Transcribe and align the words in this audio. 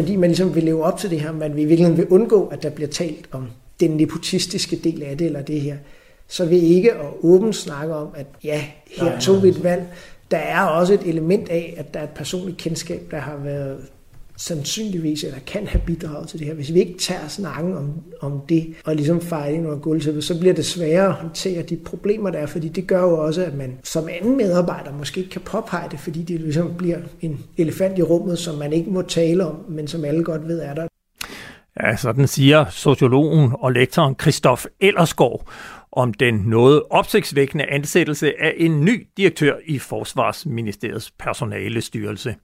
fordi 0.00 0.16
man 0.16 0.30
ligesom 0.30 0.54
vil 0.54 0.64
leve 0.64 0.84
op 0.84 0.98
til 0.98 1.10
det 1.10 1.20
her, 1.20 1.32
man 1.32 1.56
vil 1.56 1.68
virkelig 1.68 1.96
vil 1.96 2.08
undgå, 2.08 2.46
at 2.46 2.62
der 2.62 2.70
bliver 2.70 2.88
talt 2.88 3.28
om 3.32 3.46
den 3.80 3.90
nepotistiske 3.90 4.76
del 4.76 5.02
af 5.02 5.18
det, 5.18 5.26
eller 5.26 5.42
det 5.42 5.60
her, 5.60 5.76
så 6.28 6.44
vil 6.44 6.62
ikke 6.62 6.92
at 6.92 7.06
åbent 7.22 7.56
snakke 7.56 7.94
om, 7.94 8.08
at 8.14 8.26
ja, 8.44 8.64
her 8.96 9.20
tog 9.20 9.42
vi 9.42 9.48
et 9.48 9.62
valg. 9.62 9.86
Der 10.30 10.36
er 10.36 10.62
også 10.62 10.94
et 10.94 11.02
element 11.02 11.48
af, 11.48 11.74
at 11.76 11.94
der 11.94 12.00
er 12.00 12.04
et 12.04 12.10
personligt 12.10 12.58
kendskab, 12.58 13.00
der 13.10 13.18
har 13.18 13.36
været 13.36 13.78
sandsynligvis 14.40 15.24
eller 15.24 15.38
kan 15.46 15.66
have 15.66 15.82
bidraget 15.86 16.28
til 16.28 16.38
det 16.38 16.46
her. 16.46 16.54
Hvis 16.54 16.74
vi 16.74 16.80
ikke 16.80 16.98
tager 16.98 17.28
snakken 17.28 17.76
om, 17.76 17.92
om 18.20 18.40
det 18.48 18.74
og 18.84 18.96
ligesom 18.96 19.20
fejrer 19.20 19.54
ind 19.54 19.66
under 19.66 19.78
gulvtæppet, 19.78 20.24
så 20.24 20.38
bliver 20.40 20.54
det 20.54 20.64
sværere 20.64 21.06
at 21.06 21.12
håndtere 21.12 21.62
de 21.62 21.76
problemer, 21.76 22.30
der 22.30 22.38
er, 22.38 22.46
fordi 22.46 22.68
det 22.68 22.86
gør 22.86 23.02
jo 23.02 23.18
også, 23.18 23.44
at 23.44 23.54
man 23.54 23.78
som 23.84 24.08
anden 24.08 24.36
medarbejder 24.36 24.92
måske 24.92 25.20
ikke 25.20 25.30
kan 25.30 25.40
påpege 25.40 25.88
det, 25.90 26.00
fordi 26.00 26.22
det 26.22 26.40
ligesom 26.40 26.74
bliver 26.78 26.98
en 27.20 27.40
elefant 27.56 27.98
i 27.98 28.02
rummet, 28.02 28.38
som 28.38 28.54
man 28.54 28.72
ikke 28.72 28.90
må 28.90 29.02
tale 29.02 29.46
om, 29.46 29.56
men 29.68 29.88
som 29.88 30.04
alle 30.04 30.24
godt 30.24 30.48
ved 30.48 30.60
er 30.60 30.74
der. 30.74 30.86
Ja, 31.82 31.96
sådan 31.96 32.26
siger 32.26 32.64
sociologen 32.70 33.52
og 33.60 33.72
lektoren 33.72 34.14
Christoph 34.20 34.64
Ellersgaard 34.80 35.48
om 35.92 36.14
den 36.14 36.34
noget 36.34 36.82
opsigtsvækkende 36.90 37.66
ansættelse 37.66 38.42
af 38.42 38.54
en 38.56 38.84
ny 38.84 39.06
direktør 39.16 39.56
i 39.66 39.78
Forsvarsministeriets 39.78 41.10
personalestyrelse. 41.10 42.36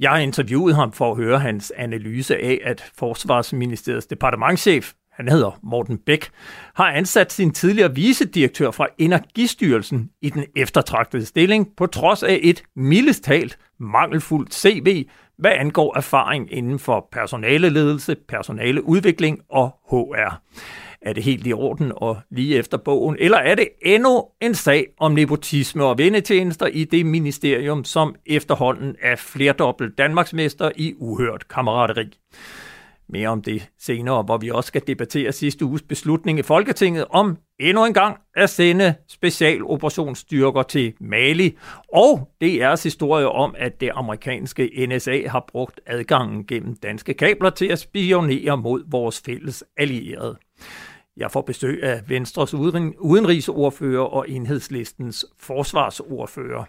Jeg 0.00 0.10
har 0.10 0.18
interviewet 0.18 0.74
ham 0.74 0.92
for 0.92 1.10
at 1.10 1.16
høre 1.16 1.38
hans 1.38 1.72
analyse 1.76 2.36
af, 2.36 2.60
at 2.64 2.84
Forsvarsministeriets 2.98 4.06
departementschef, 4.06 4.92
han 5.12 5.28
hedder 5.28 5.58
Morten 5.62 5.98
Bæk, 5.98 6.28
har 6.74 6.90
ansat 6.90 7.32
sin 7.32 7.50
tidligere 7.50 7.94
vicedirektør 7.94 8.70
fra 8.70 8.86
Energistyrelsen 8.98 10.10
i 10.22 10.30
den 10.30 10.44
eftertragtede 10.56 11.26
stilling, 11.26 11.68
på 11.76 11.86
trods 11.86 12.22
af 12.22 12.40
et 12.42 12.62
mildest 12.76 13.24
talt 13.24 13.58
mangelfuldt 13.80 14.54
CV, 14.54 15.06
hvad 15.38 15.52
angår 15.52 15.96
erfaring 15.96 16.52
inden 16.52 16.78
for 16.78 17.08
personaleledelse, 17.12 18.16
personaleudvikling 18.28 19.40
og 19.50 19.70
HR. 19.90 20.40
Er 21.06 21.12
det 21.12 21.22
helt 21.22 21.46
i 21.46 21.52
orden 21.52 21.92
og 21.96 22.18
lige 22.30 22.56
efter 22.56 22.76
bogen? 22.76 23.16
Eller 23.18 23.38
er 23.38 23.54
det 23.54 23.68
endnu 23.82 24.24
en 24.40 24.54
sag 24.54 24.86
om 24.98 25.12
nepotisme 25.12 25.84
og 25.84 25.98
vendetjenester 25.98 26.66
i 26.66 26.84
det 26.84 27.06
ministerium, 27.06 27.84
som 27.84 28.14
efterhånden 28.26 28.96
er 29.02 29.16
flerdobbelt 29.16 29.98
Danmarksmester 29.98 30.70
i 30.76 30.94
uhørt 30.96 31.48
kammerateri? 31.48 32.18
Mere 33.08 33.28
om 33.28 33.42
det 33.42 33.68
senere, 33.78 34.22
hvor 34.22 34.36
vi 34.36 34.50
også 34.50 34.68
skal 34.68 34.82
debattere 34.86 35.32
sidste 35.32 35.64
uges 35.64 35.82
beslutning 35.82 36.38
i 36.38 36.42
Folketinget 36.42 37.04
om 37.10 37.36
endnu 37.60 37.84
en 37.84 37.94
gang 37.94 38.16
at 38.36 38.50
sende 38.50 38.94
specialoperationsstyrker 39.08 40.62
til 40.62 40.94
Mali. 41.00 41.56
Og 41.92 42.30
DR's 42.44 42.62
altså 42.62 42.88
historie 42.88 43.28
om, 43.28 43.54
at 43.58 43.80
det 43.80 43.90
amerikanske 43.94 44.86
NSA 44.88 45.28
har 45.28 45.44
brugt 45.48 45.80
adgangen 45.86 46.46
gennem 46.46 46.76
danske 46.76 47.14
kabler 47.14 47.50
til 47.50 47.66
at 47.66 47.78
spionere 47.78 48.56
mod 48.56 48.82
vores 48.90 49.22
fælles 49.26 49.64
allierede. 49.76 50.36
Jeg 51.16 51.30
får 51.30 51.42
besøg 51.42 51.82
af 51.82 52.00
Venstres 52.08 52.54
udenrigsordfører 52.54 54.04
og 54.04 54.30
enhedslistens 54.30 55.26
forsvarsordfører 55.38 56.64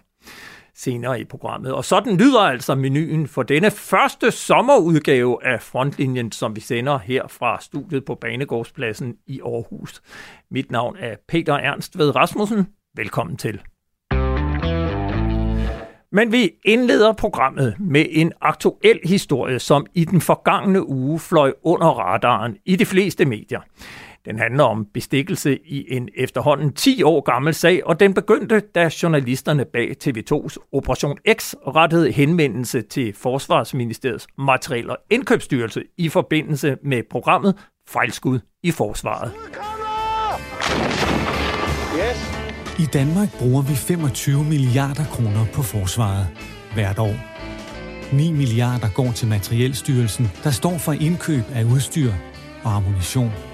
senere 0.74 1.20
i 1.20 1.24
programmet. 1.24 1.72
Og 1.72 1.84
sådan 1.84 2.16
lyder 2.16 2.40
altså 2.40 2.74
menuen 2.74 3.28
for 3.28 3.42
denne 3.42 3.70
første 3.70 4.30
sommerudgave 4.30 5.46
af 5.46 5.62
Frontlinjen, 5.62 6.32
som 6.32 6.56
vi 6.56 6.60
sender 6.60 6.98
her 6.98 7.28
fra 7.28 7.60
studiet 7.60 8.04
på 8.04 8.14
Banegårdspladsen 8.14 9.16
i 9.26 9.40
Aarhus. 9.40 10.02
Mit 10.50 10.70
navn 10.70 10.96
er 10.98 11.16
Peter 11.28 11.54
Ernst 11.54 11.98
ved 11.98 12.16
Rasmussen. 12.16 12.66
Velkommen 12.96 13.36
til. 13.36 13.60
Men 16.12 16.32
vi 16.32 16.50
indleder 16.64 17.12
programmet 17.12 17.76
med 17.80 18.06
en 18.10 18.32
aktuel 18.40 19.00
historie, 19.04 19.58
som 19.58 19.86
i 19.94 20.04
den 20.04 20.20
forgangne 20.20 20.88
uge 20.88 21.18
fløj 21.18 21.52
under 21.62 21.86
radaren 21.86 22.56
i 22.64 22.76
de 22.76 22.86
fleste 22.86 23.24
medier. 23.24 23.60
Den 24.28 24.38
handler 24.38 24.64
om 24.64 24.86
bestikkelse 24.94 25.58
i 25.64 25.94
en 25.96 26.08
efterhånden 26.16 26.72
10 26.72 27.02
år 27.02 27.20
gammel 27.20 27.54
sag, 27.54 27.86
og 27.86 28.00
den 28.00 28.14
begyndte, 28.14 28.60
da 28.60 28.90
journalisterne 29.02 29.64
bag 29.64 29.90
TV2's 30.04 30.56
Operation 30.72 31.18
X 31.32 31.54
rettede 31.54 32.12
henvendelse 32.12 32.82
til 32.82 33.14
Forsvarsministeriets 33.14 34.26
materiel- 34.38 34.90
og 34.90 34.96
indkøbsstyrelse 35.10 35.82
i 35.98 36.08
forbindelse 36.08 36.76
med 36.84 37.02
programmet 37.10 37.54
Fejlskud 37.88 38.40
i 38.62 38.70
Forsvaret. 38.70 39.32
I 42.78 42.86
Danmark 42.92 43.28
bruger 43.38 43.62
vi 43.62 43.74
25 43.74 44.44
milliarder 44.44 45.04
kroner 45.04 45.46
på 45.54 45.62
forsvaret 45.62 46.26
hvert 46.74 46.98
år. 46.98 47.16
9 48.16 48.32
milliarder 48.32 48.88
går 48.94 49.12
til 49.12 49.28
Materielstyrelsen, 49.28 50.30
der 50.44 50.50
står 50.50 50.78
for 50.78 50.92
indkøb 50.92 51.44
af 51.54 51.64
udstyr 51.64 52.12
og 52.64 52.76
ammunition. 52.76 53.47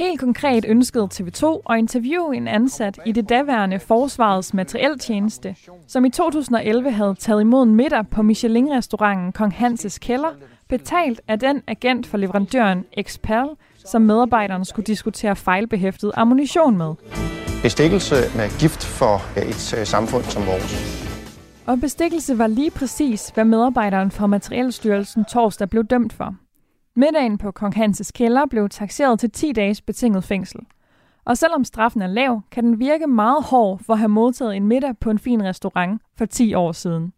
Helt 0.00 0.20
konkret 0.20 0.64
ønskede 0.68 1.08
TV2 1.14 1.62
at 1.70 1.78
interviewe 1.78 2.36
en 2.36 2.48
ansat 2.48 2.98
i 3.06 3.12
det 3.12 3.28
daværende 3.28 3.78
Forsvarets 3.78 4.54
materieltjeneste, 4.54 5.56
som 5.86 6.04
i 6.04 6.10
2011 6.10 6.90
havde 6.90 7.14
taget 7.14 7.40
imod 7.40 7.62
en 7.62 7.74
middag 7.74 8.08
på 8.10 8.22
Michelin-restauranten 8.22 9.32
Kong 9.32 9.52
Hanses 9.52 9.98
Kælder, 9.98 10.30
betalt 10.68 11.20
af 11.28 11.38
den 11.38 11.62
agent 11.66 12.06
for 12.06 12.16
leverandøren 12.16 12.84
Expal, 12.92 13.46
som 13.86 14.02
medarbejderne 14.02 14.64
skulle 14.64 14.86
diskutere 14.86 15.36
fejlbehæftet 15.36 16.12
ammunition 16.14 16.78
med. 16.78 16.94
Bestikkelse 17.62 18.14
med 18.14 18.60
gift 18.60 18.84
for 18.84 19.38
et 19.38 19.78
øh, 19.78 19.86
samfund 19.86 20.24
som 20.24 20.46
vores. 20.46 21.00
Og 21.66 21.80
bestikkelse 21.80 22.38
var 22.38 22.46
lige 22.46 22.70
præcis, 22.70 23.30
hvad 23.34 23.44
medarbejderen 23.44 24.10
fra 24.10 24.26
Materielstyrelsen 24.26 25.24
torsdag 25.24 25.70
blev 25.70 25.84
dømt 25.84 26.12
for. 26.12 26.34
Middagen 27.00 27.38
på 27.38 27.50
Kong 27.50 27.74
Hanses 27.74 28.12
kælder 28.12 28.46
blev 28.50 28.68
taxeret 28.68 29.20
til 29.20 29.30
10 29.30 29.52
dages 29.52 29.80
betinget 29.80 30.24
fængsel. 30.24 30.60
Og 31.24 31.38
selvom 31.38 31.64
straffen 31.64 32.02
er 32.02 32.06
lav, 32.06 32.42
kan 32.50 32.64
den 32.64 32.78
virke 32.78 33.06
meget 33.06 33.44
hård 33.44 33.80
for 33.86 33.92
at 33.92 33.98
have 33.98 34.08
modtaget 34.08 34.56
en 34.56 34.66
middag 34.66 34.98
på 35.00 35.10
en 35.10 35.18
fin 35.18 35.44
restaurant 35.44 36.02
for 36.18 36.24
10 36.24 36.54
år 36.54 36.72
siden. 36.72 37.12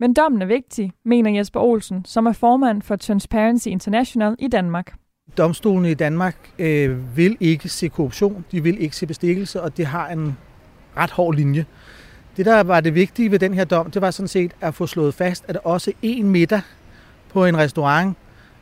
Men 0.00 0.14
dommen 0.14 0.42
er 0.42 0.46
vigtig, 0.46 0.92
mener 1.04 1.30
Jesper 1.30 1.60
Olsen, 1.60 2.04
som 2.04 2.26
er 2.26 2.32
formand 2.32 2.82
for 2.82 2.96
Transparency 2.96 3.68
International 3.68 4.36
i 4.38 4.48
Danmark. 4.48 4.94
Domstolene 5.38 5.90
i 5.90 5.94
Danmark 5.94 6.50
øh, 6.58 7.16
vil 7.16 7.36
ikke 7.40 7.68
se 7.68 7.88
korruption, 7.88 8.44
de 8.52 8.62
vil 8.62 8.82
ikke 8.82 8.96
se 8.96 9.06
bestikkelse, 9.06 9.62
og 9.62 9.76
det 9.76 9.86
har 9.86 10.08
en 10.08 10.36
ret 10.96 11.10
hård 11.10 11.34
linje. 11.34 11.66
Det, 12.36 12.46
der 12.46 12.62
var 12.62 12.80
det 12.80 12.94
vigtige 12.94 13.30
ved 13.30 13.38
den 13.38 13.54
her 13.54 13.64
dom, 13.64 13.90
det 13.90 14.02
var 14.02 14.10
sådan 14.10 14.28
set 14.28 14.52
at 14.60 14.74
få 14.74 14.86
slået 14.86 15.14
fast, 15.14 15.44
at 15.48 15.58
også 15.64 15.92
en 16.02 16.30
middag 16.30 16.60
på 17.32 17.44
en 17.44 17.56
restaurant 17.56 18.16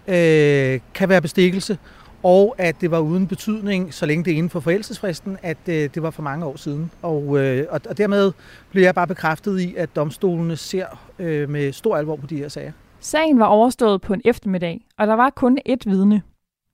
øh, 0.09 0.81
kan 0.95 1.09
være 1.09 1.21
bestikkelse, 1.21 1.79
og 2.25 2.55
at 2.59 2.81
det 2.81 2.91
var 2.91 2.99
uden 2.99 3.27
betydning, 3.27 3.95
så 3.95 4.07
længe 4.07 4.25
det 4.25 4.33
er 4.33 4.37
inden 4.37 4.51
for 4.51 4.61
forældelsesfristen, 4.61 5.39
at 5.43 5.59
øh, 5.69 5.91
det 5.95 6.03
var 6.03 6.11
for 6.11 6.23
mange 6.23 6.47
år 6.47 6.57
siden. 6.57 6.91
Og, 7.03 7.39
øh, 7.41 7.67
og, 7.71 7.81
og 7.89 7.99
dermed 7.99 8.33
bliver 8.71 8.87
jeg 8.87 8.95
bare 8.95 9.07
bekræftet 9.07 9.61
i, 9.61 9.75
at 9.75 9.97
domstolene 9.97 10.57
ser 10.57 10.87
øh, 11.19 11.51
med 11.51 11.73
stor 11.73 11.97
alvor 11.97 12.17
på 12.17 12.27
de 12.27 12.37
her 12.37 12.49
sager. 12.49 12.73
Sagen 13.01 13.39
var 13.39 13.47
overstået 13.47 14.01
på 14.01 14.15
en 14.15 14.21
eftermiddag, 14.25 14.87
og 14.99 15.07
der 15.07 15.15
var 15.15 15.31
kun 15.31 15.59
ét 15.69 15.91
vidne. 15.91 16.23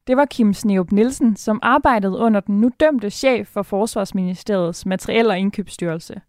Det 0.06 0.16
var 0.16 0.24
Kim 0.24 0.54
Sneup 0.54 0.92
Nielsen, 0.92 1.36
som 1.36 1.58
arbejdede 1.62 2.18
under 2.18 2.40
den 2.40 2.60
nu 2.60 2.70
dømte 2.80 3.10
chef 3.10 3.48
for 3.48 3.62
Forsvarsministeriets 3.62 4.86
materiel- 4.86 5.30
og 5.30 5.38
indkøbsstyrelse. 5.38 6.20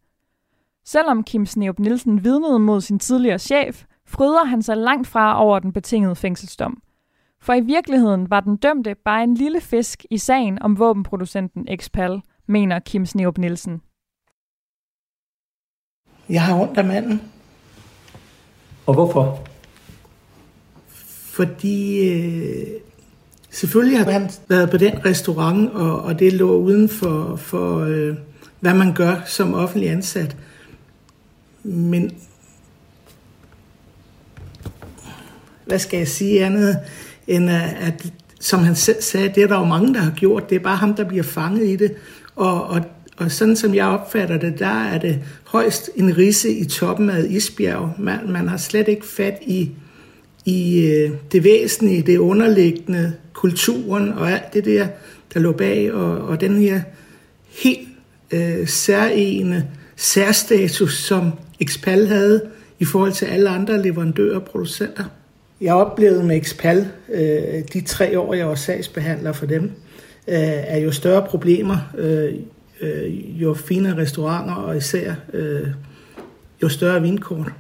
Selvom 0.86 1.24
Kim 1.24 1.46
Sneup 1.46 1.80
Nielsen 1.80 2.24
vidnede 2.24 2.60
mod 2.60 2.82
sin 2.82 3.00
tidligere 3.00 3.40
chef, 3.40 3.84
fryder 4.06 4.46
han 4.46 4.62
sig 4.62 4.78
langt 4.78 5.08
fra 5.08 5.44
over 5.44 5.60
den 5.60 5.74
betingede 5.74 6.16
fængselsdom– 6.16 6.82
for 7.42 7.54
i 7.54 7.62
virkeligheden 7.62 8.30
var 8.30 8.40
den 8.40 8.58
dømte 8.58 8.96
bare 9.06 9.24
en 9.24 9.34
lille 9.34 9.62
fisk 9.62 10.06
i 10.10 10.18
sagen 10.18 10.62
om 10.62 10.80
våbenproducenten 10.80 11.68
Expal, 11.68 12.22
mener 12.48 12.80
Kim 12.80 13.06
Sneup 13.06 13.38
Nielsen. 13.38 13.82
Jeg 16.30 16.42
har 16.42 16.62
ondt 16.62 16.78
af 16.78 16.86
manden. 16.86 17.22
Og 18.86 18.94
hvorfor? 18.94 19.48
Fordi 21.34 22.10
øh, 22.10 22.68
selvfølgelig 23.50 24.00
har 24.00 24.12
han 24.12 24.30
været 24.48 24.70
på 24.70 24.78
den 24.78 25.06
restaurant, 25.06 25.72
og, 25.72 26.02
og 26.02 26.20
det 26.20 26.34
lå 26.34 26.58
uden 26.58 26.90
for, 26.90 27.36
for 27.36 27.80
øh, 27.80 28.16
hvad 28.60 28.74
man 28.74 28.94
gør 28.94 29.16
som 29.26 29.54
offentlig 29.54 29.90
ansat. 29.90 30.38
Men 31.64 32.12
hvad 35.66 35.80
skal 35.80 35.98
jeg 35.98 36.08
sige 36.08 36.46
andet? 36.46 36.80
End 37.32 37.50
øh, 37.52 37.88
at, 37.88 38.14
som 38.40 38.60
han 38.60 38.76
selv 38.76 39.02
sagde, 39.02 39.32
det 39.36 39.44
er 39.44 39.48
der 39.48 39.60
jo 39.60 39.66
mange, 39.66 39.94
der 39.94 40.00
har 40.00 40.12
gjort. 40.12 40.50
Det 40.50 40.56
er 40.56 40.60
bare 40.60 40.76
ham, 40.76 40.94
der 40.94 41.04
bliver 41.04 41.24
fanget 41.24 41.68
i 41.68 41.76
det. 41.76 41.94
Og, 42.36 42.64
og, 42.64 42.82
og 43.18 43.32
sådan 43.32 43.56
som 43.56 43.76
jeg 43.76 43.86
opfatter 43.86 44.38
det, 44.38 44.60
der 44.60 44.84
er 44.84 44.98
det 44.98 45.20
højst 45.44 45.90
en 45.96 46.18
risse 46.18 46.52
i 46.52 46.66
toppen 46.66 47.10
af 47.10 47.26
isbjerg. 47.30 47.94
Man, 48.00 48.20
man 48.30 48.48
har 48.48 48.58
slet 48.58 48.88
ikke 48.88 49.06
fat 49.06 49.38
i, 49.42 49.72
i 50.46 50.88
øh, 50.88 51.12
det 51.32 51.44
væsentlige, 51.44 52.02
det 52.02 52.18
underliggende, 52.18 53.14
kulturen 53.34 54.10
og 54.10 54.32
alt 54.32 54.54
det 54.54 54.66
der, 54.66 54.88
der 55.34 55.40
lå 55.40 55.52
bag. 55.52 55.94
Og, 55.94 56.18
og 56.18 56.42
den 56.42 56.58
her 56.58 56.82
helt 57.64 57.88
øh, 58.32 58.68
særlige 58.68 59.66
særstatus, 59.96 60.98
som 60.98 61.32
Expal 61.60 62.08
havde 62.08 62.42
i 62.80 62.86
forhold 62.86 63.12
til 63.12 63.26
alle 63.26 63.50
andre 63.50 63.82
leverandører 63.82 64.36
og 64.36 64.44
producenter. 64.44 65.04
Jeg 65.62 65.74
oplevede 65.74 66.24
med 66.24 66.38
Expal, 66.38 66.88
øh, 67.14 67.64
de 67.74 67.82
tre 67.82 68.20
år, 68.20 68.34
jeg 68.34 68.48
var 68.48 68.56
sagsbehandler 68.56 69.32
for 69.32 69.46
dem, 69.46 69.64
øh, 70.28 70.36
er 70.44 70.78
jo 70.78 70.92
større 70.92 71.28
problemer, 71.28 71.78
øh, 71.98 72.34
øh, 72.82 73.42
jo 73.42 73.54
finere 73.54 73.98
restauranter, 73.98 74.56
og 74.56 74.78
især 74.78 75.14
øh, 75.34 75.68
jo 76.64 76.70
større 76.70 77.02
vinkort. 77.02 77.52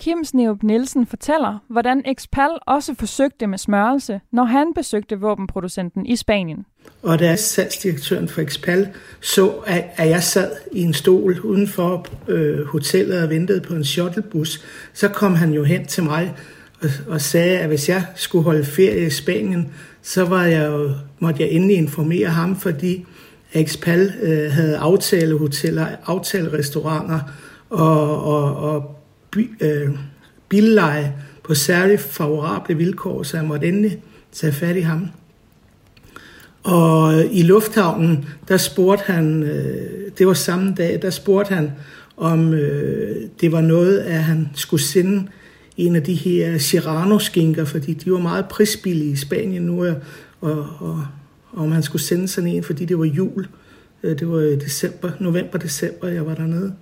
Kim 0.00 0.24
Sneup 0.24 0.62
Nielsen 0.62 1.06
fortæller, 1.06 1.58
hvordan 1.68 2.02
Expal 2.06 2.50
også 2.66 2.94
forsøgte 2.94 3.46
med 3.46 3.58
smørelse, 3.58 4.20
når 4.32 4.44
han 4.44 4.74
besøgte 4.74 5.20
våbenproducenten 5.20 6.06
i 6.06 6.16
Spanien. 6.16 6.64
Og 7.02 7.18
da 7.18 7.36
salgsdirektøren 7.36 8.28
for 8.28 8.40
Expal 8.40 8.88
så, 9.20 9.48
at 9.96 10.08
jeg 10.08 10.22
sad 10.22 10.50
i 10.72 10.82
en 10.82 10.94
stol 10.94 11.40
uden 11.40 11.68
for 11.68 12.06
øh, 12.28 12.66
hotellet 12.66 13.22
og 13.22 13.30
ventede 13.30 13.60
på 13.60 13.74
en 13.74 13.84
shuttlebus, 13.84 14.64
så 14.92 15.08
kom 15.08 15.34
han 15.34 15.52
jo 15.52 15.64
hen 15.64 15.86
til 15.86 16.02
mig 16.02 16.34
og, 16.82 16.88
og 17.08 17.20
sagde, 17.20 17.58
at 17.58 17.68
hvis 17.68 17.88
jeg 17.88 18.04
skulle 18.14 18.44
holde 18.44 18.64
ferie 18.64 19.06
i 19.06 19.10
Spanien, 19.10 19.68
så 20.02 20.24
var 20.24 20.44
jeg 20.44 20.66
jo, 20.66 20.90
måtte 21.18 21.42
jeg 21.42 21.50
endelig 21.50 21.76
informere 21.76 22.28
ham, 22.28 22.56
fordi 22.56 23.06
Expal 23.52 24.12
øh, 24.22 24.52
havde 24.52 24.76
aftalehoteller, 24.76 25.86
aftalerestauranter 26.06 27.20
og, 27.70 28.24
og, 28.24 28.56
og 28.56 28.96
by, 29.30 29.50
øh, 29.60 29.88
billeje 30.48 31.14
på 31.44 31.54
særligt 31.54 32.00
favorable 32.00 32.76
vilkår, 32.76 33.22
så 33.22 33.36
jeg 33.36 33.46
måtte 33.46 33.68
endelig 33.68 34.02
tage 34.32 34.52
fat 34.52 34.76
i 34.76 34.80
ham. 34.80 35.08
Og 36.62 37.24
i 37.32 37.42
lufthavnen, 37.42 38.28
der 38.48 38.56
spurgte 38.56 39.12
han, 39.12 39.42
øh, 39.42 40.10
det 40.18 40.26
var 40.26 40.34
samme 40.34 40.74
dag, 40.74 40.98
der 41.02 41.10
spurgte 41.10 41.54
han, 41.54 41.72
om 42.16 42.54
øh, 42.54 43.16
det 43.40 43.52
var 43.52 43.60
noget, 43.60 43.98
at 43.98 44.22
han 44.22 44.48
skulle 44.54 44.82
sende 44.82 45.28
en 45.86 45.96
af 45.96 46.02
de 46.02 46.14
her 46.14 46.58
Serrano-skinker, 46.58 47.64
fordi 47.64 47.94
de 47.94 48.12
var 48.12 48.18
meget 48.18 48.48
prisbillige 48.48 49.10
i 49.10 49.16
Spanien 49.16 49.62
nu, 49.62 49.84
og, 49.86 49.96
og, 50.40 50.66
og 50.80 51.04
om 51.56 51.72
han 51.72 51.82
skulle 51.82 52.02
sende 52.02 52.28
sådan 52.28 52.50
en, 52.50 52.62
fordi 52.62 52.84
det 52.84 52.98
var 52.98 53.04
jul. 53.04 53.46
Øh, 54.02 54.18
det 54.18 54.28
var 54.28 54.38
december, 54.38 55.10
november-december, 55.20 56.08
jeg 56.08 56.26
var 56.26 56.34
dernede. 56.34 56.72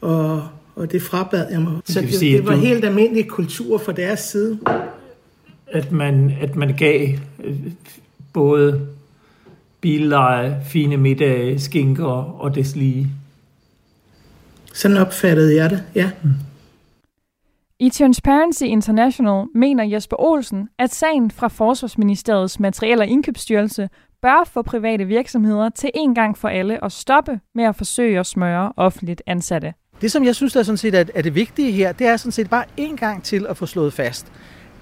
Og, 0.00 0.48
og 0.76 0.92
det 0.92 1.02
frabad 1.02 1.46
jeg 1.50 1.62
mig. 1.62 1.80
Så 1.84 2.00
det, 2.00 2.14
sige, 2.14 2.36
det 2.36 2.46
var 2.46 2.54
du... 2.54 2.60
helt 2.60 2.84
almindelig 2.84 3.28
kultur 3.28 3.78
fra 3.78 3.92
deres 3.92 4.20
side. 4.20 4.58
At 5.66 5.92
man, 5.92 6.32
at 6.40 6.56
man 6.56 6.76
gav 6.76 7.08
øh, 7.44 7.56
både 8.32 8.86
billeje, 9.80 10.62
fine 10.66 10.96
middage, 10.96 11.60
skinker 11.60 12.04
og 12.40 12.54
deslige. 12.54 13.08
Sådan 14.72 14.96
opfattede 14.96 15.56
jeg 15.56 15.70
det, 15.70 15.82
ja. 15.94 16.10
Mm. 16.22 16.30
I 17.82 17.90
Transparency 17.90 18.62
International 18.62 19.46
mener 19.54 19.84
Jesper 19.84 20.16
Olsen, 20.20 20.68
at 20.78 20.94
sagen 20.94 21.30
fra 21.30 21.48
Forsvarsministeriets 21.48 22.60
Materiel- 22.60 22.98
og 22.98 23.06
Indkøbsstyrelse 23.06 23.88
bør 24.22 24.48
få 24.52 24.62
private 24.62 25.04
virksomheder 25.04 25.68
til 25.68 25.90
en 25.94 26.14
gang 26.14 26.38
for 26.38 26.48
alle 26.48 26.84
at 26.84 26.92
stoppe 26.92 27.40
med 27.54 27.64
at 27.64 27.76
forsøge 27.76 28.20
at 28.20 28.26
smøre 28.26 28.72
offentligt 28.76 29.22
ansatte. 29.26 29.74
Det, 30.00 30.12
som 30.12 30.24
jeg 30.24 30.34
synes, 30.34 30.52
der 30.52 30.60
er, 30.60 30.64
sådan 30.64 30.76
set 30.76 30.94
er, 30.94 31.04
er 31.14 31.22
det 31.22 31.34
vigtige 31.34 31.72
her, 31.72 31.92
det 31.92 32.06
er 32.06 32.16
sådan 32.16 32.32
set 32.32 32.50
bare 32.50 32.64
en 32.76 32.96
gang 32.96 33.22
til 33.22 33.46
at 33.48 33.56
få 33.56 33.66
slået 33.66 33.92
fast, 33.92 34.32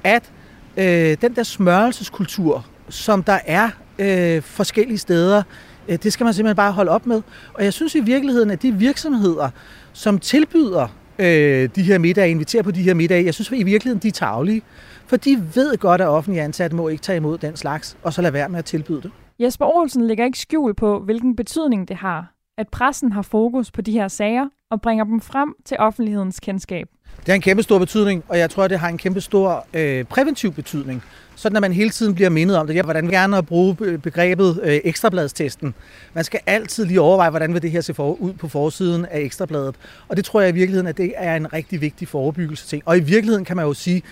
at 0.04 0.32
øh, 0.76 1.16
den 1.20 1.36
der 1.36 1.42
smørelseskultur, 1.42 2.66
som 2.88 3.22
der 3.22 3.38
er 3.46 3.70
øh, 3.98 4.42
forskellige 4.42 4.98
steder, 4.98 5.42
øh, 5.88 5.98
det 6.02 6.12
skal 6.12 6.24
man 6.24 6.34
simpelthen 6.34 6.56
bare 6.56 6.72
holde 6.72 6.90
op 6.90 7.06
med. 7.06 7.22
Og 7.54 7.64
jeg 7.64 7.72
synes 7.72 7.94
i 7.94 8.00
virkeligheden, 8.00 8.50
at 8.50 8.62
de 8.62 8.72
virksomheder, 8.72 9.50
som 9.92 10.18
tilbyder 10.18 10.88
øh, 11.20 11.68
de 11.76 11.82
her 11.82 11.98
middage, 11.98 12.30
inviterer 12.30 12.62
på 12.62 12.70
de 12.70 12.82
her 12.82 12.94
middage, 12.94 13.24
jeg 13.24 13.34
synes 13.34 13.50
i 13.50 13.62
virkeligheden, 13.62 14.02
de 14.02 14.08
er 14.08 14.12
taglige. 14.12 14.62
For 15.06 15.16
de 15.16 15.42
ved 15.54 15.76
godt, 15.76 16.00
at 16.00 16.08
offentlige 16.08 16.42
ansatte 16.42 16.76
må 16.76 16.88
ikke 16.88 17.02
tage 17.02 17.16
imod 17.16 17.38
den 17.38 17.56
slags, 17.56 17.96
og 18.02 18.12
så 18.12 18.22
lade 18.22 18.32
være 18.32 18.48
med 18.48 18.58
at 18.58 18.64
tilbyde 18.64 19.02
det. 19.02 19.10
Jesper 19.38 19.66
Olsen 19.76 20.06
lægger 20.06 20.24
ikke 20.24 20.38
skjul 20.38 20.74
på, 20.74 21.00
hvilken 21.00 21.36
betydning 21.36 21.88
det 21.88 21.96
har, 21.96 22.32
at 22.58 22.68
pressen 22.68 23.12
har 23.12 23.22
fokus 23.22 23.70
på 23.70 23.82
de 23.82 23.92
her 23.92 24.08
sager 24.08 24.48
og 24.70 24.80
bringer 24.80 25.04
dem 25.04 25.20
frem 25.20 25.54
til 25.64 25.76
offentlighedens 25.80 26.40
kendskab. 26.40 26.88
Det 27.16 27.28
har 27.28 27.34
en 27.34 27.40
kæmpe 27.40 27.62
stor 27.62 27.78
betydning, 27.78 28.24
og 28.28 28.38
jeg 28.38 28.50
tror, 28.50 28.68
det 28.68 28.78
har 28.78 28.88
en 28.88 28.98
kæmpe 28.98 29.20
stor 29.20 29.66
øh, 29.74 30.04
præventiv 30.04 30.52
betydning. 30.52 31.02
Sådan 31.36 31.56
at 31.56 31.60
man 31.60 31.72
hele 31.72 31.90
tiden 31.90 32.14
bliver 32.14 32.30
mindet 32.30 32.56
om 32.56 32.66
det. 32.66 32.74
Jeg 32.74 32.84
hvordan 32.84 33.06
gerne 33.06 33.36
at 33.38 33.46
bruge 33.46 33.76
øh, 33.80 33.98
begrebet 33.98 34.60
øh, 34.62 34.80
ekstrabladstesten. 34.84 35.74
Man 36.14 36.24
skal 36.24 36.40
altid 36.46 36.84
lige 36.84 37.00
overveje, 37.00 37.30
hvordan 37.30 37.54
vil 37.54 37.62
det 37.62 37.70
her 37.70 37.80
se 37.80 37.94
for, 37.94 38.12
ud 38.12 38.32
på 38.32 38.48
forsiden 38.48 39.06
af 39.06 39.20
ekstrabladet. 39.20 39.76
Og 40.08 40.16
det 40.16 40.24
tror 40.24 40.40
jeg 40.40 40.50
i 40.50 40.52
virkeligheden, 40.52 40.86
at 40.86 40.96
det 40.96 41.12
er 41.16 41.36
en 41.36 41.52
rigtig 41.52 41.80
vigtig 41.80 42.08
forebyggelse 42.08 42.66
ting. 42.66 42.82
Og 42.86 42.96
i 42.96 43.00
virkeligheden 43.00 43.44
kan 43.44 43.56
man 43.56 43.66
jo 43.66 43.74
sige, 43.74 44.02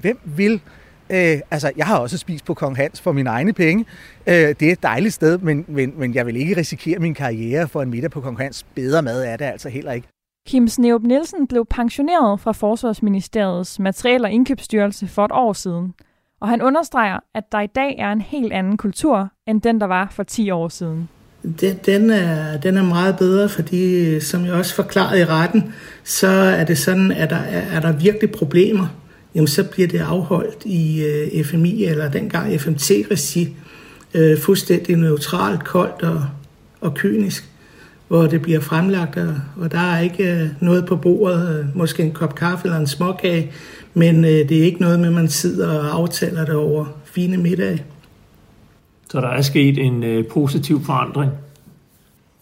hvem 0.00 0.18
vil 0.24 0.60
Øh, 1.10 1.40
altså, 1.50 1.72
jeg 1.76 1.86
har 1.86 1.98
også 1.98 2.18
spist 2.18 2.44
på 2.44 2.54
Kong 2.54 2.76
Hans 2.76 3.00
for 3.00 3.12
mine 3.12 3.30
egne 3.30 3.52
penge. 3.52 3.84
Øh, 4.26 4.34
det 4.34 4.62
er 4.62 4.72
et 4.72 4.82
dejligt 4.82 5.14
sted, 5.14 5.38
men, 5.38 5.64
men, 5.68 5.94
men 5.96 6.14
jeg 6.14 6.26
vil 6.26 6.36
ikke 6.36 6.56
risikere 6.56 6.98
min 6.98 7.14
karriere 7.14 7.68
for 7.68 7.82
en 7.82 7.90
middag 7.90 8.10
på 8.10 8.20
Kong 8.20 8.38
Hans. 8.38 8.66
Bedre 8.74 9.02
mad 9.02 9.24
er 9.24 9.36
det 9.36 9.44
altså 9.44 9.68
heller 9.68 9.92
ikke. 9.92 10.08
Kim 10.48 10.68
Sneup 10.68 11.02
Nielsen 11.02 11.46
blev 11.46 11.66
pensioneret 11.70 12.40
fra 12.40 12.52
Forsvarsministeriets 12.52 13.78
Materiel- 13.78 14.24
og 14.24 14.30
Indkøbsstyrelse 14.30 15.06
for 15.06 15.24
et 15.24 15.32
år 15.34 15.52
siden. 15.52 15.94
Og 16.40 16.48
han 16.48 16.62
understreger, 16.62 17.18
at 17.34 17.44
der 17.52 17.60
i 17.60 17.66
dag 17.66 17.96
er 17.98 18.12
en 18.12 18.20
helt 18.20 18.52
anden 18.52 18.76
kultur, 18.76 19.28
end 19.46 19.62
den, 19.62 19.80
der 19.80 19.86
var 19.86 20.08
for 20.10 20.22
10 20.22 20.50
år 20.50 20.68
siden. 20.68 21.08
Den, 21.60 21.76
den, 21.86 22.10
er, 22.10 22.60
den 22.60 22.76
er 22.76 22.82
meget 22.82 23.18
bedre, 23.18 23.48
fordi 23.48 24.20
som 24.20 24.44
jeg 24.44 24.54
også 24.54 24.74
forklarede 24.74 25.20
i 25.20 25.24
retten, 25.24 25.74
så 26.04 26.26
er 26.28 26.64
det 26.64 26.78
sådan, 26.78 27.12
at 27.12 27.30
der 27.30 27.36
er, 27.36 27.76
er 27.76 27.80
der 27.80 27.92
virkelig 27.92 28.30
problemer 28.30 28.86
jamen 29.36 29.48
så 29.48 29.64
bliver 29.64 29.88
det 29.88 29.98
afholdt 29.98 30.64
i 30.64 31.04
øh, 31.04 31.44
FMI 31.44 31.84
eller 31.84 32.10
dengang 32.10 32.60
FMT-regi, 32.60 33.56
øh, 34.14 34.38
fuldstændig 34.38 34.96
neutralt, 34.96 35.64
koldt 35.64 36.02
og, 36.02 36.24
og 36.80 36.94
kynisk, 36.94 37.50
hvor 38.08 38.26
det 38.26 38.42
bliver 38.42 38.60
fremlagt, 38.60 39.16
og, 39.16 39.34
og 39.56 39.72
der 39.72 39.78
er 39.78 40.00
ikke 40.00 40.32
øh, 40.32 40.48
noget 40.60 40.86
på 40.86 40.96
bordet, 40.96 41.58
øh, 41.58 41.76
måske 41.76 42.02
en 42.02 42.12
kop 42.12 42.34
kaffe 42.34 42.64
eller 42.64 42.78
en 42.78 42.86
småkage, 42.86 43.52
men 43.94 44.24
øh, 44.24 44.30
det 44.30 44.52
er 44.52 44.64
ikke 44.64 44.80
noget 44.80 45.00
med, 45.00 45.08
at 45.08 45.14
man 45.14 45.28
sidder 45.28 45.78
og 45.78 45.94
aftaler 45.94 46.44
det 46.44 46.54
over 46.54 46.86
fine 47.04 47.36
middage. 47.36 47.84
Så 49.10 49.20
der 49.20 49.28
er 49.28 49.42
sket 49.42 49.78
en 49.78 50.02
øh, 50.02 50.26
positiv 50.26 50.84
forandring? 50.84 51.30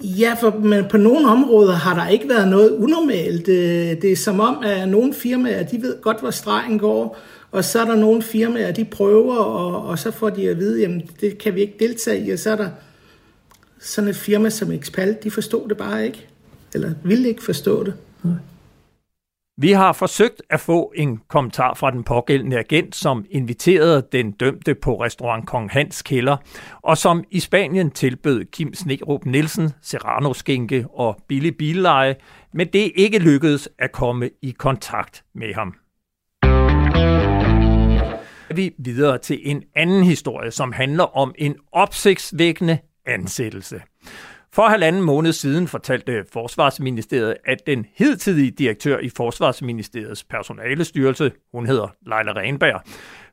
Ja, 0.00 0.36
for 0.40 0.58
men 0.58 0.84
på 0.90 0.96
nogle 0.96 1.28
områder 1.28 1.72
har 1.72 1.94
der 1.94 2.08
ikke 2.08 2.28
været 2.28 2.48
noget 2.48 2.70
unormalt. 2.70 3.46
Det, 3.46 4.02
det 4.02 4.12
er 4.12 4.16
som 4.16 4.40
om, 4.40 4.64
at 4.64 4.88
nogle 4.88 5.14
firmaer, 5.14 5.62
de 5.62 5.82
ved 5.82 6.02
godt, 6.02 6.20
hvor 6.20 6.30
stregen 6.30 6.78
går, 6.78 7.18
og 7.50 7.64
så 7.64 7.80
er 7.80 7.84
der 7.84 7.96
nogle 7.96 8.22
firmaer, 8.22 8.72
de 8.72 8.84
prøver, 8.84 9.36
og, 9.36 9.86
og 9.86 9.98
så 9.98 10.10
får 10.10 10.30
de 10.30 10.48
at 10.48 10.58
vide, 10.58 10.80
jamen 10.80 11.02
det 11.20 11.38
kan 11.38 11.54
vi 11.54 11.60
ikke 11.60 11.76
deltage 11.78 12.26
i, 12.26 12.30
og 12.30 12.38
så 12.38 12.50
er 12.50 12.56
der 12.56 12.68
sådan 13.80 14.10
et 14.10 14.16
firma 14.16 14.50
som 14.50 14.72
Expal, 14.72 15.16
de 15.22 15.30
forstod 15.30 15.68
det 15.68 15.76
bare 15.76 16.06
ikke, 16.06 16.26
eller 16.74 16.90
ville 17.04 17.28
ikke 17.28 17.44
forstå 17.44 17.84
det. 17.84 17.94
Vi 19.56 19.72
har 19.72 19.92
forsøgt 19.92 20.42
at 20.50 20.60
få 20.60 20.92
en 20.96 21.20
kommentar 21.28 21.74
fra 21.74 21.90
den 21.90 22.04
pågældende 22.04 22.58
agent, 22.58 22.96
som 22.96 23.24
inviterede 23.30 24.06
den 24.12 24.32
dømte 24.32 24.74
på 24.74 25.00
restaurant 25.00 25.46
Kong 25.46 25.70
Hans 25.70 26.02
Kælder, 26.02 26.36
og 26.82 26.98
som 26.98 27.24
i 27.30 27.40
Spanien 27.40 27.90
tilbød 27.90 28.44
Kim 28.44 28.74
Snerup 28.74 29.24
Nielsen, 29.24 29.70
Serrano-skinke 29.82 30.86
og 30.94 31.22
billig 31.28 31.56
billeje, 31.56 32.16
men 32.52 32.66
det 32.66 32.92
ikke 32.94 33.18
lykkedes 33.18 33.68
at 33.78 33.92
komme 33.92 34.30
i 34.42 34.50
kontakt 34.50 35.24
med 35.34 35.54
ham. 35.54 35.74
Vi 38.56 38.74
videre 38.78 39.18
til 39.18 39.40
en 39.42 39.62
anden 39.74 40.04
historie, 40.04 40.50
som 40.50 40.72
handler 40.72 41.16
om 41.16 41.34
en 41.38 41.56
opsigtsvækkende 41.72 42.78
ansættelse. 43.06 43.82
For 44.54 44.68
halvanden 44.68 45.02
måned 45.02 45.32
siden 45.32 45.68
fortalte 45.68 46.24
Forsvarsministeriet, 46.32 47.36
at 47.44 47.66
den 47.66 47.86
hidtidige 47.96 48.50
direktør 48.50 48.98
i 48.98 49.08
Forsvarsministeriets 49.16 50.24
personalestyrelse, 50.24 51.32
hun 51.52 51.66
hedder 51.66 51.88
Leila 52.06 52.32
Renberg, 52.32 52.82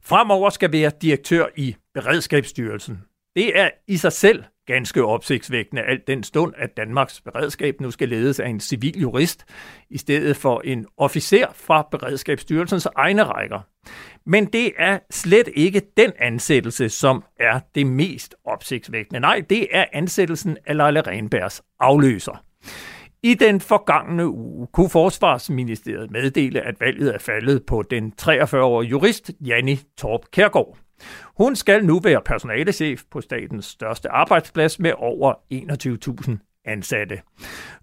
fremover 0.01 0.49
skal 0.49 0.71
være 0.71 0.91
direktør 1.01 1.45
i 1.55 1.75
Beredskabsstyrelsen. 1.93 3.03
Det 3.35 3.59
er 3.59 3.69
i 3.87 3.97
sig 3.97 4.11
selv 4.11 4.43
ganske 4.71 5.05
opsigtsvækkende, 5.05 5.81
alt 5.81 6.07
den 6.07 6.23
stund, 6.23 6.53
at 6.57 6.77
Danmarks 6.77 7.21
beredskab 7.21 7.81
nu 7.81 7.91
skal 7.91 8.09
ledes 8.09 8.39
af 8.39 8.47
en 8.49 8.59
civil 8.59 8.99
jurist, 8.99 9.45
i 9.89 9.97
stedet 9.97 10.37
for 10.37 10.61
en 10.65 10.85
officer 10.97 11.47
fra 11.53 11.87
Beredskabsstyrelsens 11.91 12.87
egne 12.95 13.23
rækker. 13.23 13.59
Men 14.25 14.45
det 14.45 14.71
er 14.77 14.99
slet 15.09 15.49
ikke 15.55 15.81
den 15.97 16.11
ansættelse, 16.19 16.89
som 16.89 17.23
er 17.39 17.59
det 17.75 17.87
mest 17.87 18.35
opsigtsvækkende. 18.45 19.19
Nej, 19.19 19.41
det 19.49 19.67
er 19.71 19.85
ansættelsen 19.93 20.57
af 20.65 20.77
Leila 20.77 21.01
Renbergs 21.07 21.61
afløser. 21.79 22.43
I 23.23 23.33
den 23.33 23.61
forgangne 23.61 24.29
uge 24.29 24.67
kunne 24.73 24.89
Forsvarsministeriet 24.89 26.11
meddele, 26.11 26.61
at 26.61 26.79
valget 26.79 27.15
er 27.15 27.19
faldet 27.19 27.65
på 27.65 27.83
den 27.89 28.13
43-årige 28.21 28.89
jurist 28.89 29.31
Janni 29.45 29.79
Torp 29.97 30.21
Kærgaard. 30.31 30.77
Hun 31.37 31.55
skal 31.55 31.85
nu 31.85 31.99
være 31.99 32.21
personalechef 32.25 33.01
på 33.11 33.21
statens 33.21 33.65
største 33.65 34.09
arbejdsplads 34.09 34.79
med 34.79 34.93
over 34.97 35.33
21.000 35.53 36.37
ansatte. 36.65 37.19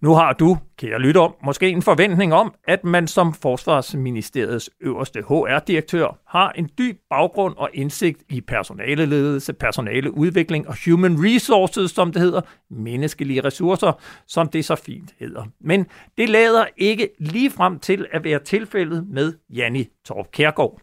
Nu 0.00 0.14
har 0.14 0.32
du, 0.32 0.58
kære 0.76 0.98
lytter, 0.98 1.36
måske 1.44 1.68
en 1.68 1.82
forventning 1.82 2.34
om, 2.34 2.54
at 2.64 2.84
man 2.84 3.06
som 3.06 3.34
Forsvarsministeriets 3.34 4.70
øverste 4.80 5.22
HR-direktør 5.22 6.18
har 6.28 6.50
en 6.50 6.70
dyb 6.78 6.98
baggrund 7.10 7.54
og 7.56 7.70
indsigt 7.74 8.22
i 8.28 8.40
personaleledelse, 8.40 9.52
personaleudvikling 9.52 10.68
og 10.68 10.74
human 10.84 11.16
resources, 11.18 11.90
som 11.90 12.12
det 12.12 12.22
hedder, 12.22 12.40
menneskelige 12.70 13.44
ressourcer, 13.44 13.92
som 14.26 14.48
det 14.48 14.64
så 14.64 14.74
fint 14.74 15.14
hedder. 15.18 15.44
Men 15.60 15.86
det 16.18 16.28
lader 16.28 16.64
ikke 16.76 17.08
lige 17.18 17.50
frem 17.50 17.78
til 17.78 18.06
at 18.12 18.24
være 18.24 18.38
tilfældet 18.38 19.06
med 19.08 19.32
Janni 19.50 19.88
Torp 20.04 20.30
Kærgaard. 20.32 20.80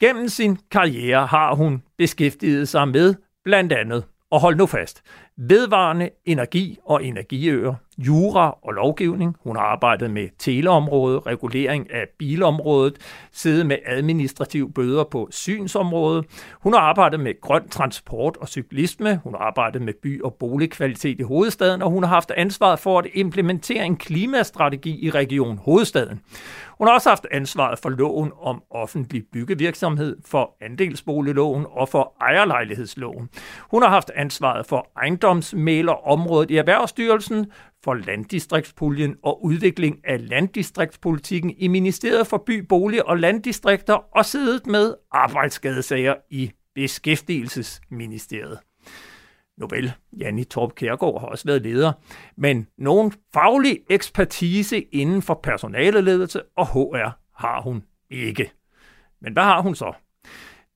Gennem 0.00 0.28
sin 0.28 0.58
karriere 0.70 1.26
har 1.26 1.54
hun 1.54 1.82
beskæftiget 1.98 2.68
sig 2.68 2.88
med 2.88 3.14
blandt 3.44 3.72
andet, 3.72 4.04
og 4.30 4.40
hold 4.40 4.56
nu 4.56 4.66
fast, 4.66 5.02
vedvarende 5.40 6.10
energi 6.24 6.78
og 6.84 7.04
energiøer, 7.04 7.74
jura 7.98 8.58
og 8.62 8.72
lovgivning. 8.72 9.36
Hun 9.44 9.56
har 9.56 9.62
arbejdet 9.62 10.10
med 10.10 10.28
teleområdet, 10.38 11.26
regulering 11.26 11.94
af 11.94 12.04
bilområdet, 12.18 12.96
siddet 13.32 13.66
med 13.66 13.76
administrativ 13.86 14.72
bøder 14.72 15.04
på 15.04 15.28
synsområdet. 15.30 16.24
Hun 16.60 16.72
har 16.72 16.80
arbejdet 16.80 17.20
med 17.20 17.40
grøn 17.40 17.68
transport 17.68 18.36
og 18.36 18.48
cyklisme. 18.48 19.20
Hun 19.24 19.34
har 19.34 19.40
arbejdet 19.40 19.82
med 19.82 19.92
by- 20.02 20.22
og 20.22 20.34
boligkvalitet 20.34 21.20
i 21.20 21.22
hovedstaden, 21.22 21.82
og 21.82 21.90
hun 21.90 22.02
har 22.02 22.10
haft 22.10 22.30
ansvaret 22.30 22.78
for 22.78 22.98
at 22.98 23.06
implementere 23.14 23.86
en 23.86 23.96
klimastrategi 23.96 25.06
i 25.06 25.10
Region 25.10 25.58
Hovedstaden. 25.58 26.20
Hun 26.78 26.86
har 26.86 26.94
også 26.94 27.08
haft 27.08 27.26
ansvaret 27.30 27.78
for 27.78 27.88
loven 27.88 28.32
om 28.40 28.62
offentlig 28.70 29.22
byggevirksomhed, 29.32 30.16
for 30.26 30.56
andelsboligloven 30.60 31.66
og 31.70 31.88
for 31.88 32.14
ejerlejlighedsloven. 32.20 33.28
Hun 33.70 33.82
har 33.82 33.88
haft 33.88 34.10
ansvaret 34.14 34.66
for 34.66 34.86
ejendomsmælerområdet 35.28 36.50
i 36.50 36.56
Erhvervsstyrelsen, 36.56 37.46
for 37.84 37.94
landdistriktspuljen 37.94 39.16
og 39.22 39.44
udvikling 39.44 40.00
af 40.04 40.28
landdistriktspolitikken 40.28 41.54
i 41.58 41.68
Ministeriet 41.68 42.26
for 42.26 42.42
By, 42.46 42.66
Bolig 42.66 43.06
og 43.06 43.18
Landdistrikter 43.18 43.94
og 43.94 44.24
siddet 44.24 44.66
med 44.66 44.94
arbejdsskadesager 45.12 46.14
i 46.30 46.50
Beskæftigelsesministeriet. 46.74 48.58
Nobel, 49.58 49.92
Janni 50.18 50.44
Torp 50.44 50.74
Kjærgaard 50.74 51.20
har 51.20 51.26
også 51.26 51.44
været 51.44 51.62
leder, 51.62 51.92
men 52.36 52.66
nogen 52.78 53.12
faglig 53.34 53.78
ekspertise 53.90 54.80
inden 54.80 55.22
for 55.22 55.40
personaleledelse 55.42 56.42
og 56.56 56.66
HR 56.66 57.10
har 57.34 57.60
hun 57.62 57.82
ikke. 58.10 58.52
Men 59.20 59.32
hvad 59.32 59.42
har 59.42 59.62
hun 59.62 59.74
så? 59.74 59.92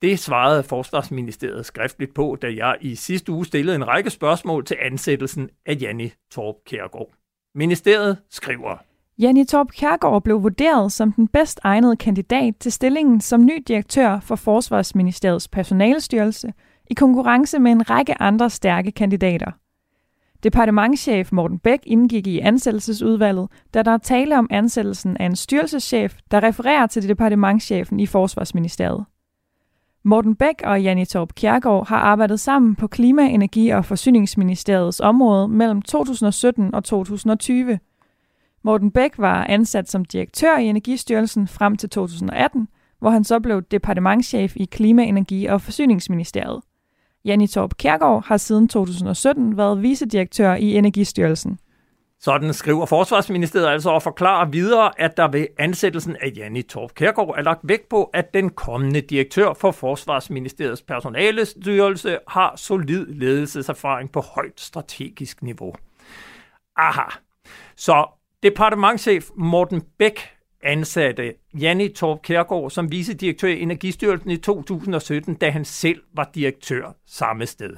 Det 0.03 0.19
svarede 0.19 0.63
Forsvarsministeriet 0.63 1.67
skriftligt 1.67 2.15
på, 2.15 2.37
da 2.43 2.47
jeg 2.57 2.77
i 2.81 2.95
sidste 2.95 3.33
uge 3.33 3.47
stillede 3.47 3.77
en 3.77 3.89
række 3.89 4.11
spørgsmål 4.11 4.65
til 4.65 4.77
ansættelsen 4.81 5.51
af 5.67 5.79
Janni 5.81 6.13
Torp 6.31 6.55
Kærgaard. 6.67 7.11
Ministeriet 7.55 8.19
skriver, 8.31 8.77
Janni 9.19 9.45
Torp 9.45 9.67
Kærgaard 9.73 10.23
blev 10.23 10.43
vurderet 10.43 10.93
som 10.93 11.13
den 11.13 11.29
bedst 11.29 11.61
egnede 11.65 11.97
kandidat 11.97 12.55
til 12.61 12.73
stillingen 12.73 13.21
som 13.21 13.45
ny 13.45 13.63
direktør 13.69 14.21
for 14.21 14.37
Forsvarsministeriets 14.37 15.49
personalestyrelse 15.49 16.53
i 16.91 16.95
konkurrence 16.95 17.59
med 17.59 17.73
en 17.73 17.91
række 17.91 18.23
andre 18.23 18.51
stærke 18.51 18.93
kandidater. 18.93 19.51
Departementschef 20.43 21.33
Morten 21.33 21.59
Bæk 21.59 21.81
indgik 21.87 22.27
i 22.27 22.39
ansættelsesudvalget, 22.39 23.49
da 23.75 23.83
der 23.83 23.91
er 23.91 23.99
tale 23.99 24.39
om 24.39 24.47
ansættelsen 24.51 25.17
af 25.17 25.27
en 25.27 25.37
styrelseschef, 25.37 26.17
der 26.31 26.43
refererer 26.43 26.87
til 26.87 27.09
departementschefen 27.09 28.01
i 28.01 28.07
Forsvarsministeriet. 28.07 29.05
Morten 30.05 30.35
Bæk 30.35 30.63
og 30.65 30.83
Janne 30.83 31.05
Torp 31.05 31.35
Kjærgaard 31.35 31.89
har 31.89 31.97
arbejdet 31.97 32.41
sammen 32.41 32.75
på 32.75 32.87
Klima-, 32.87 33.29
Energi- 33.29 33.69
og 33.69 33.85
Forsyningsministeriets 33.85 35.01
område 35.01 35.49
mellem 35.49 35.83
2017 35.83 36.75
og 36.75 36.85
2020. 36.85 37.79
Morten 38.63 38.91
Bæk 38.91 39.19
var 39.19 39.45
ansat 39.45 39.91
som 39.91 40.05
direktør 40.05 40.59
i 40.59 40.67
Energistyrelsen 40.67 41.49
frem 41.49 41.77
til 41.77 41.91
2018, 41.91 42.69
hvor 42.99 43.11
han 43.11 43.25
så 43.25 43.41
blev 43.41 43.63
departementschef 43.63 44.57
i 44.57 44.65
Klima-, 44.65 45.05
Energi- 45.05 45.47
og 45.47 45.61
Forsyningsministeriet. 45.61 46.61
Janne 47.25 47.47
Torp 47.47 47.77
Kjærgaard 47.77 48.27
har 48.27 48.37
siden 48.37 48.69
2017 48.69 49.57
været 49.57 49.83
vicedirektør 49.83 50.55
i 50.55 50.77
Energistyrelsen. 50.77 51.59
Sådan 52.25 52.53
skriver 52.53 52.87
Forsvarsministeriet 52.87 53.69
altså 53.69 53.91
og 53.91 54.03
forklarer 54.03 54.47
videre, 54.51 55.01
at 55.01 55.17
der 55.17 55.29
ved 55.29 55.47
ansættelsen 55.59 56.17
af 56.17 56.33
Janni 56.37 56.63
Torp 56.63 56.95
Kærgaard 56.95 57.35
er 57.39 57.43
lagt 57.43 57.61
vægt 57.63 57.89
på, 57.89 58.05
at 58.05 58.35
den 58.35 58.51
kommende 58.51 59.01
direktør 59.01 59.55
for 59.55 59.71
Forsvarsministeriets 59.71 60.83
personalestyrelse 60.83 62.19
har 62.29 62.57
solid 62.57 63.07
ledelseserfaring 63.07 64.13
på 64.13 64.21
højt 64.21 64.61
strategisk 64.61 65.43
niveau. 65.43 65.75
Aha. 66.77 67.11
Så 67.77 68.07
departementchef 68.43 69.29
Morten 69.37 69.83
Bæk 69.99 70.21
ansatte 70.63 71.35
Janni 71.55 71.89
Torp 71.89 72.23
Kærgaard 72.23 72.71
som 72.71 72.91
vicedirektør 72.91 73.49
i 73.49 73.61
Energistyrelsen 73.61 74.31
i 74.31 74.37
2017, 74.37 75.35
da 75.35 75.51
han 75.51 75.65
selv 75.65 76.03
var 76.15 76.31
direktør 76.35 76.93
samme 77.07 77.47
sted. 77.47 77.77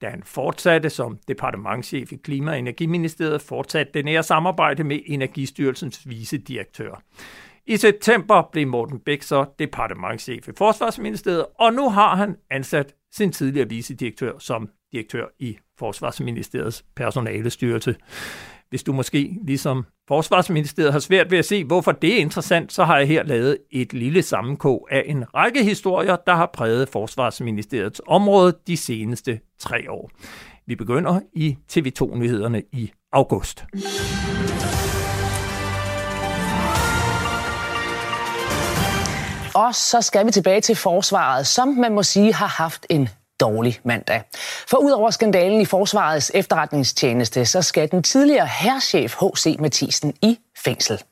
Da 0.00 0.08
han 0.08 0.22
fortsatte 0.22 0.90
som 0.90 1.18
departementchef 1.28 2.12
i 2.12 2.16
Klima- 2.16 2.50
og 2.50 2.58
Energiministeriet, 2.58 3.42
fortsatte 3.42 3.92
det 3.92 4.04
nære 4.04 4.22
samarbejde 4.22 4.84
med 4.84 5.00
Energistyrelsens 5.06 6.08
vicedirektør. 6.08 7.02
I 7.66 7.76
september 7.76 8.48
blev 8.52 8.66
Morten 8.66 8.98
Bæk 8.98 9.22
så 9.22 9.46
departementchef 9.58 10.48
i 10.48 10.52
Forsvarsministeriet, 10.58 11.46
og 11.58 11.72
nu 11.72 11.90
har 11.90 12.16
han 12.16 12.36
ansat 12.50 12.94
sin 13.12 13.32
tidligere 13.32 13.68
vicedirektør 13.68 14.38
som 14.38 14.70
direktør 14.92 15.26
i 15.38 15.58
Forsvarsministeriets 15.78 16.84
personalestyrelse. 16.96 17.96
Hvis 18.70 18.82
du 18.82 18.92
måske, 18.92 19.38
ligesom 19.44 19.84
Forsvarsministeriet, 20.08 20.92
har 20.92 21.00
svært 21.00 21.30
ved 21.30 21.38
at 21.38 21.44
se, 21.44 21.64
hvorfor 21.64 21.92
det 21.92 22.14
er 22.14 22.18
interessant, 22.18 22.72
så 22.72 22.84
har 22.84 22.98
jeg 22.98 23.08
her 23.08 23.22
lavet 23.22 23.58
et 23.70 23.92
lille 23.92 24.22
sammenkog 24.22 24.88
af 24.90 25.02
en 25.06 25.34
række 25.34 25.64
historier, 25.64 26.16
der 26.16 26.34
har 26.34 26.50
præget 26.54 26.88
Forsvarsministeriets 26.88 28.00
område 28.06 28.56
de 28.66 28.76
seneste 28.76 29.40
tre 29.58 29.90
år. 29.90 30.10
Vi 30.66 30.74
begynder 30.74 31.20
i 31.34 31.56
TV2-nyhederne 31.72 32.62
i 32.72 32.90
august. 33.12 33.64
Og 39.54 39.74
så 39.74 40.00
skal 40.00 40.26
vi 40.26 40.30
tilbage 40.30 40.60
til 40.60 40.76
forsvaret, 40.76 41.46
som 41.46 41.68
man 41.68 41.94
må 41.94 42.02
sige 42.02 42.34
har 42.34 42.46
haft 42.46 42.86
en 42.90 43.08
dårlig 43.40 43.80
mandag. 43.84 44.22
For 44.68 44.76
udover 44.76 45.10
skandalen 45.10 45.60
i 45.60 45.64
Forsvarets 45.64 46.30
efterretningstjeneste, 46.34 47.46
så 47.46 47.62
skal 47.62 47.90
den 47.90 48.02
tidligere 48.02 48.46
herrchef 48.46 49.14
H.C. 49.14 49.56
Mathisen 49.58 50.14
i 50.22 50.38
fængsel. 50.56 51.02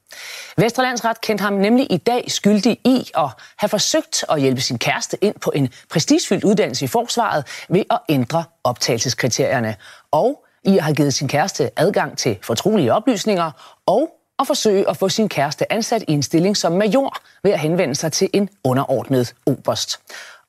Vesterlandsret 0.56 1.21
kendte 1.21 1.42
ham 1.42 1.52
nemlig 1.52 1.87
i 1.92 1.97
dag 1.97 2.25
skyldig 2.30 2.78
i 2.85 3.11
at 3.18 3.28
have 3.56 3.68
forsøgt 3.68 4.25
at 4.30 4.40
hjælpe 4.40 4.61
sin 4.61 4.78
kæreste 4.78 5.16
ind 5.21 5.35
på 5.40 5.52
en 5.54 5.68
prestigefyldt 5.90 6.45
uddannelse 6.45 6.85
i 6.85 6.88
forsvaret 6.88 7.47
ved 7.68 7.83
at 7.90 7.99
ændre 8.09 8.45
optagelseskriterierne, 8.64 9.76
og 10.11 10.45
i 10.64 10.78
at 10.78 10.85
have 10.85 10.95
givet 10.95 11.14
sin 11.14 11.28
kæreste 11.28 11.71
adgang 11.76 12.18
til 12.18 12.38
fortrolige 12.42 12.92
oplysninger, 12.92 13.50
og 13.87 14.11
at 14.38 14.47
forsøge 14.47 14.88
at 14.90 14.97
få 14.97 15.09
sin 15.09 15.28
kæreste 15.28 15.73
ansat 15.73 16.04
i 16.09 16.12
en 16.12 16.23
stilling 16.23 16.56
som 16.56 16.73
major 16.73 17.16
ved 17.42 17.52
at 17.52 17.61
henvende 17.61 17.95
sig 17.95 18.12
til 18.12 18.30
en 18.33 18.49
underordnet 18.64 19.35
oberst 19.47 20.00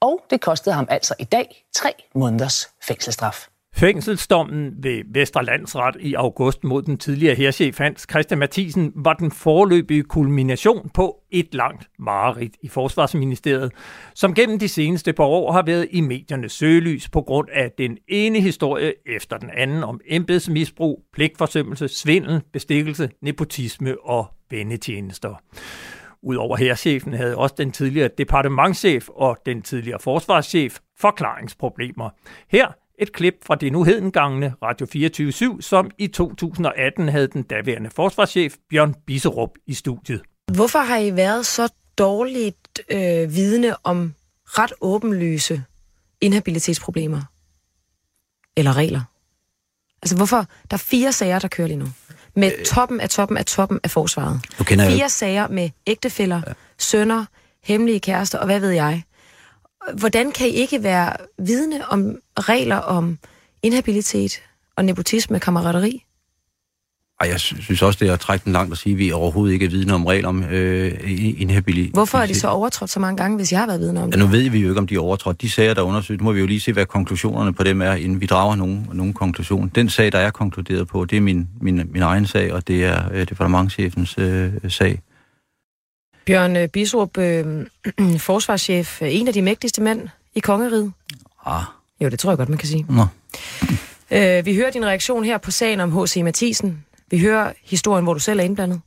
og 0.01 0.25
det 0.29 0.41
kostede 0.41 0.75
ham 0.75 0.87
altså 0.89 1.15
i 1.19 1.23
dag 1.23 1.65
tre 1.75 1.89
måneders 2.15 2.69
fængselsstraf. 2.87 3.47
Fængselsdommen 3.75 4.73
ved 4.83 5.03
Vesterlandsret 5.13 5.95
i 5.99 6.13
august 6.13 6.63
mod 6.63 6.81
den 6.81 6.97
tidligere 6.97 7.35
herrchef 7.35 7.77
Hans 7.77 8.07
Christian 8.09 8.39
Mathisen 8.39 8.91
var 8.95 9.13
den 9.13 9.31
forløbige 9.31 10.03
kulmination 10.03 10.89
på 10.93 11.17
et 11.31 11.53
langt 11.53 11.89
mareridt 11.99 12.53
i 12.61 12.67
Forsvarsministeriet, 12.67 13.71
som 14.15 14.33
gennem 14.33 14.59
de 14.59 14.67
seneste 14.67 15.13
par 15.13 15.23
år 15.23 15.51
har 15.51 15.61
været 15.61 15.87
i 15.91 16.01
mediernes 16.01 16.51
søgelys 16.51 17.09
på 17.09 17.21
grund 17.21 17.47
af 17.53 17.71
den 17.77 17.97
ene 18.07 18.41
historie 18.41 18.93
efter 19.05 19.37
den 19.37 19.49
anden 19.57 19.83
om 19.83 19.99
embedsmisbrug, 20.07 21.03
pligtforsømmelse, 21.13 21.87
svindel, 21.87 22.41
bestikkelse, 22.53 23.09
nepotisme 23.21 23.95
og 24.03 24.25
vendetjenester. 24.49 25.35
Udover 26.27 26.57
herrchefen 26.57 27.13
havde 27.13 27.37
også 27.37 27.55
den 27.57 27.71
tidligere 27.71 28.09
departementschef 28.17 29.09
og 29.09 29.37
den 29.45 29.61
tidligere 29.61 29.99
forsvarschef 29.99 30.79
forklaringsproblemer. 30.99 32.09
Her 32.47 32.67
et 32.99 33.13
klip 33.13 33.33
fra 33.45 33.55
det 33.55 33.71
nu 33.71 33.83
hedengangne 33.83 34.53
Radio 34.61 34.85
24 34.85 35.61
som 35.61 35.91
i 35.97 36.07
2018 36.07 37.09
havde 37.09 37.27
den 37.27 37.43
daværende 37.43 37.89
forsvarschef 37.89 38.55
Bjørn 38.69 38.95
Biserup 39.05 39.49
i 39.67 39.73
studiet. 39.73 40.21
Hvorfor 40.53 40.79
har 40.79 40.97
I 40.97 41.15
været 41.15 41.45
så 41.45 41.73
dårligt 41.97 42.81
øh, 42.91 43.35
vidne 43.35 43.75
om 43.83 44.13
ret 44.45 44.73
åbenlyse 44.81 45.63
inhabilitetsproblemer? 46.21 47.21
Eller 48.57 48.77
regler? 48.77 49.01
Altså 50.01 50.15
hvorfor? 50.15 50.37
Der 50.71 50.77
er 50.77 50.77
fire 50.77 51.11
sager, 51.11 51.39
der 51.39 51.47
kører 51.47 51.67
lige 51.67 51.77
nu 51.77 51.87
med 52.37 52.51
øh, 52.59 52.65
toppen 52.65 52.99
af 52.99 53.09
toppen 53.09 53.37
af 53.37 53.45
toppen 53.45 53.79
af 53.83 53.91
forsvaret. 53.91 54.41
Nu 54.59 54.63
kender 54.63 54.89
Fire 54.89 54.97
jeg... 54.97 55.11
sager 55.11 55.47
med 55.47 55.69
ægtefæller, 55.87 56.41
ja. 56.47 56.53
sønner, 56.77 57.25
hemmelige 57.63 57.99
kærester 57.99 58.39
og 58.39 58.45
hvad 58.45 58.59
ved 58.59 58.69
jeg. 58.69 59.03
Hvordan 59.93 60.31
kan 60.31 60.47
I 60.47 60.51
ikke 60.51 60.83
være 60.83 61.13
vidne 61.37 61.87
om 61.89 62.15
regler 62.39 62.75
om 62.75 63.17
inhabilitet 63.63 64.41
og 64.75 64.85
nepotisme, 64.85 65.39
kammerateri? 65.39 66.03
Ej, 67.19 67.29
jeg 67.29 67.39
synes 67.39 67.81
også, 67.81 67.97
det 67.99 68.09
er 68.09 68.13
at 68.13 68.19
trække 68.19 68.45
den 68.45 68.53
langt 68.53 68.71
at 68.71 68.77
sige, 68.77 68.93
at 68.93 68.99
vi 68.99 69.11
overhovedet 69.11 69.53
ikke 69.53 69.65
er 69.65 69.69
vidne 69.69 69.93
om 69.93 70.05
regler 70.05 70.29
om 70.29 70.43
øh, 70.43 70.93
inhabilitet. 71.41 71.93
Hvorfor 71.93 72.17
er 72.17 72.25
de 72.25 72.35
så 72.35 72.47
overtrådt 72.47 72.89
så 72.89 72.99
mange 72.99 73.17
gange, 73.17 73.37
hvis 73.37 73.51
jeg 73.51 73.59
har 73.59 73.67
været 73.67 73.79
vidne 73.79 74.03
om 74.03 74.11
det? 74.11 74.17
Ja, 74.17 74.23
nu 74.23 74.31
ved 74.31 74.49
vi 74.49 74.59
jo 74.59 74.69
ikke, 74.69 74.79
om 74.79 74.87
de 74.87 74.95
er 74.95 74.99
overtrådt. 74.99 75.41
De 75.41 75.49
sager, 75.49 75.73
der 75.73 75.81
er 75.81 75.85
undersøgt, 75.85 76.21
nu 76.21 76.23
må 76.23 76.31
vi 76.31 76.39
jo 76.39 76.45
lige 76.45 76.59
se, 76.59 76.73
hvad 76.73 76.85
konklusionerne 76.85 77.53
på 77.53 77.63
dem 77.63 77.81
er, 77.81 77.93
inden 77.93 78.21
vi 78.21 78.25
drager 78.25 78.55
nogen, 78.55 78.89
nogen 78.93 79.13
konklusion. 79.13 79.71
Den 79.75 79.89
sag, 79.89 80.11
der 80.11 80.17
er 80.19 80.31
konkluderet 80.31 80.87
på, 80.87 81.05
det 81.05 81.17
er 81.17 81.21
min, 81.21 81.47
min, 81.61 81.81
min 81.91 82.01
egen 82.01 82.27
sag, 82.27 82.53
og 82.53 82.67
det 82.67 82.85
er 82.85 83.11
øh, 83.13 83.29
departementchefens 83.29 84.15
øh, 84.17 84.51
sag. 84.67 85.01
Bjørn 86.25 86.55
øh, 86.55 86.67
Bisup, 86.67 87.17
øh, 87.17 87.65
forsvarschef, 88.19 89.01
øh, 89.01 89.15
en 89.15 89.27
af 89.27 89.33
de 89.33 89.41
mægtigste 89.41 89.81
mænd 89.81 90.01
i 90.35 90.39
kongeriget. 90.39 90.91
Ah. 91.45 91.61
Jo, 92.01 92.09
det 92.09 92.19
tror 92.19 92.31
jeg 92.31 92.37
godt, 92.37 92.49
man 92.49 92.57
kan 92.57 92.67
sige. 92.67 92.85
Nå. 92.89 93.05
Øh, 94.11 94.45
vi 94.45 94.55
hører 94.55 94.71
din 94.71 94.85
reaktion 94.85 95.23
her 95.23 95.37
på 95.37 95.51
sagen 95.51 95.79
om 95.79 96.03
H.C. 96.03 96.21
Mathisen. 96.23 96.83
Vi 97.11 97.19
hører 97.19 97.53
historien, 97.63 98.03
hvor 98.03 98.13
du 98.13 98.19
selv 98.19 98.39
er 98.39 98.43
indblandet. 98.43 98.81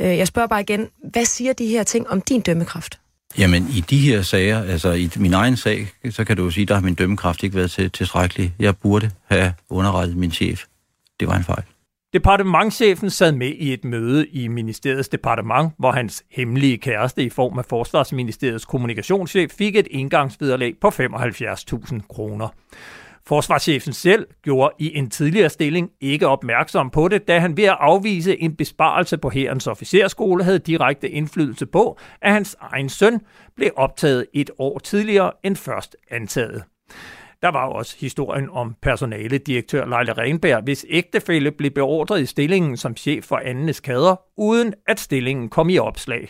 Øh, 0.00 0.06
jeg 0.06 0.26
spørger 0.26 0.48
bare 0.48 0.60
igen, 0.60 0.88
hvad 1.12 1.24
siger 1.24 1.52
de 1.52 1.66
her 1.66 1.82
ting 1.82 2.10
om 2.10 2.20
din 2.20 2.40
dømmekraft? 2.40 2.98
Jamen, 3.38 3.68
i 3.68 3.80
de 3.80 3.98
her 3.98 4.22
sager, 4.22 4.62
altså 4.62 4.92
i 4.92 5.10
min 5.16 5.34
egen 5.34 5.56
sag, 5.56 5.88
så 6.10 6.24
kan 6.24 6.36
du 6.36 6.44
jo 6.44 6.50
sige, 6.50 6.66
der 6.66 6.74
har 6.74 6.82
min 6.82 6.94
dømmekraft 6.94 7.42
ikke 7.42 7.56
været 7.56 7.70
til, 7.70 7.90
tilstrækkelig. 7.90 8.54
Jeg 8.58 8.76
burde 8.76 9.10
have 9.24 9.54
underrettet 9.70 10.16
min 10.16 10.30
chef. 10.30 10.64
Det 11.20 11.28
var 11.28 11.36
en 11.36 11.44
fejl. 11.44 11.62
Departementchefen 12.12 13.10
sad 13.10 13.32
med 13.32 13.48
i 13.48 13.72
et 13.72 13.84
møde 13.84 14.26
i 14.26 14.48
ministeriets 14.48 15.08
departement, 15.08 15.72
hvor 15.78 15.92
hans 15.92 16.24
hemmelige 16.30 16.78
kæreste 16.78 17.22
i 17.22 17.30
form 17.30 17.58
af 17.58 17.64
Forsvarsministeriets 17.64 18.64
kommunikationschef 18.64 19.50
fik 19.58 19.76
et 19.76 19.88
indgangsvederlag 19.90 20.74
på 20.80 20.88
75.000 20.88 22.06
kroner. 22.08 22.48
Forsvarschefen 23.28 23.92
selv 23.92 24.26
gjorde 24.42 24.74
i 24.78 24.96
en 24.96 25.10
tidligere 25.10 25.50
stilling 25.50 25.90
ikke 26.00 26.28
opmærksom 26.28 26.90
på 26.90 27.08
det, 27.08 27.28
da 27.28 27.38
han 27.38 27.56
ved 27.56 27.64
at 27.64 27.76
afvise 27.80 28.42
en 28.42 28.56
besparelse 28.56 29.18
på 29.18 29.28
herrens 29.28 29.66
officerskole 29.66 30.44
havde 30.44 30.58
direkte 30.58 31.10
indflydelse 31.10 31.66
på, 31.66 31.98
at 32.22 32.32
hans 32.32 32.56
egen 32.60 32.88
søn 32.88 33.20
blev 33.56 33.70
optaget 33.76 34.26
et 34.34 34.50
år 34.58 34.78
tidligere 34.78 35.32
end 35.44 35.56
først 35.56 35.96
antaget. 36.10 36.62
Der 37.42 37.48
var 37.48 37.66
også 37.66 37.96
historien 38.00 38.48
om 38.50 38.74
personaledirektør 38.82 39.84
Leila 39.84 40.12
Renberg, 40.12 40.62
hvis 40.62 40.86
ægtefælle 40.88 41.50
blev 41.52 41.70
beordret 41.70 42.20
i 42.20 42.26
stillingen 42.26 42.76
som 42.76 42.96
chef 42.96 43.24
for 43.24 43.36
andenes 43.44 43.80
kader, 43.80 44.20
uden 44.36 44.74
at 44.88 45.00
stillingen 45.00 45.48
kom 45.48 45.68
i 45.68 45.78
opslag. 45.78 46.28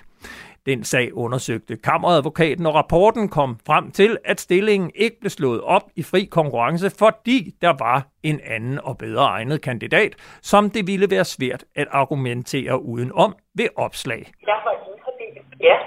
Den 0.70 0.84
sag 0.84 1.06
undersøgte 1.24 1.76
kammeradvokaten, 1.88 2.66
og 2.66 2.74
rapporten 2.74 3.28
kom 3.28 3.50
frem 3.66 3.90
til, 3.90 4.18
at 4.24 4.40
stillingen 4.40 4.90
ikke 4.94 5.16
blev 5.20 5.30
slået 5.30 5.60
op 5.60 5.86
i 6.00 6.02
fri 6.10 6.22
konkurrence, 6.38 6.88
fordi 7.02 7.38
der 7.64 7.74
var 7.86 7.98
en 8.30 8.40
anden 8.54 8.78
og 8.88 8.94
bedre 8.98 9.24
egnet 9.36 9.58
kandidat, 9.68 10.12
som 10.50 10.62
det 10.70 10.82
ville 10.90 11.08
være 11.14 11.26
svært 11.36 11.62
at 11.80 11.88
argumentere 12.02 12.74
udenom 12.92 13.30
ved 13.58 13.68
opslag. 13.86 14.22
Jeg 14.50 14.58
var 14.66 14.74
inhabil, 14.88 15.34
ja, 15.68 15.78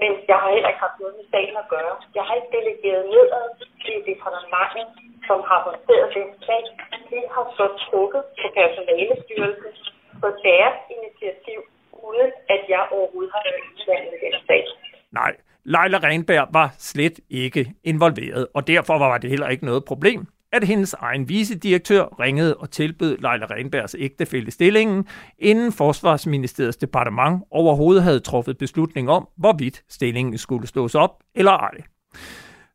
men 0.00 0.10
jeg 0.30 0.36
har 0.42 0.48
heller 0.54 0.70
ikke 0.72 0.84
haft 0.86 0.98
noget 1.02 1.14
med 1.18 1.26
sagen 1.34 1.56
at 1.62 1.68
gøre. 1.74 1.94
Jeg 2.18 2.24
har 2.26 2.34
ikke 2.38 2.52
delegeret 2.58 3.02
nedad 3.14 3.46
til 3.84 3.96
departementet, 4.10 4.86
som 5.28 5.38
har 5.50 5.60
håndteret 5.66 6.08
den 6.16 6.28
sag. 6.46 6.64
De 7.10 7.20
har 7.34 7.46
så 7.58 7.66
trukket 7.86 8.22
på 8.40 8.46
personalestyrelsen 8.60 9.72
på 10.22 10.28
deres 10.48 10.78
initiativ, 10.96 11.60
uden 12.08 12.30
at 12.54 12.60
jeg 12.68 12.82
overhovedet 12.96 13.32
har 13.34 13.42
været 13.46 13.60
i 14.16 14.18
den 14.24 14.34
sag. 14.46 14.62
Nej, 15.12 15.32
Leila 15.64 15.98
Renberg 15.98 16.48
var 16.52 16.74
slet 16.78 17.20
ikke 17.30 17.72
involveret, 17.84 18.46
og 18.54 18.66
derfor 18.66 18.98
var 18.98 19.18
det 19.18 19.30
heller 19.30 19.48
ikke 19.48 19.64
noget 19.64 19.84
problem, 19.84 20.26
at 20.52 20.64
hendes 20.64 20.94
egen 20.94 21.28
vicedirektør 21.28 22.20
ringede 22.20 22.56
og 22.56 22.70
tilbød 22.70 23.16
Leila 23.16 23.46
Renbergs 23.46 23.96
ægtefælde 23.98 24.50
stillingen, 24.50 25.08
inden 25.38 25.72
Forsvarsministeriets 25.72 26.76
departement 26.76 27.42
overhovedet 27.50 28.02
havde 28.02 28.20
truffet 28.20 28.58
beslutning 28.58 29.10
om, 29.10 29.28
hvorvidt 29.36 29.82
stillingen 29.88 30.38
skulle 30.38 30.66
slås 30.66 30.94
op 30.94 31.10
eller 31.34 31.52
ej. 31.52 31.74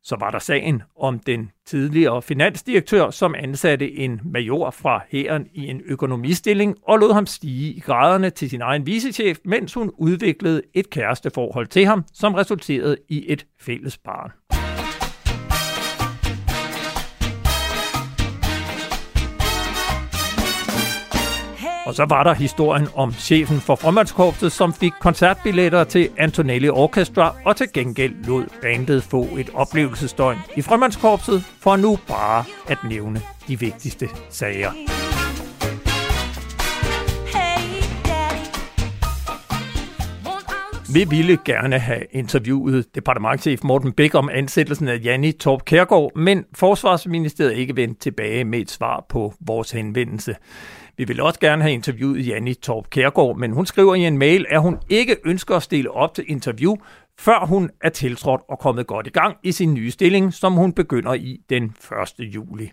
Så 0.02 0.16
var 0.20 0.30
der 0.30 0.38
sagen 0.38 0.82
om 0.96 1.18
den 1.18 1.50
tidligere 1.66 2.22
finansdirektør, 2.22 3.10
som 3.10 3.34
ansatte 3.38 3.92
en 3.92 4.20
major 4.24 4.70
fra 4.70 5.02
hæren 5.10 5.46
i 5.52 5.66
en 5.66 5.80
økonomistilling 5.84 6.76
og 6.82 6.98
lod 6.98 7.12
ham 7.12 7.26
stige 7.26 7.72
i 7.72 7.80
graderne 7.80 8.30
til 8.30 8.50
sin 8.50 8.60
egen 8.62 8.86
vicechef, 8.86 9.38
mens 9.44 9.74
hun 9.74 9.90
udviklede 9.98 10.62
et 10.74 10.90
kæresteforhold 10.90 11.66
til 11.66 11.86
ham, 11.86 12.04
som 12.12 12.34
resulterede 12.34 12.96
i 13.08 13.24
et 13.32 13.46
fælles 13.60 13.98
barn. 13.98 14.47
Og 21.88 21.94
så 21.94 22.04
var 22.04 22.22
der 22.22 22.34
historien 22.34 22.88
om 22.94 23.12
chefen 23.12 23.60
for 23.60 23.76
Frømandskorpset, 23.76 24.52
som 24.52 24.74
fik 24.74 24.92
koncertbilletter 25.00 25.84
til 25.84 26.08
Antonelli 26.18 26.68
Orchestra, 26.68 27.34
og 27.44 27.56
til 27.56 27.66
gengæld 27.74 28.24
lod 28.24 28.44
bandet 28.62 29.02
få 29.02 29.28
et 29.38 29.50
oplevelsesdøgn 29.54 30.38
i 30.56 30.62
Frømandskorpset, 30.62 31.44
for 31.60 31.76
nu 31.76 31.98
bare 32.08 32.44
at 32.68 32.78
nævne 32.88 33.20
de 33.48 33.58
vigtigste 33.58 34.08
sager. 34.30 34.97
Vi 40.92 41.04
ville 41.10 41.38
gerne 41.44 41.78
have 41.78 42.04
interviewet 42.10 42.94
departementchef 42.94 43.64
Morten 43.64 43.92
Bæk 43.92 44.14
om 44.14 44.28
ansættelsen 44.32 44.88
af 44.88 45.00
Janni 45.04 45.32
Torp 45.32 45.64
Kærgaard, 45.64 46.16
men 46.16 46.44
Forsvarsministeriet 46.54 47.56
ikke 47.56 47.76
vendt 47.76 48.00
tilbage 48.00 48.44
med 48.44 48.58
et 48.58 48.70
svar 48.70 49.04
på 49.08 49.34
vores 49.40 49.70
henvendelse. 49.70 50.36
Vi 50.96 51.04
vil 51.04 51.20
også 51.20 51.40
gerne 51.40 51.62
have 51.62 51.72
interviewet 51.72 52.26
Janni 52.26 52.54
Torp 52.54 52.90
Kærgaard, 52.90 53.36
men 53.36 53.52
hun 53.52 53.66
skriver 53.66 53.94
i 53.94 54.06
en 54.06 54.18
mail, 54.18 54.46
at 54.48 54.60
hun 54.62 54.78
ikke 54.88 55.16
ønsker 55.24 55.56
at 55.56 55.62
stille 55.62 55.90
op 55.90 56.14
til 56.14 56.24
interview, 56.28 56.76
før 57.18 57.46
hun 57.46 57.70
er 57.80 57.88
tiltrådt 57.88 58.40
og 58.48 58.58
kommet 58.58 58.86
godt 58.86 59.06
i 59.06 59.10
gang 59.10 59.36
i 59.42 59.52
sin 59.52 59.74
nye 59.74 59.90
stilling, 59.90 60.34
som 60.34 60.52
hun 60.52 60.72
begynder 60.72 61.14
i 61.14 61.40
den 61.50 61.64
1. 62.18 62.34
juli. 62.34 62.70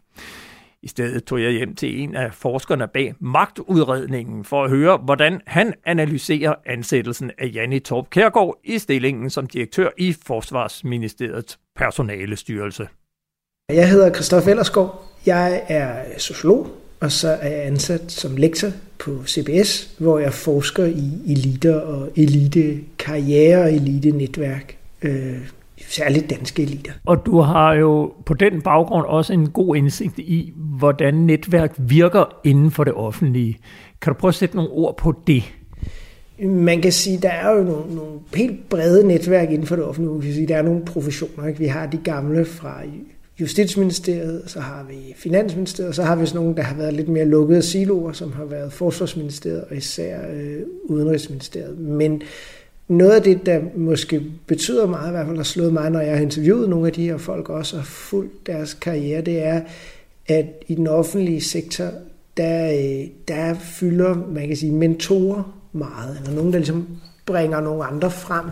I 0.86 0.88
stedet 0.88 1.24
tog 1.24 1.42
jeg 1.42 1.52
hjem 1.52 1.76
til 1.76 2.02
en 2.02 2.16
af 2.16 2.34
forskerne 2.34 2.88
bag 2.88 3.14
magtudredningen 3.20 4.44
for 4.44 4.64
at 4.64 4.70
høre, 4.70 4.98
hvordan 4.98 5.42
han 5.48 5.74
analyserer 5.86 6.56
ansættelsen 6.66 7.32
af 7.38 7.52
Janni 7.54 7.80
Torp 7.80 8.10
Kærgaard 8.10 8.60
i 8.64 8.78
stillingen 8.78 9.30
som 9.30 9.48
direktør 9.48 9.90
i 9.98 10.16
Forsvarsministeriets 10.26 11.60
personalestyrelse. 11.76 12.88
Jeg 13.70 13.90
hedder 13.90 14.14
Christoffer 14.14 14.50
Ellersgaard. 14.52 15.12
Jeg 15.26 15.64
er 15.68 16.04
sociolog, 16.18 16.68
og 17.00 17.12
så 17.12 17.30
er 17.30 17.50
jeg 17.50 17.66
ansat 17.66 18.12
som 18.12 18.38
lektor 18.38 18.70
på 19.00 19.24
CBS, 19.28 19.96
hvor 20.00 20.20
jeg 20.20 20.34
forsker 20.34 20.86
i 20.86 21.32
eliter 21.32 21.82
og 21.82 22.10
elite 22.16 22.80
karriere 23.00 23.62
og 23.62 23.74
elite 23.74 24.12
netværk. 24.12 24.78
Øh, 25.02 25.38
særligt 25.90 26.30
danske 26.30 26.64
eliter. 26.64 26.92
Og 27.06 27.26
du 27.26 27.40
har 27.40 27.74
jo 27.74 28.14
på 28.26 28.34
den 28.34 28.62
baggrund 28.62 29.06
også 29.06 29.34
en 29.34 29.50
god 29.50 29.76
indsigt 29.76 30.20
i, 30.20 30.54
hvordan 30.56 31.14
netværk 31.14 31.74
virker 31.78 32.40
inden 32.44 32.72
for 32.72 32.84
det 32.84 32.94
offentlige. 32.94 33.58
Kan 34.02 34.14
du 34.14 34.20
prøve 34.20 34.30
at 34.30 34.36
sætte 34.36 34.56
nogle 34.56 34.72
ord 34.72 34.98
på 34.98 35.14
det? 35.28 35.44
Man 36.44 36.82
kan 36.82 36.92
sige, 36.92 37.18
der 37.18 37.30
er 37.30 37.52
jo 37.52 37.64
nogle, 37.64 37.96
nogle 37.96 38.20
helt 38.36 38.70
brede 38.70 39.08
netværk 39.08 39.52
inden 39.52 39.68
for 39.68 39.76
det 39.76 39.86
offentlige. 39.86 40.14
Man 40.14 40.22
kan 40.22 40.34
sige, 40.34 40.48
der 40.48 40.58
er 40.58 40.62
nogle 40.62 40.86
professioner. 40.86 41.48
Ikke? 41.48 41.60
Vi 41.60 41.68
har 41.68 41.86
de 41.86 41.98
gamle 41.98 42.46
fra 42.46 42.82
Justitsministeriet, 43.40 44.44
så 44.46 44.60
har 44.60 44.86
vi 44.90 45.14
Finansministeriet, 45.16 45.96
så 45.96 46.04
har 46.04 46.16
vi 46.16 46.26
sådan 46.26 46.42
nogle, 46.42 46.56
der 46.58 46.64
har 46.64 46.76
været 46.76 46.94
lidt 46.94 47.08
mere 47.08 47.26
lukkede 47.26 47.62
siloer, 47.62 48.12
som 48.12 48.32
har 48.32 48.46
været 48.46 48.74
Forsvarsministeriet 48.74 49.64
og 49.70 49.76
især 49.76 50.20
øh, 50.34 50.62
Udenrigsministeriet. 50.84 51.78
Men 51.78 52.22
noget 52.88 53.12
af 53.12 53.24
det, 53.24 53.46
der 53.46 53.62
måske 53.76 54.22
betyder 54.48 54.88
meget, 54.88 55.08
i 55.08 55.12
hvert 55.12 55.26
fald 55.26 55.38
har 55.38 55.44
slået 55.44 55.74
mig, 55.74 55.90
når 55.90 56.00
jeg 56.00 56.16
har 56.16 56.22
interviewet 56.22 56.70
nogle 56.70 56.88
af 56.88 56.94
de 56.94 57.06
her 57.06 57.18
folk 57.18 57.50
også 57.50 57.78
og 57.78 57.86
fulgt 57.86 58.48
deres 58.48 58.74
karriere, 58.74 59.22
det 59.22 59.44
er, 59.44 59.62
at 60.28 60.46
i 60.68 60.76
den 60.76 60.88
offentlige 60.88 61.42
sektor, 61.42 61.90
der, 62.38 62.72
øh, 62.72 63.08
der 63.28 63.54
fylder, 63.54 64.16
man 64.16 64.48
kan 64.48 64.58
sige, 64.58 64.72
mentorer 64.72 65.60
meget, 65.74 66.18
eller 66.18 66.36
nogen, 66.36 66.54
der 66.54 66.60
ligesom 66.60 66.88
bringer 67.26 67.60
nogle 67.60 67.84
andre 67.84 68.12
frem. 68.12 68.46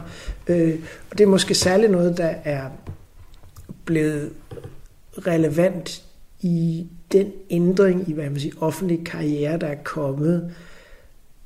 Øh, 0.48 0.80
og 1.12 1.18
det 1.18 1.24
er 1.24 1.28
måske 1.28 1.56
særligt 1.56 1.92
noget, 1.92 2.18
der 2.18 2.34
er 2.44 2.64
blevet 3.86 4.30
relevant 5.18 6.04
i 6.42 6.88
den 7.12 7.32
ændring 7.50 8.10
i 8.10 8.14
hvad 8.14 8.30
man 8.30 8.40
siger, 8.40 8.56
offentlig 8.60 9.06
karriere, 9.06 9.58
der 9.58 9.68
er 9.68 9.84
kommet. 9.84 10.52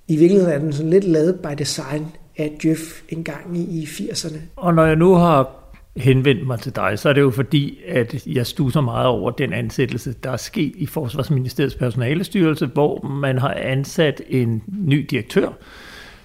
I 0.07 0.15
virkeligheden 0.15 0.53
er 0.53 0.59
den 0.59 0.73
sådan 0.73 0.89
lidt 0.89 1.03
lavet 1.03 1.39
by 1.39 1.53
design 1.57 2.05
af 2.37 2.57
Jeff 2.65 2.81
en 3.09 3.23
gang 3.23 3.57
i, 3.57 3.81
i 3.81 3.83
80'erne. 3.83 4.37
Og 4.55 4.73
når 4.73 4.85
jeg 4.85 4.95
nu 4.95 5.13
har 5.13 5.49
henvendt 5.97 6.47
mig 6.47 6.59
til 6.59 6.75
dig, 6.75 6.99
så 6.99 7.09
er 7.09 7.13
det 7.13 7.21
jo 7.21 7.31
fordi, 7.31 7.79
at 7.87 8.27
jeg 8.27 8.47
stuser 8.47 8.81
meget 8.81 9.07
over 9.07 9.31
den 9.31 9.53
ansættelse, 9.53 10.13
der 10.23 10.31
er 10.31 10.37
sket 10.37 10.73
i 10.75 10.85
Forsvarsministeriets 10.85 11.75
personalestyrelse, 11.75 12.65
hvor 12.65 13.07
man 13.07 13.37
har 13.37 13.53
ansat 13.53 14.21
en 14.29 14.63
ny 14.67 15.07
direktør, 15.09 15.49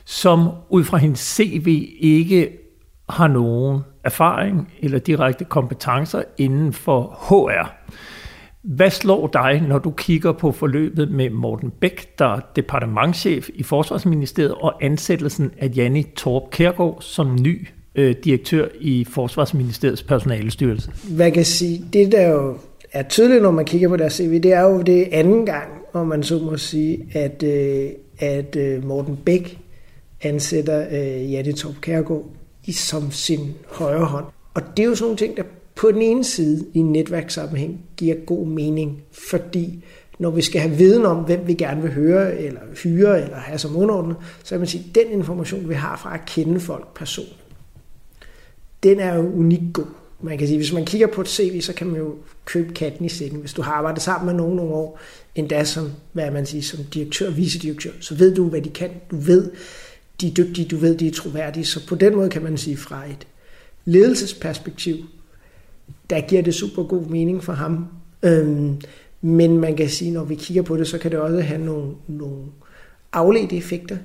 som 0.05 0.49
ud 0.69 0.85
fra 0.85 0.97
hendes 0.97 1.21
CV 1.21 1.89
ikke 1.99 2.59
har 3.09 3.29
nogen 3.29 3.81
erfaring 4.05 4.73
eller 4.81 4.99
direkte 4.99 5.45
kompetencer 5.45 6.23
inden 6.39 6.73
for 6.73 7.19
HR. 7.29 7.75
Hvad 8.63 8.91
slår 8.91 9.27
dig, 9.27 9.63
når 9.69 9.79
du 9.79 9.91
kigger 9.91 10.33
på 10.33 10.53
forløbet 10.53 11.11
med 11.11 11.31
Morten 11.31 11.71
Bæk, 11.81 12.19
der 12.19 12.25
er 12.25 12.41
departementchef 12.57 13.49
i 13.55 13.63
Forsvarsministeriet, 13.63 14.55
og 14.55 14.85
ansættelsen 14.85 15.51
af 15.59 15.71
Janni 15.77 16.03
Torp 16.03 16.51
Kærgaard 16.51 16.99
som 17.01 17.39
ny 17.41 17.69
øh, 17.95 18.15
direktør 18.25 18.69
i 18.81 19.05
Forsvarsministeriets 19.05 20.03
personalestyrelse? 20.03 20.91
Hvad 21.11 21.31
kan 21.31 21.45
sige, 21.45 21.85
det 21.93 22.13
der 22.13 22.29
jo 22.29 22.57
er 22.93 23.03
tydeligt, 23.03 23.43
når 23.43 23.51
man 23.51 23.65
kigger 23.65 23.89
på 23.89 23.97
deres 23.97 24.13
CV, 24.13 24.41
det 24.41 24.53
er 24.53 24.63
jo 24.63 24.83
det 24.83 25.09
anden 25.13 25.47
gang, 25.47 25.69
om 25.93 26.07
man 26.07 26.23
så 26.23 26.39
må 26.39 26.57
sige, 26.57 27.07
at, 27.13 27.43
øh, 27.43 27.91
at 28.19 28.57
øh, 28.57 28.85
Morten 28.85 29.17
Bæk 29.17 29.59
ansætter 30.23 30.87
øh, 30.91 31.33
Janni 31.33 31.53
Torp 31.53 31.75
Kærgaard 31.81 32.25
i, 32.65 32.73
som 32.73 33.11
sin 33.11 33.55
højre 33.71 34.05
hånd. 34.05 34.25
Og 34.55 34.63
det 34.77 34.83
er 34.83 34.87
jo 34.87 34.95
sådan 34.95 35.05
nogle 35.05 35.17
ting, 35.17 35.37
der 35.37 35.43
på 35.75 35.93
den 35.93 36.03
ene 36.03 36.25
side 36.25 36.67
i 36.75 36.79
en 36.79 36.93
netværkssammenhæng 36.93 37.81
giver 37.97 38.15
god 38.27 38.47
mening, 38.47 39.03
fordi 39.13 39.85
når 40.19 40.31
vi 40.31 40.43
skal 40.43 40.61
have 40.61 40.77
viden 40.77 41.05
om, 41.05 41.17
hvem 41.17 41.41
vi 41.47 41.55
gerne 41.55 41.83
vil 41.83 41.93
høre, 41.93 42.39
eller 42.39 42.61
hyre, 42.83 43.23
eller 43.23 43.37
have 43.37 43.59
som 43.59 43.77
underordnet, 43.77 44.17
så 44.43 44.49
kan 44.49 44.59
man 44.59 44.69
sige, 44.69 44.85
at 44.89 44.95
den 44.95 45.13
information, 45.13 45.69
vi 45.69 45.75
har 45.75 45.97
fra 45.97 46.15
at 46.15 46.27
kende 46.27 46.61
folk 46.61 46.95
person, 46.95 47.27
den 48.83 49.01
er 49.01 49.15
jo 49.15 49.33
unik 49.33 49.61
god. 49.73 49.87
Man 50.21 50.39
kan 50.39 50.47
sige, 50.47 50.59
hvis 50.59 50.73
man 50.73 50.85
kigger 50.85 51.07
på 51.07 51.21
et 51.21 51.29
CV, 51.29 51.61
så 51.61 51.73
kan 51.73 51.87
man 51.87 51.97
jo 51.97 52.15
købe 52.45 52.75
katten 52.75 53.05
i 53.05 53.09
sækken. 53.09 53.41
Hvis 53.41 53.53
du 53.53 53.63
har 53.63 53.73
arbejdet 53.73 54.03
sammen 54.03 54.27
med 54.27 54.35
nogen 54.35 54.57
nogle 54.57 54.75
år, 54.75 55.01
endda 55.35 55.65
som, 55.65 55.91
hvad 56.13 56.31
man 56.31 56.47
siger, 56.47 56.63
som 56.63 56.85
direktør 56.85 57.31
vicedirektør, 57.31 57.91
så 58.01 58.15
ved 58.15 58.35
du, 58.35 58.49
hvad 58.49 58.63
de 58.63 58.71
kan. 58.71 58.91
Du 59.11 59.17
ved, 59.17 59.51
de 60.21 60.29
er 60.29 60.35
dygtige, 60.35 60.69
du 60.69 60.77
ved, 60.77 60.97
de 60.97 61.07
er 61.07 61.13
troværdige. 61.13 61.65
Så 61.65 61.87
på 61.87 61.95
den 61.95 62.17
måde 62.17 62.31
kan 62.31 62.43
man 62.43 62.57
sige, 62.57 62.77
fra 62.77 63.07
et 63.07 63.27
ledelsesperspektiv, 63.85 64.97
der 66.11 66.21
giver 66.21 66.43
det 66.43 66.55
super 66.55 66.83
god 66.83 67.07
mening 67.07 67.45
for 67.45 67.53
ham. 67.53 67.87
Øhm, 68.23 68.81
men 69.21 69.59
man 69.59 69.77
kan 69.77 69.89
sige, 69.89 70.11
når 70.11 70.25
vi 70.25 70.35
kigger 70.35 70.63
på 70.63 70.77
det, 70.77 70.89
så 70.89 70.99
kan 70.99 71.11
det 71.11 71.19
også 71.19 71.41
have 71.41 71.65
nogle, 71.65 71.91
nogle 72.09 72.45
afledte 73.13 73.57
effekter. 73.57 73.97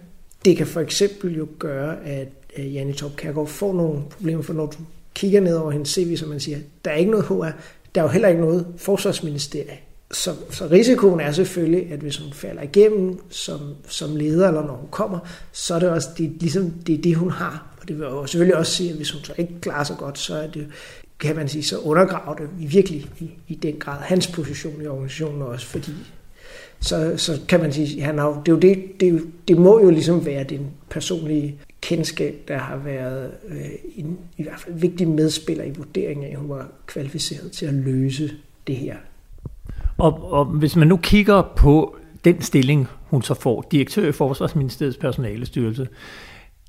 Det 0.46 0.58
kan 0.58 0.68
for 0.68 0.82
eksempel 0.82 1.36
jo 1.36 1.48
gøre, 1.60 2.06
at 2.06 2.28
øh, 2.58 2.76
Janne 2.76 2.94
Torp 2.94 3.16
Kærgaard 3.16 3.48
får 3.48 3.74
nogle 3.74 4.02
problemer, 4.10 4.42
for 4.42 4.54
når 4.54 4.66
du 4.66 4.78
kigger 5.14 5.42
ned 5.42 5.56
over 5.56 5.72
hendes 5.72 5.90
CV, 5.90 6.18
som 6.18 6.30
man 6.30 6.40
siger, 6.40 6.58
der 6.86 6.92
er 6.92 6.96
ikke 6.96 7.12
noget 7.12 7.26
HR, 7.26 7.52
der 7.96 8.02
er 8.02 8.06
jo 8.06 8.08
heller 8.08 8.28
ikke 8.28 8.42
noget 8.42 8.66
forsvarsministerie. 8.78 9.78
Så, 10.12 10.36
så 10.50 10.68
risikoen 10.72 11.20
er 11.20 11.32
selvfølgelig, 11.32 11.92
at 11.92 12.00
hvis 12.00 12.18
hun 12.18 12.34
falder 12.34 12.62
igennem 12.62 13.20
som, 13.30 13.60
som 13.88 14.16
leder, 14.16 14.48
eller 14.48 14.66
når 14.66 14.74
hun 14.74 14.90
kommer, 14.92 15.20
så 15.52 15.76
er 15.76 15.80
det 15.80 15.90
også 15.90 16.10
det, 16.18 16.32
ligesom, 16.40 16.72
det, 16.72 16.96
er 16.96 17.02
det, 17.02 17.16
hun 17.16 17.32
har. 17.32 17.78
Og 17.82 17.88
det 17.88 18.00
vil 18.00 18.04
jo 18.04 18.26
selvfølgelig 18.26 18.58
også 18.58 18.72
sige, 18.72 18.90
at 18.90 18.96
hvis 18.96 19.12
hun 19.12 19.24
så 19.24 19.34
ikke 19.38 19.62
klarer 19.62 19.84
sig 19.84 19.98
godt, 19.98 20.20
så 20.20 20.36
er 20.36 20.48
det 20.48 20.68
kan 21.20 21.36
man 21.36 21.48
sige, 21.48 21.64
så 21.64 21.78
undergraver 21.80 22.36
det 22.36 22.50
virkelig 22.58 23.06
i, 23.20 23.30
i 23.48 23.56
den 23.56 23.76
grad 23.80 23.98
hans 24.02 24.28
position 24.28 24.82
i 24.82 24.88
organisationen 24.88 25.42
også, 25.42 25.68
fordi 25.68 25.92
så, 26.80 27.14
så 27.18 27.40
kan 27.48 27.60
man 27.60 27.74
sige, 27.74 28.02
han 28.02 28.18
har, 28.18 28.42
det, 28.46 28.52
er 28.52 28.56
jo 28.56 28.60
det, 28.60 29.00
det, 29.00 29.24
det 29.48 29.58
må 29.58 29.80
jo 29.80 29.90
ligesom 29.90 30.26
være 30.26 30.44
den 30.44 30.68
personlige 30.90 31.56
kendskab, 31.82 32.36
der 32.48 32.58
har 32.58 32.78
været 32.78 33.32
øh, 33.48 33.66
en 33.96 34.18
i 34.38 34.44
hvert 34.44 34.60
fald 34.60 34.76
vigtig 34.76 35.08
medspiller 35.08 35.64
i 35.64 35.72
vurderingen 35.72 36.26
af, 36.26 36.32
at 36.32 36.38
hun 36.38 36.50
var 36.50 36.68
kvalificeret 36.86 37.52
til 37.52 37.66
at 37.66 37.74
løse 37.74 38.32
det 38.68 38.76
her. 38.76 38.96
Og, 39.98 40.32
og 40.32 40.46
hvis 40.46 40.76
man 40.76 40.88
nu 40.88 40.98
kigger 40.98 41.54
på 41.56 41.96
den 42.26 42.42
stilling, 42.42 42.88
hun 43.10 43.22
så 43.22 43.34
får, 43.34 43.68
direktør 43.72 44.08
i 44.08 44.12
Forsvarsministeriets 44.12 44.98
personalestyrelse, 44.98 45.88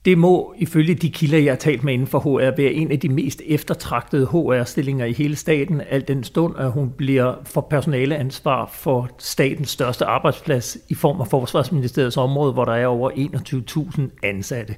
det 0.09 0.18
må 0.18 0.55
ifølge 0.59 0.94
de 0.94 1.11
kilder, 1.11 1.38
jeg 1.38 1.53
har 1.53 1.57
talt 1.57 1.85
med 1.85 1.92
inden 1.92 2.07
for 2.07 2.18
HR, 2.18 2.57
være 2.57 2.73
en 2.73 2.92
af 2.92 3.01
de 3.01 3.09
mest 3.09 3.42
eftertragtede 3.47 4.27
HR-stillinger 4.27 5.05
i 5.05 5.12
hele 5.12 5.37
staten, 5.37 5.83
al 5.90 6.09
den 6.09 6.25
stund, 6.25 6.55
at 6.59 6.73
hun 6.73 6.90
bliver 6.90 7.35
for 7.44 7.61
personaleansvar 7.61 8.71
for 8.75 9.11
statens 9.18 9.71
største 9.71 10.05
arbejdsplads 10.05 10.79
i 10.88 10.94
form 10.94 11.21
af 11.21 11.29
Forsvarsministeriets 11.29 12.16
område, 12.16 12.53
hvor 12.53 12.64
der 12.64 12.73
er 12.73 12.87
over 12.87 13.11
21.000 13.11 14.03
ansatte. 14.23 14.75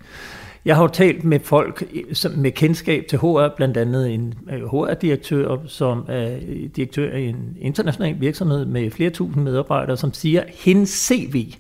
Jeg 0.64 0.77
har 0.77 0.83
jo 0.83 0.88
talt 0.88 1.25
med 1.25 1.40
folk 1.40 1.85
med 2.37 2.51
kendskab 2.51 3.05
til 3.09 3.19
HR, 3.19 3.49
blandt 3.57 3.77
andet 3.77 4.14
en 4.14 4.35
øh, 4.53 4.64
HR-direktør, 4.64 5.57
som 5.66 6.05
er 6.09 6.38
direktør 6.77 7.16
i 7.16 7.29
en 7.29 7.57
international 7.61 8.21
virksomhed 8.21 8.64
med 8.64 8.90
flere 8.90 9.11
tusind 9.11 9.45
medarbejdere, 9.45 9.97
som 9.97 10.12
siger, 10.12 10.40
at 10.40 10.51
hendes 10.55 10.90
CV 10.90 11.55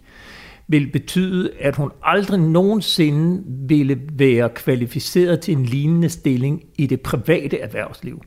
vil 0.70 0.90
betyde, 0.92 1.50
at 1.60 1.76
hun 1.76 1.90
aldrig 2.02 2.40
nogensinde 2.40 3.42
ville 3.68 3.98
være 4.12 4.48
kvalificeret 4.48 5.40
til 5.40 5.56
en 5.56 5.64
lignende 5.64 6.08
stilling 6.08 6.62
i 6.78 6.86
det 6.86 7.00
private 7.00 7.58
erhvervsliv. 7.58 8.22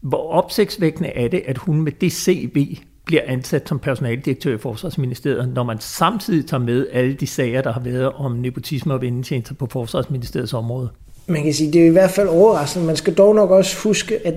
Hvor 0.00 0.30
opsigtsvækkende 0.30 1.08
er 1.08 1.28
det, 1.28 1.42
at 1.46 1.58
hun 1.58 1.80
med 1.80 1.92
det 1.92 2.12
CV 2.12 2.78
bliver 3.04 3.22
ansat 3.26 3.68
som 3.68 3.78
personaldirektør 3.78 4.54
i 4.54 4.58
Forsvarsministeriet, 4.58 5.48
når 5.54 5.62
man 5.62 5.80
samtidig 5.80 6.46
tager 6.46 6.60
med 6.60 6.86
alle 6.92 7.14
de 7.14 7.26
sager, 7.26 7.62
der 7.62 7.72
har 7.72 7.80
været 7.80 8.12
om 8.12 8.32
nepotisme 8.32 8.94
og 8.94 9.00
vendetjenester 9.00 9.54
på 9.54 9.66
Forsvarsministeriets 9.72 10.54
område. 10.54 10.88
Man 11.26 11.42
kan 11.42 11.54
sige, 11.54 11.72
det 11.72 11.82
er 11.82 11.86
i 11.86 11.92
hvert 11.92 12.10
fald 12.10 12.28
overraskende. 12.28 12.86
Man 12.86 12.96
skal 12.96 13.14
dog 13.14 13.34
nok 13.34 13.50
også 13.50 13.82
huske, 13.82 14.26
at, 14.26 14.34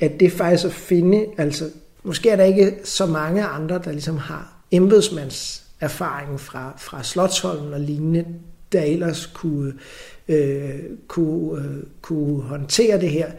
at 0.00 0.20
det 0.20 0.32
faktisk 0.32 0.64
at 0.64 0.72
finde, 0.72 1.26
altså 1.38 1.64
måske 2.02 2.30
er 2.30 2.36
der 2.36 2.44
ikke 2.44 2.72
så 2.84 3.06
mange 3.06 3.44
andre, 3.44 3.80
der 3.84 3.92
ligesom 3.92 4.16
har 4.16 4.52
embedsmands 4.70 5.62
erfaringen 5.82 6.38
fra, 6.38 6.74
fra 6.78 7.02
Slotsholmen 7.02 7.74
og 7.74 7.80
lignende, 7.80 8.24
der 8.72 8.82
ellers 8.82 9.26
kunne, 9.26 9.72
øh, 10.28 10.80
kunne, 11.08 11.64
øh, 11.64 11.82
kunne 12.02 12.42
håndtere 12.42 13.00
det 13.00 13.10
her. 13.10 13.30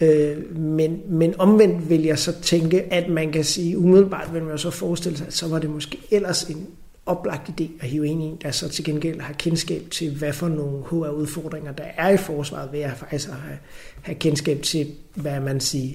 Øh, 0.00 0.56
men, 0.56 1.00
men 1.08 1.34
omvendt 1.40 1.90
vil 1.90 2.02
jeg 2.02 2.18
så 2.18 2.40
tænke, 2.40 2.92
at 2.92 3.08
man 3.08 3.32
kan 3.32 3.44
sige, 3.44 3.78
umiddelbart 3.78 4.34
vil 4.34 4.42
man 4.42 4.50
jo 4.50 4.58
så 4.58 4.70
forestille 4.70 5.18
sig, 5.18 5.26
at 5.26 5.32
så 5.32 5.48
var 5.48 5.58
det 5.58 5.70
måske 5.70 5.98
ellers 6.10 6.42
en 6.42 6.66
oplagt 7.06 7.60
idé 7.60 7.64
at 7.80 7.88
hive 7.88 8.06
ind 8.06 8.22
i 8.22 8.36
der 8.42 8.50
så 8.50 8.68
til 8.68 8.84
gengæld 8.84 9.20
har 9.20 9.32
kendskab 9.32 9.82
til, 9.90 10.16
hvad 10.16 10.32
for 10.32 10.48
nogle 10.48 10.82
HR-udfordringer 10.82 11.72
der 11.72 11.84
er 11.84 12.10
i 12.10 12.16
forsvaret, 12.16 12.72
ved 12.72 12.80
at 12.80 12.96
faktisk 12.96 13.28
have, 13.28 13.58
have 14.02 14.14
kendskab 14.14 14.62
til, 14.62 14.86
hvad 15.14 15.40
man 15.40 15.60
siger, 15.60 15.94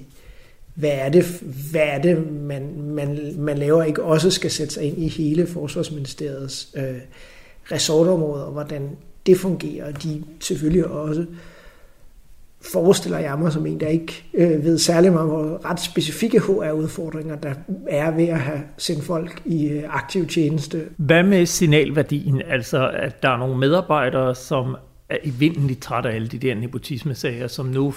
hvad 0.81 0.91
er 0.93 1.09
det, 1.09 1.43
hvad 1.71 1.81
er 1.81 2.01
det 2.01 2.31
man, 2.31 2.81
man, 2.81 3.19
man 3.37 3.57
laver, 3.57 3.83
ikke 3.83 4.03
også 4.03 4.31
skal 4.31 4.51
sætte 4.51 4.73
sig 4.73 4.83
ind 4.83 4.97
i 4.97 5.07
hele 5.07 5.47
Forsvarsministeriets 5.47 6.67
øh, 6.75 6.83
resortområder, 7.71 8.43
og 8.43 8.51
hvordan 8.51 8.89
det 9.25 9.37
fungerer. 9.37 9.91
De 9.91 10.23
selvfølgelig 10.39 10.87
også 10.87 11.25
forestiller 12.73 13.19
jeg 13.19 13.39
mig 13.39 13.51
som 13.51 13.65
en, 13.65 13.79
der 13.79 13.87
ikke 13.87 14.23
øh, 14.33 14.63
ved 14.63 14.77
særlig 14.77 15.13
meget 15.13 15.31
om 15.31 15.59
ret 15.65 15.79
specifikke 15.79 16.39
HR-udfordringer, 16.39 17.35
der 17.35 17.53
er 17.89 18.11
ved 18.11 18.27
at 18.27 18.39
have 18.39 18.61
sendt 18.77 19.03
folk 19.03 19.41
i 19.45 19.67
øh, 19.67 19.83
aktiv 19.89 20.27
tjeneste. 20.27 20.85
Hvad 20.97 21.23
med 21.23 21.45
signalværdien? 21.45 22.41
Altså, 22.47 22.89
at 22.89 23.23
der 23.23 23.29
er 23.29 23.37
nogle 23.37 23.57
medarbejdere, 23.57 24.35
som 24.35 24.75
er 25.09 25.17
evindeligt 25.23 25.81
trætte 25.81 26.09
af 26.09 26.15
alle 26.15 26.27
de 26.27 26.37
der 26.37 26.55
nepotisme-sager, 26.55 27.47
som 27.47 27.65
nu 27.65 27.93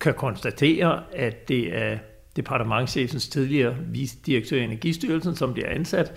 kan 0.00 0.14
konstatere, 0.14 1.02
at 1.12 1.48
det 1.48 1.76
er 1.76 1.98
departementchefens 2.36 3.28
tidligere 3.28 3.74
vicedirektør 3.92 4.56
i 4.56 4.64
Energistyrelsen, 4.64 5.36
som 5.36 5.52
bliver 5.52 5.68
ansat, 5.68 6.12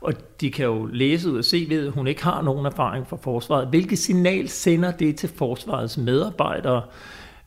og 0.00 0.12
de 0.40 0.50
kan 0.50 0.64
jo 0.64 0.86
læse 0.86 1.30
ud 1.30 1.38
og 1.38 1.44
se 1.44 1.66
ved, 1.68 1.86
at 1.86 1.92
hun 1.92 2.06
ikke 2.06 2.24
har 2.24 2.42
nogen 2.42 2.66
erfaring 2.66 3.06
fra 3.06 3.16
forsvaret. 3.16 3.68
Hvilket 3.68 3.98
signal 3.98 4.48
sender 4.48 4.90
det 4.90 5.16
til 5.16 5.28
forsvarets 5.28 5.98
medarbejdere, 5.98 6.82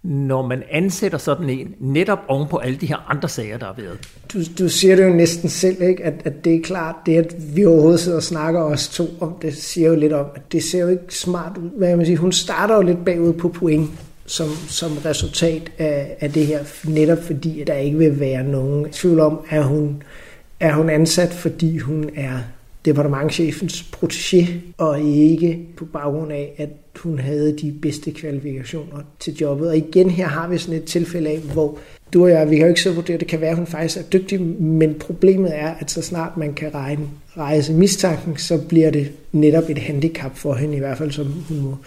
når 0.04 0.48
man 0.48 0.64
ansætter 0.72 1.18
sådan 1.18 1.50
en, 1.50 1.76
netop 1.80 2.20
oven 2.28 2.48
på 2.48 2.58
alle 2.58 2.78
de 2.78 2.86
her 2.86 3.10
andre 3.10 3.30
sager, 3.30 3.58
der 3.58 3.66
har 3.66 3.76
været? 3.78 4.10
Du, 4.34 4.40
du 4.60 4.70
siger 4.70 4.96
det 4.96 5.04
jo 5.04 5.10
næsten 5.10 5.50
selv, 5.50 5.82
ikke? 5.82 6.04
At, 6.04 6.14
at 6.26 6.46
det 6.46 6.56
er 6.56 6.62
klart, 6.62 6.96
det 7.06 7.18
at 7.18 7.36
vi 7.56 7.66
overhovedet 7.66 8.00
sidder 8.00 8.18
og 8.18 8.24
snakker 8.24 8.62
os 8.62 8.90
to 8.90 9.04
om, 9.22 9.36
det 9.42 9.58
siger 9.58 9.90
jo 9.90 9.96
lidt 9.96 10.14
om, 10.14 10.26
at 10.36 10.52
det 10.52 10.64
ser 10.64 10.80
jo 10.80 10.88
ikke 10.88 11.16
smart 11.16 11.58
ud. 11.58 11.70
Hvad 11.78 11.98
man 11.98 12.06
sige, 12.06 12.18
hun 12.18 12.32
starter 12.32 12.76
jo 12.76 12.82
lidt 12.82 13.06
bagud 13.06 13.34
på 13.34 13.50
point 13.50 13.90
som, 14.34 14.50
som 14.68 14.98
resultat 14.98 15.72
af, 15.78 16.18
af 16.20 16.32
det 16.32 16.46
her, 16.46 16.60
netop 16.88 17.24
fordi 17.24 17.62
at 17.62 17.68
der 17.68 17.76
ikke 17.76 17.98
vil 17.98 18.20
være 18.20 18.44
nogen 18.44 18.90
tvivl 18.92 19.20
om, 19.20 19.40
at 19.50 19.64
hun 19.64 20.04
er 20.60 20.74
hun 20.74 20.90
ansat, 20.90 21.34
fordi 21.34 21.78
hun 21.78 22.10
er 22.16 22.40
departementchefens 22.86 23.86
protégé, 23.96 24.46
og 24.78 25.02
ikke 25.02 25.60
på 25.78 25.86
baggrund 25.86 26.32
af, 26.32 26.54
at 26.58 26.70
hun 27.00 27.20
havde 27.20 27.58
de 27.58 27.74
bedste 27.82 28.12
kvalifikationer 28.12 28.98
til 29.20 29.34
jobbet. 29.34 29.70
Og 29.70 29.78
igen 29.78 30.10
her 30.10 30.28
har 30.28 30.48
vi 30.48 30.58
sådan 30.58 30.76
et 30.76 30.84
tilfælde 30.84 31.30
af, 31.30 31.38
hvor 31.40 31.78
du 32.14 32.24
og 32.24 32.30
jeg, 32.30 32.50
vi 32.50 32.56
kan 32.56 32.66
jo 32.66 32.70
ikke 32.70 32.82
så 32.82 32.92
vurdere, 32.92 33.18
det 33.18 33.28
kan 33.28 33.42
være, 33.42 33.50
at 33.50 33.58
hun 33.58 33.68
faktisk 33.68 33.98
er 33.98 34.04
dygtig, 34.04 34.42
men 34.62 34.96
problemet 35.00 35.52
er, 35.56 35.74
at 35.80 35.92
så 35.92 36.02
snart 36.02 36.38
man 36.38 36.54
kan 36.54 36.74
regne, 36.74 37.08
rejse 37.38 37.74
mistanken, 37.74 38.38
så 38.38 38.58
bliver 38.58 38.92
det 38.92 39.12
netop 39.32 39.70
et 39.70 39.78
handicap 39.78 40.38
for 40.38 40.54
hende, 40.54 40.76
i 40.76 40.80
hvert 40.80 40.98
fald 40.98 41.12
som 41.12 41.26
hun 41.26 41.62
må 41.62 41.78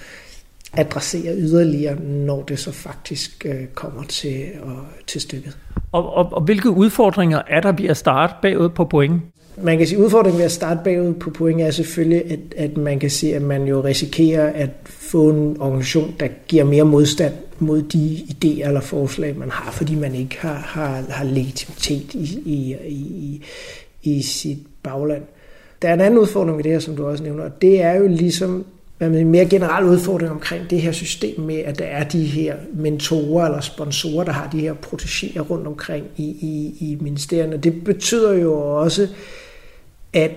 adressere 0.76 1.36
yderligere, 1.36 2.00
når 2.00 2.42
det 2.42 2.58
så 2.58 2.72
faktisk 2.72 3.46
øh, 3.48 3.66
kommer 3.74 4.02
til, 4.02 4.42
øh, 4.42 4.70
til 5.06 5.20
stykket. 5.20 5.58
Og, 5.92 6.14
og, 6.14 6.32
og 6.32 6.42
hvilke 6.42 6.70
udfordringer 6.70 7.42
er 7.48 7.60
der 7.60 7.72
ved 7.72 7.84
at 7.84 7.96
starte 7.96 8.34
bagud 8.42 8.68
på 8.68 8.84
point? 8.84 9.22
Man 9.62 9.78
kan 9.78 9.86
sige, 9.86 9.98
at 9.98 10.04
udfordringen 10.04 10.38
ved 10.38 10.44
at 10.44 10.52
starte 10.52 10.80
bagud 10.84 11.14
på 11.14 11.30
point 11.30 11.60
er 11.60 11.70
selvfølgelig, 11.70 12.32
at, 12.32 12.38
at 12.56 12.76
man 12.76 12.98
kan 12.98 13.10
sige, 13.10 13.36
at 13.36 13.42
man 13.42 13.66
jo 13.66 13.80
risikerer 13.80 14.52
at 14.52 14.70
få 14.84 15.30
en 15.30 15.56
organisation, 15.60 16.14
der 16.20 16.28
giver 16.48 16.64
mere 16.64 16.84
modstand 16.84 17.32
mod 17.58 17.82
de 17.82 18.16
idéer 18.16 18.66
eller 18.66 18.80
forslag, 18.80 19.38
man 19.38 19.50
har, 19.50 19.72
fordi 19.72 19.94
man 19.94 20.14
ikke 20.14 20.36
har, 20.40 20.54
har, 20.54 21.04
har 21.08 21.24
legitimitet 21.24 22.14
i, 22.14 22.40
i, 22.44 22.76
i, 22.88 23.42
i 24.02 24.22
sit 24.22 24.58
bagland. 24.82 25.22
Der 25.82 25.88
er 25.88 25.94
en 25.94 26.00
anden 26.00 26.20
udfordring 26.20 26.56
ved 26.56 26.64
det 26.64 26.72
her, 26.72 26.78
som 26.78 26.96
du 26.96 27.06
også 27.06 27.24
nævner, 27.24 27.44
og 27.44 27.62
det 27.62 27.82
er 27.82 27.94
jo 27.94 28.06
ligesom 28.06 28.64
en 29.00 29.30
mere 29.30 29.46
generel 29.46 29.84
udfordring 29.84 30.32
omkring 30.32 30.70
det 30.70 30.82
her 30.82 30.92
system 30.92 31.40
med, 31.40 31.56
at 31.56 31.78
der 31.78 31.84
er 31.84 32.04
de 32.04 32.24
her 32.24 32.56
mentorer 32.74 33.44
eller 33.46 33.60
sponsorer, 33.60 34.24
der 34.24 34.32
har 34.32 34.50
de 34.50 34.60
her 34.60 34.74
protegéer 34.74 35.40
rundt 35.40 35.66
omkring 35.66 36.06
i, 36.16 36.24
i, 36.24 36.74
i 36.80 36.98
ministerierne. 37.00 37.56
Det 37.56 37.84
betyder 37.84 38.32
jo 38.32 38.60
også, 38.60 39.08
at 40.12 40.30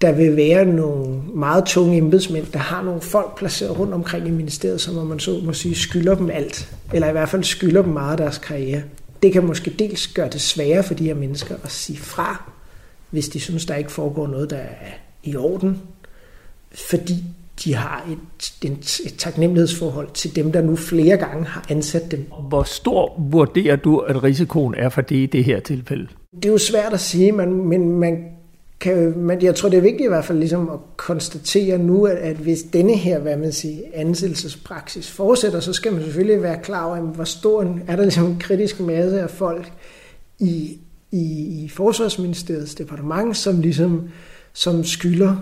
der 0.00 0.12
vil 0.12 0.36
være 0.36 0.64
nogle 0.64 1.22
meget 1.34 1.64
tunge 1.64 1.96
embedsmænd, 1.96 2.46
der 2.52 2.58
har 2.58 2.82
nogle 2.82 3.00
folk 3.00 3.36
placeret 3.36 3.78
rundt 3.78 3.94
omkring 3.94 4.28
i 4.28 4.30
ministeriet, 4.30 4.80
som 4.80 5.06
man 5.06 5.20
så 5.20 5.40
må 5.44 5.52
sige 5.52 5.74
skylder 5.74 6.14
dem 6.14 6.30
alt, 6.30 6.74
eller 6.92 7.08
i 7.08 7.12
hvert 7.12 7.28
fald 7.28 7.44
skylder 7.44 7.82
dem 7.82 7.92
meget 7.92 8.10
af 8.10 8.16
deres 8.16 8.38
karriere. 8.38 8.82
Det 9.22 9.32
kan 9.32 9.44
måske 9.44 9.74
dels 9.78 10.06
gøre 10.06 10.28
det 10.28 10.40
sværere 10.40 10.82
for 10.82 10.94
de 10.94 11.04
her 11.04 11.14
mennesker 11.14 11.56
at 11.64 11.70
sige 11.70 11.98
fra, 11.98 12.50
hvis 13.10 13.28
de 13.28 13.40
synes, 13.40 13.66
der 13.66 13.74
ikke 13.74 13.92
foregår 13.92 14.26
noget, 14.26 14.50
der 14.50 14.56
er 14.56 14.92
i 15.24 15.36
orden, 15.36 15.82
fordi 16.90 17.24
de 17.64 17.74
har 17.74 18.06
et, 18.10 18.70
et, 18.70 19.00
et 19.06 19.14
taknemmelighedsforhold 19.18 20.08
til 20.14 20.36
dem, 20.36 20.52
der 20.52 20.62
nu 20.62 20.76
flere 20.76 21.16
gange 21.16 21.44
har 21.44 21.66
ansat 21.68 22.10
dem. 22.10 22.26
Hvor 22.48 22.62
stor 22.62 23.20
vurderer 23.30 23.76
du, 23.76 23.98
at 23.98 24.22
risikoen 24.22 24.74
er 24.74 24.88
for 24.88 25.00
det 25.00 25.16
i 25.16 25.26
det 25.26 25.44
her 25.44 25.60
tilfælde? 25.60 26.08
Det 26.36 26.44
er 26.44 26.52
jo 26.52 26.58
svært 26.58 26.92
at 26.92 27.00
sige, 27.00 27.32
men, 27.32 27.68
men 27.68 27.90
man 27.90 28.24
kan, 28.80 29.18
man, 29.18 29.42
jeg 29.42 29.54
tror, 29.54 29.68
det 29.68 29.76
er 29.76 29.82
vigtigt 29.82 30.04
i 30.04 30.08
hvert 30.08 30.24
fald 30.24 30.38
ligesom 30.38 30.70
at 30.70 30.78
konstatere 30.96 31.78
nu, 31.78 32.06
at, 32.06 32.16
at 32.16 32.36
hvis 32.36 32.62
denne 32.62 32.96
her 32.96 33.18
hvad 33.18 33.36
man 33.36 33.52
siger, 33.52 33.82
ansættelsespraksis 33.94 35.10
fortsætter, 35.10 35.60
så 35.60 35.72
skal 35.72 35.92
man 35.92 36.02
selvfølgelig 36.02 36.42
være 36.42 36.58
klar 36.62 36.84
over, 36.84 37.00
hvor 37.00 37.24
stor 37.24 37.62
en, 37.62 37.82
er 37.86 37.96
der 37.96 38.02
ligesom 38.02 38.26
en 38.26 38.38
kritisk 38.38 38.80
masse 38.80 39.20
af 39.20 39.30
folk 39.30 39.72
i, 40.38 40.78
i, 41.12 41.64
i 41.64 41.68
Forsvarsministeriets 41.68 42.74
departement, 42.74 43.36
som 43.36 43.60
ligesom 43.60 44.08
som 44.52 44.84
skylder 44.84 45.36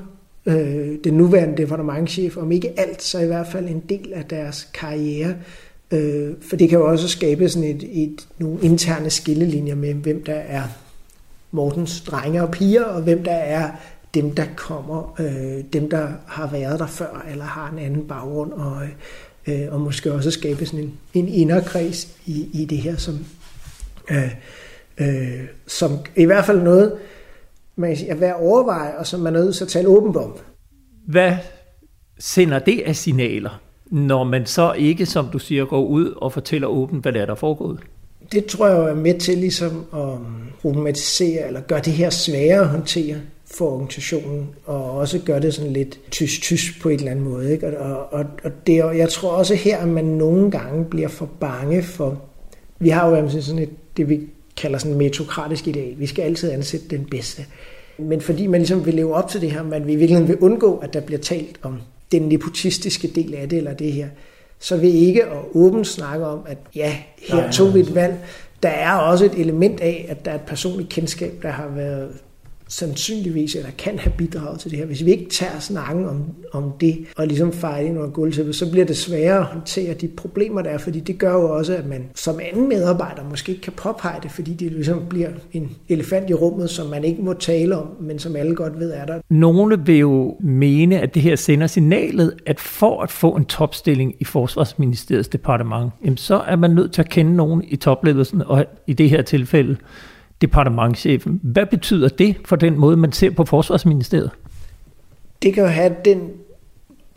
øh, 0.47 0.99
den 1.05 1.15
nuværende 1.15 1.57
departementchef, 1.57 2.37
om 2.37 2.53
ikke 2.53 2.81
alt, 2.81 3.03
så 3.03 3.19
i 3.19 3.27
hvert 3.27 3.47
fald 3.47 3.69
en 3.69 3.83
del 3.89 4.13
af 4.13 4.25
deres 4.25 4.69
karriere. 4.75 5.35
Øh, 5.91 6.33
for 6.49 6.57
det 6.57 6.69
kan 6.69 6.79
jo 6.79 6.91
også 6.91 7.09
skabe 7.09 7.49
sådan 7.49 7.69
et, 7.69 8.03
et, 8.03 8.29
nogle 8.39 8.59
interne 8.63 9.11
skillelinjer 9.11 9.75
med, 9.75 9.95
hvem 9.95 10.25
der 10.25 10.35
er 10.35 10.63
Mortens 11.51 12.01
drenge 12.01 12.43
og 12.43 12.51
piger, 12.51 12.85
og 12.85 13.03
hvem 13.03 13.25
der 13.25 13.33
er 13.33 13.71
dem, 14.15 14.35
der 14.35 14.45
kommer, 14.57 15.15
øh, 15.21 15.65
dem, 15.73 15.91
der 15.91 16.09
har 16.27 16.51
været 16.51 16.79
der 16.79 16.87
før, 16.87 17.27
eller 17.31 17.45
har 17.45 17.71
en 17.71 17.79
anden 17.79 18.09
baggrund, 18.09 18.53
og, 18.53 18.83
øh, 19.47 19.67
og 19.71 19.81
måske 19.81 20.13
også 20.13 20.31
skabe 20.31 20.67
sådan 20.67 20.81
en, 20.81 20.99
en 21.15 21.29
inderkreds 21.29 22.09
i, 22.27 22.49
i 22.53 22.65
det 22.65 22.79
her, 22.79 22.97
som, 22.97 23.19
øh, 24.11 24.35
øh, 24.99 25.41
som 25.67 25.99
i 26.17 26.25
hvert 26.25 26.47
fald 26.47 26.63
noget, 26.63 26.93
man 27.77 27.97
er 28.09 28.15
værd 28.15 28.31
at 28.31 28.47
overveje, 28.47 28.99
og 28.99 29.07
som 29.07 29.21
man 29.21 29.37
er 29.37 29.41
nødt 29.41 29.57
til 29.57 29.65
at 29.65 29.69
tale 29.69 29.89
åbent 29.89 30.17
om. 30.17 30.39
Hvad 31.07 31.33
sender 32.19 32.59
det 32.59 32.81
af 32.81 32.97
signaler, 32.97 33.61
når 33.91 34.25
man 34.25 34.47
så 34.47 34.73
ikke, 34.73 35.07
som 35.07 35.27
du 35.33 35.39
siger, 35.39 35.65
går 35.65 35.85
ud 35.85 36.13
og 36.17 36.33
fortæller 36.33 36.69
åbent, 36.69 37.03
hvad 37.03 37.13
det 37.13 37.21
er, 37.21 37.27
der 37.27 37.33
er 37.33 37.37
foregået? 37.37 37.81
Det 38.33 38.45
tror 38.45 38.69
jeg 38.69 38.91
er 38.91 38.95
med 38.95 39.19
til 39.19 39.39
ligesom 39.39 39.85
at 39.95 40.19
problematisere, 40.63 41.47
eller 41.47 41.61
gøre 41.61 41.81
det 41.81 41.93
her 41.93 42.11
sværere 42.11 42.61
at 42.61 42.69
håndtere 42.69 43.17
for 43.55 43.73
organisationen, 43.73 44.49
og 44.65 44.91
også 44.91 45.19
gøre 45.19 45.41
det 45.41 45.55
sådan 45.55 45.73
lidt 45.73 46.01
tysk-tysk 46.11 46.83
på 46.83 46.89
et 46.89 46.99
eller 46.99 47.11
andet 47.11 47.25
måde. 47.25 47.53
Ikke? 47.53 47.79
Og, 47.79 48.13
og, 48.13 48.25
og 48.45 48.67
det, 48.67 48.77
jeg 48.77 49.09
tror 49.09 49.31
også 49.31 49.55
her, 49.55 49.79
at 49.79 49.89
man 49.89 50.05
nogle 50.05 50.51
gange 50.51 50.85
bliver 50.85 51.09
for 51.09 51.29
bange 51.41 51.83
for, 51.83 52.23
vi 52.79 52.89
har 52.89 53.09
jo 53.09 53.29
sådan 53.41 53.63
et, 53.63 53.71
det 53.97 54.09
vi 54.09 54.21
kalder 54.61 54.79
sådan 54.79 54.93
en 54.93 54.99
metrokratisk 54.99 55.69
ideal. 55.69 55.95
Vi 55.99 56.07
skal 56.07 56.23
altid 56.23 56.51
ansætte 56.51 56.87
den 56.89 57.07
bedste. 57.11 57.45
Men 57.99 58.21
fordi 58.21 58.47
man 58.47 58.61
ligesom 58.61 58.87
vil 58.87 58.95
leve 58.95 59.15
op 59.15 59.29
til 59.29 59.41
det 59.41 59.51
her, 59.51 59.63
man 59.63 59.87
vil 59.87 59.99
virkelig 59.99 60.29
vil 60.29 60.39
undgå, 60.39 60.77
at 60.77 60.95
der 60.95 61.01
bliver 61.01 61.21
talt 61.21 61.61
om 61.63 61.81
den 62.13 62.23
nepotistiske 62.23 63.09
del 63.09 63.35
af 63.35 63.49
det, 63.49 63.57
eller 63.57 63.75
det 63.75 63.93
her, 63.93 64.09
så 64.59 64.77
vil 64.77 64.95
ikke 64.95 65.25
at 65.25 65.39
åbent 65.55 65.87
snakke 65.87 66.27
om, 66.27 66.41
at 66.47 66.59
ja, 66.75 66.97
her 67.29 67.51
tog 67.51 67.75
vi 67.75 67.81
et 67.81 67.95
valg. 67.95 68.15
Der 68.63 68.69
er 68.69 68.93
også 68.93 69.25
et 69.25 69.35
element 69.35 69.81
af, 69.81 70.07
at 70.09 70.25
der 70.25 70.31
er 70.31 70.35
et 70.35 70.41
personligt 70.41 70.89
kendskab, 70.89 71.33
der 71.43 71.51
har 71.51 71.69
været 71.69 72.11
sandsynligvis 72.71 73.55
eller 73.55 73.71
kan 73.79 73.99
have 73.99 74.13
bidraget 74.19 74.61
til 74.61 74.71
det 74.71 74.79
her. 74.79 74.87
Hvis 74.87 75.05
vi 75.05 75.11
ikke 75.11 75.31
tager 75.31 75.59
snakken 75.59 76.07
om, 76.07 76.25
om 76.53 76.73
det 76.81 76.99
og 77.17 77.27
ligesom 77.27 77.53
fejrer 77.53 77.87
ind 77.87 77.99
under 77.99 78.11
gulvtæppet, 78.11 78.57
så 78.57 78.71
bliver 78.71 78.87
det 78.87 78.97
sværere 78.97 79.39
at 79.39 79.45
håndtere 79.45 79.95
de 79.95 80.09
problemer, 80.09 80.63
der 80.63 80.71
er, 80.71 80.79
fordi 80.79 81.01
det 81.01 81.19
gør 81.19 81.33
jo 81.33 81.51
også, 81.57 81.77
at 81.77 81.87
man 81.87 82.11
som 82.15 82.41
anden 82.53 82.69
medarbejder 82.69 83.23
måske 83.31 83.53
ikke 83.53 83.63
kan 83.63 83.73
påpege 83.73 84.21
det, 84.23 84.31
fordi 84.31 84.55
det 84.55 84.73
ligesom 84.73 85.03
bliver 85.09 85.29
en 85.53 85.71
elefant 85.89 86.31
i 86.31 86.35
rummet, 86.35 86.71
som 86.71 86.87
man 86.87 87.05
ikke 87.05 87.23
må 87.23 87.33
tale 87.33 87.77
om, 87.77 87.87
men 88.01 88.19
som 88.19 88.37
alle 88.37 88.55
godt 88.55 88.81
ved 88.81 88.93
er 88.93 89.07
der. 89.07 89.21
Nogle 89.31 89.79
vil 89.87 89.99
jo 89.99 90.37
mene, 90.41 91.01
at 91.01 91.15
det 91.15 91.23
her 91.23 91.37
sender 91.37 91.67
signalet, 91.67 92.35
at 92.47 92.61
for 92.61 93.03
at 93.03 93.11
få 93.11 93.37
en 93.37 93.45
topstilling 93.45 94.15
i 94.21 94.25
Forsvarsministeriets 94.25 95.29
departement, 95.29 95.93
jamen 96.05 96.17
så 96.17 96.37
er 96.37 96.57
man 96.57 96.71
nødt 96.71 96.93
til 96.93 97.03
at 97.03 97.09
kende 97.09 97.37
nogen 97.37 97.65
i 97.69 97.77
topledelsen, 97.77 98.43
og 98.47 98.65
i 98.87 98.93
det 98.93 99.11
her 99.11 99.23
tilfælde 99.23 99.77
departementchefen. 100.41 101.41
Hvad 101.43 101.67
betyder 101.67 102.09
det 102.09 102.37
for 102.45 102.57
den 102.57 102.79
måde, 102.79 102.97
man 102.97 103.13
ser 103.13 103.31
på 103.31 103.45
Forsvarsministeriet? 103.45 104.31
Det 105.43 105.55
kan 105.55 105.63
jo 105.63 105.69
have 105.69 105.97
den 106.05 106.31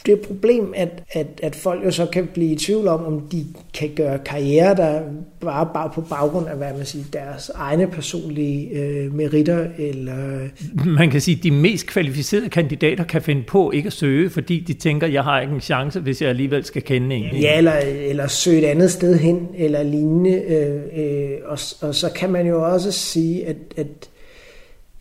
det 0.05 0.19
problem, 0.19 0.73
at, 0.75 1.03
at, 1.11 1.27
at 1.43 1.55
folk 1.55 1.85
jo 1.85 1.91
så 1.91 2.05
kan 2.05 2.27
blive 2.33 2.51
i 2.51 2.55
tvivl 2.55 2.87
om, 2.87 3.05
om 3.05 3.21
de 3.21 3.45
kan 3.73 3.89
gøre 3.95 4.19
karriere, 4.19 4.75
der 4.75 5.01
bare, 5.41 5.69
bare 5.73 5.91
på 5.95 6.01
baggrund 6.01 6.47
af, 6.47 6.57
hvad 6.57 6.73
man 6.77 6.85
siger, 6.85 7.05
deres 7.13 7.51
egne 7.55 7.87
personlige 7.87 8.69
øh, 8.69 9.13
meritter. 9.13 9.67
Eller... 9.77 10.47
Man 10.85 11.09
kan 11.09 11.21
sige, 11.21 11.37
at 11.37 11.43
de 11.43 11.51
mest 11.51 11.87
kvalificerede 11.87 12.49
kandidater 12.49 13.03
kan 13.03 13.21
finde 13.21 13.43
på 13.43 13.71
ikke 13.71 13.87
at 13.87 13.93
søge, 13.93 14.29
fordi 14.29 14.59
de 14.59 14.73
tænker, 14.73 15.07
jeg 15.07 15.23
har 15.23 15.41
ikke 15.41 15.53
en 15.53 15.61
chance, 15.61 15.99
hvis 15.99 16.21
jeg 16.21 16.29
alligevel 16.29 16.65
skal 16.65 16.81
kende 16.81 17.15
en. 17.15 17.35
Ja, 17.35 17.57
eller, 17.57 17.77
eller 17.83 18.27
søge 18.27 18.61
et 18.61 18.65
andet 18.65 18.91
sted 18.91 19.19
hen, 19.19 19.47
eller 19.57 19.83
lignende. 19.83 20.41
Øh, 20.41 20.81
øh, 21.03 21.37
og, 21.45 21.57
og 21.81 21.95
så 21.95 22.09
kan 22.15 22.31
man 22.31 22.47
jo 22.47 22.73
også 22.73 22.91
sige, 22.91 23.45
at, 23.45 23.57
at, 23.77 23.87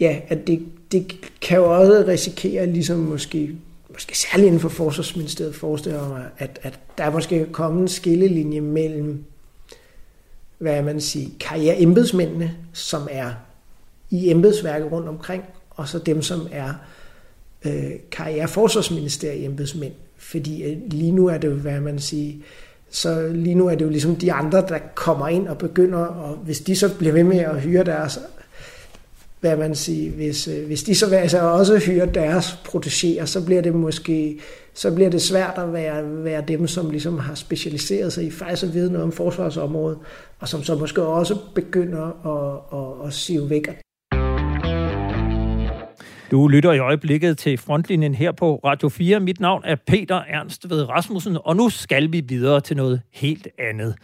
ja, 0.01 0.17
at 0.29 0.47
det, 0.47 0.63
det 0.93 1.15
kan 1.41 1.59
jo 1.59 1.75
også 1.81 2.05
risikere 2.09 2.67
ligesom 2.67 2.99
måske 2.99 3.51
måske 3.93 4.19
særligt 4.19 4.47
inden 4.47 4.61
for 4.61 4.69
Forsvarsministeriet 4.69 5.55
forestiller 5.55 6.09
mig, 6.09 6.25
at, 6.39 6.59
at 6.63 6.79
der 6.99 7.05
er 7.05 7.11
måske 7.11 7.47
kommet 7.53 7.83
en 7.83 7.89
skillelinje 7.89 8.61
mellem, 8.61 9.25
hvad 10.59 10.83
man 10.83 11.01
siger, 11.01 11.31
karriereembedsmændene, 11.41 12.57
som 12.73 13.09
er 13.11 13.33
i 14.11 14.31
embedsværket 14.31 14.93
rundt 14.93 15.09
omkring, 15.09 15.45
og 15.71 15.89
så 15.89 15.99
dem, 15.99 16.23
som 16.23 16.49
er 16.53 16.75
øh, 17.65 17.91
karriere 18.11 18.49
embedsmænd. 19.45 19.93
Fordi 20.17 20.63
øh, 20.63 20.79
lige 20.87 21.13
nu 21.13 21.27
er 21.27 21.39
det 21.39 21.49
jo, 21.49 21.55
hvad 21.55 21.81
man 21.81 21.99
siger, 21.99 22.43
så 22.91 23.29
lige 23.29 23.55
nu 23.55 23.69
er 23.69 23.75
det 23.75 23.85
jo 23.85 23.91
ligesom 23.91 24.17
de 24.17 24.33
andre, 24.33 24.61
der 24.61 24.79
kommer 24.95 25.29
ind 25.29 25.49
og 25.49 25.59
begynder, 25.59 25.99
og 25.99 26.37
hvis 26.37 26.61
de 26.61 26.77
så 26.77 26.97
bliver 26.99 27.13
ved 27.13 27.25
med 27.25 27.39
at 27.39 27.61
hyre 27.61 27.85
deres 27.85 28.19
hvad 29.43 29.57
man 29.57 29.75
siger, 29.75 30.11
hvis, 30.11 30.49
øh, 30.49 30.67
hvis 30.67 30.83
de 30.83 30.95
så 30.95 31.17
altså 31.17 31.41
også 31.41 31.79
hyrer 31.79 32.07
deres 32.07 32.59
protegerer, 32.65 33.25
så 33.25 33.45
bliver 33.45 33.63
det 33.63 33.75
måske 33.75 34.41
så 34.75 34.95
bliver 34.95 35.11
det 35.11 35.23
svært 35.23 35.55
at 35.59 35.73
være, 35.73 36.25
være 36.25 36.45
dem, 36.49 36.67
som 36.67 36.91
ligesom 36.91 37.19
har 37.19 37.35
specialiseret 37.35 38.13
sig 38.13 38.25
i 38.25 38.31
faktisk 38.31 38.63
at 38.63 38.75
vide 38.75 38.93
noget 38.93 39.05
om 39.05 39.13
forsvarsområdet, 39.13 39.99
og 40.41 40.49
som 40.49 40.63
så 40.63 40.77
måske 40.77 41.03
også 41.03 41.39
begynder 41.55 42.03
at, 42.03 42.79
at, 42.79 43.07
at 43.07 43.13
sive 43.13 43.51
væk. 43.51 43.69
Du 46.31 46.49
lytter 46.49 46.73
i 46.73 46.79
øjeblikket 46.79 47.39
til 47.39 47.59
frontlinjen 47.59 48.15
her 48.15 48.33
på 48.33 48.61
Radio 48.65 48.89
4. 48.89 49.21
Mit 49.21 49.41
navn 49.41 49.63
er 49.65 49.77
Peter 49.87 50.23
Ernst 50.29 50.71
ved 50.71 50.89
Rasmussen, 50.89 51.39
og 51.45 51.57
nu 51.57 51.69
skal 51.69 52.13
vi 52.13 52.21
videre 52.29 52.61
til 52.61 52.77
noget 52.77 53.01
helt 53.13 53.49
andet 53.59 53.95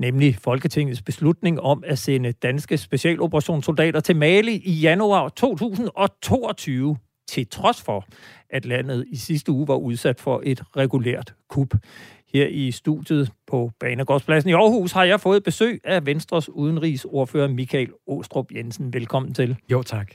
nemlig 0.00 0.36
Folketingets 0.36 1.02
beslutning 1.02 1.60
om 1.60 1.82
at 1.86 1.98
sende 1.98 2.32
danske 2.32 2.76
specialoperationssoldater 2.78 4.00
til 4.00 4.16
Mali 4.16 4.62
i 4.64 4.72
januar 4.72 5.28
2022, 5.28 6.96
til 7.28 7.46
trods 7.46 7.82
for, 7.82 8.06
at 8.50 8.64
landet 8.66 9.04
i 9.08 9.16
sidste 9.16 9.52
uge 9.52 9.68
var 9.68 9.74
udsat 9.74 10.20
for 10.20 10.42
et 10.44 10.62
regulært 10.76 11.34
kup. 11.48 11.74
Her 12.34 12.46
i 12.46 12.70
studiet 12.70 13.32
på 13.46 13.70
Banegårdspladsen 13.80 14.50
i 14.50 14.52
Aarhus 14.52 14.92
har 14.92 15.04
jeg 15.04 15.20
fået 15.20 15.42
besøg 15.42 15.80
af 15.84 16.06
Venstres 16.06 16.48
udenrigsordfører 16.48 17.48
Michael 17.48 17.90
Åstrup 18.06 18.46
Jensen. 18.54 18.92
Velkommen 18.92 19.34
til. 19.34 19.56
Jo, 19.70 19.82
tak. 19.82 20.12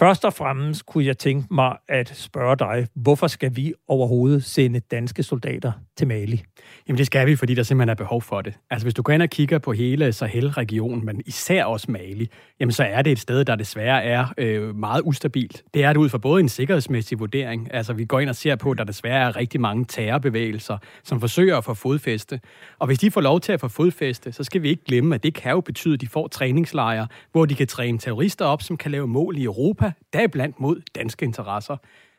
Først 0.00 0.24
og 0.24 0.32
fremmest 0.32 0.86
kunne 0.86 1.06
jeg 1.06 1.18
tænke 1.18 1.54
mig 1.54 1.76
at 1.88 2.12
spørge 2.16 2.56
dig, 2.56 2.86
hvorfor 2.94 3.26
skal 3.26 3.56
vi 3.56 3.72
overhovedet 3.88 4.44
sende 4.44 4.80
danske 4.80 5.22
soldater 5.22 5.72
til 5.96 6.06
Mali? 6.06 6.42
Jamen 6.88 6.98
det 6.98 7.06
skal 7.06 7.26
vi, 7.26 7.36
fordi 7.36 7.54
der 7.54 7.62
simpelthen 7.62 7.88
er 7.88 7.94
behov 7.94 8.22
for 8.22 8.40
det. 8.40 8.54
Altså 8.70 8.84
hvis 8.84 8.94
du 8.94 9.02
går 9.02 9.12
ind 9.12 9.22
og 9.22 9.28
kigger 9.28 9.58
på 9.58 9.72
hele 9.72 10.12
Sahel-regionen, 10.12 11.06
men 11.06 11.22
især 11.26 11.64
også 11.64 11.90
Mali, 11.90 12.28
jamen 12.60 12.72
så 12.72 12.84
er 12.84 13.02
det 13.02 13.12
et 13.12 13.18
sted, 13.18 13.44
der 13.44 13.56
desværre 13.56 14.04
er 14.04 14.26
øh, 14.38 14.76
meget 14.76 15.02
ustabilt. 15.04 15.62
Det 15.74 15.84
er 15.84 15.92
det 15.92 16.00
ud 16.00 16.08
fra 16.08 16.18
både 16.18 16.40
en 16.40 16.48
sikkerhedsmæssig 16.48 17.20
vurdering, 17.20 17.74
altså 17.74 17.92
vi 17.92 18.04
går 18.04 18.20
ind 18.20 18.28
og 18.28 18.36
ser 18.36 18.56
på, 18.56 18.70
at 18.70 18.78
der 18.78 18.84
desværre 18.84 19.28
er 19.28 19.36
rigtig 19.36 19.60
mange 19.60 19.84
terrorbevægelser, 19.84 20.78
som 21.04 21.20
forsøger 21.20 21.56
at 21.56 21.64
få 21.64 21.74
fodfæste. 21.74 22.40
Og 22.78 22.86
hvis 22.86 22.98
de 22.98 23.10
får 23.10 23.20
lov 23.20 23.40
til 23.40 23.52
at 23.52 23.60
få 23.60 23.68
fodfæste, 23.68 24.32
så 24.32 24.44
skal 24.44 24.62
vi 24.62 24.68
ikke 24.68 24.84
glemme, 24.84 25.14
at 25.14 25.22
det 25.22 25.34
kan 25.34 25.52
jo 25.52 25.60
betyde, 25.60 25.94
at 25.94 26.00
de 26.00 26.08
får 26.08 26.28
træningslejre, 26.28 27.06
hvor 27.32 27.46
de 27.46 27.54
kan 27.54 27.66
træne 27.66 27.98
terrorister 27.98 28.44
op, 28.44 28.62
som 28.62 28.76
kan 28.76 28.90
lave 28.90 29.06
mål 29.06 29.38
i 29.38 29.44
Europa, 29.44 29.89
Europa, 29.90 30.18
deriblandt 30.18 30.60
mod 30.60 30.82
danske 30.94 31.24
interesser. 31.24 31.76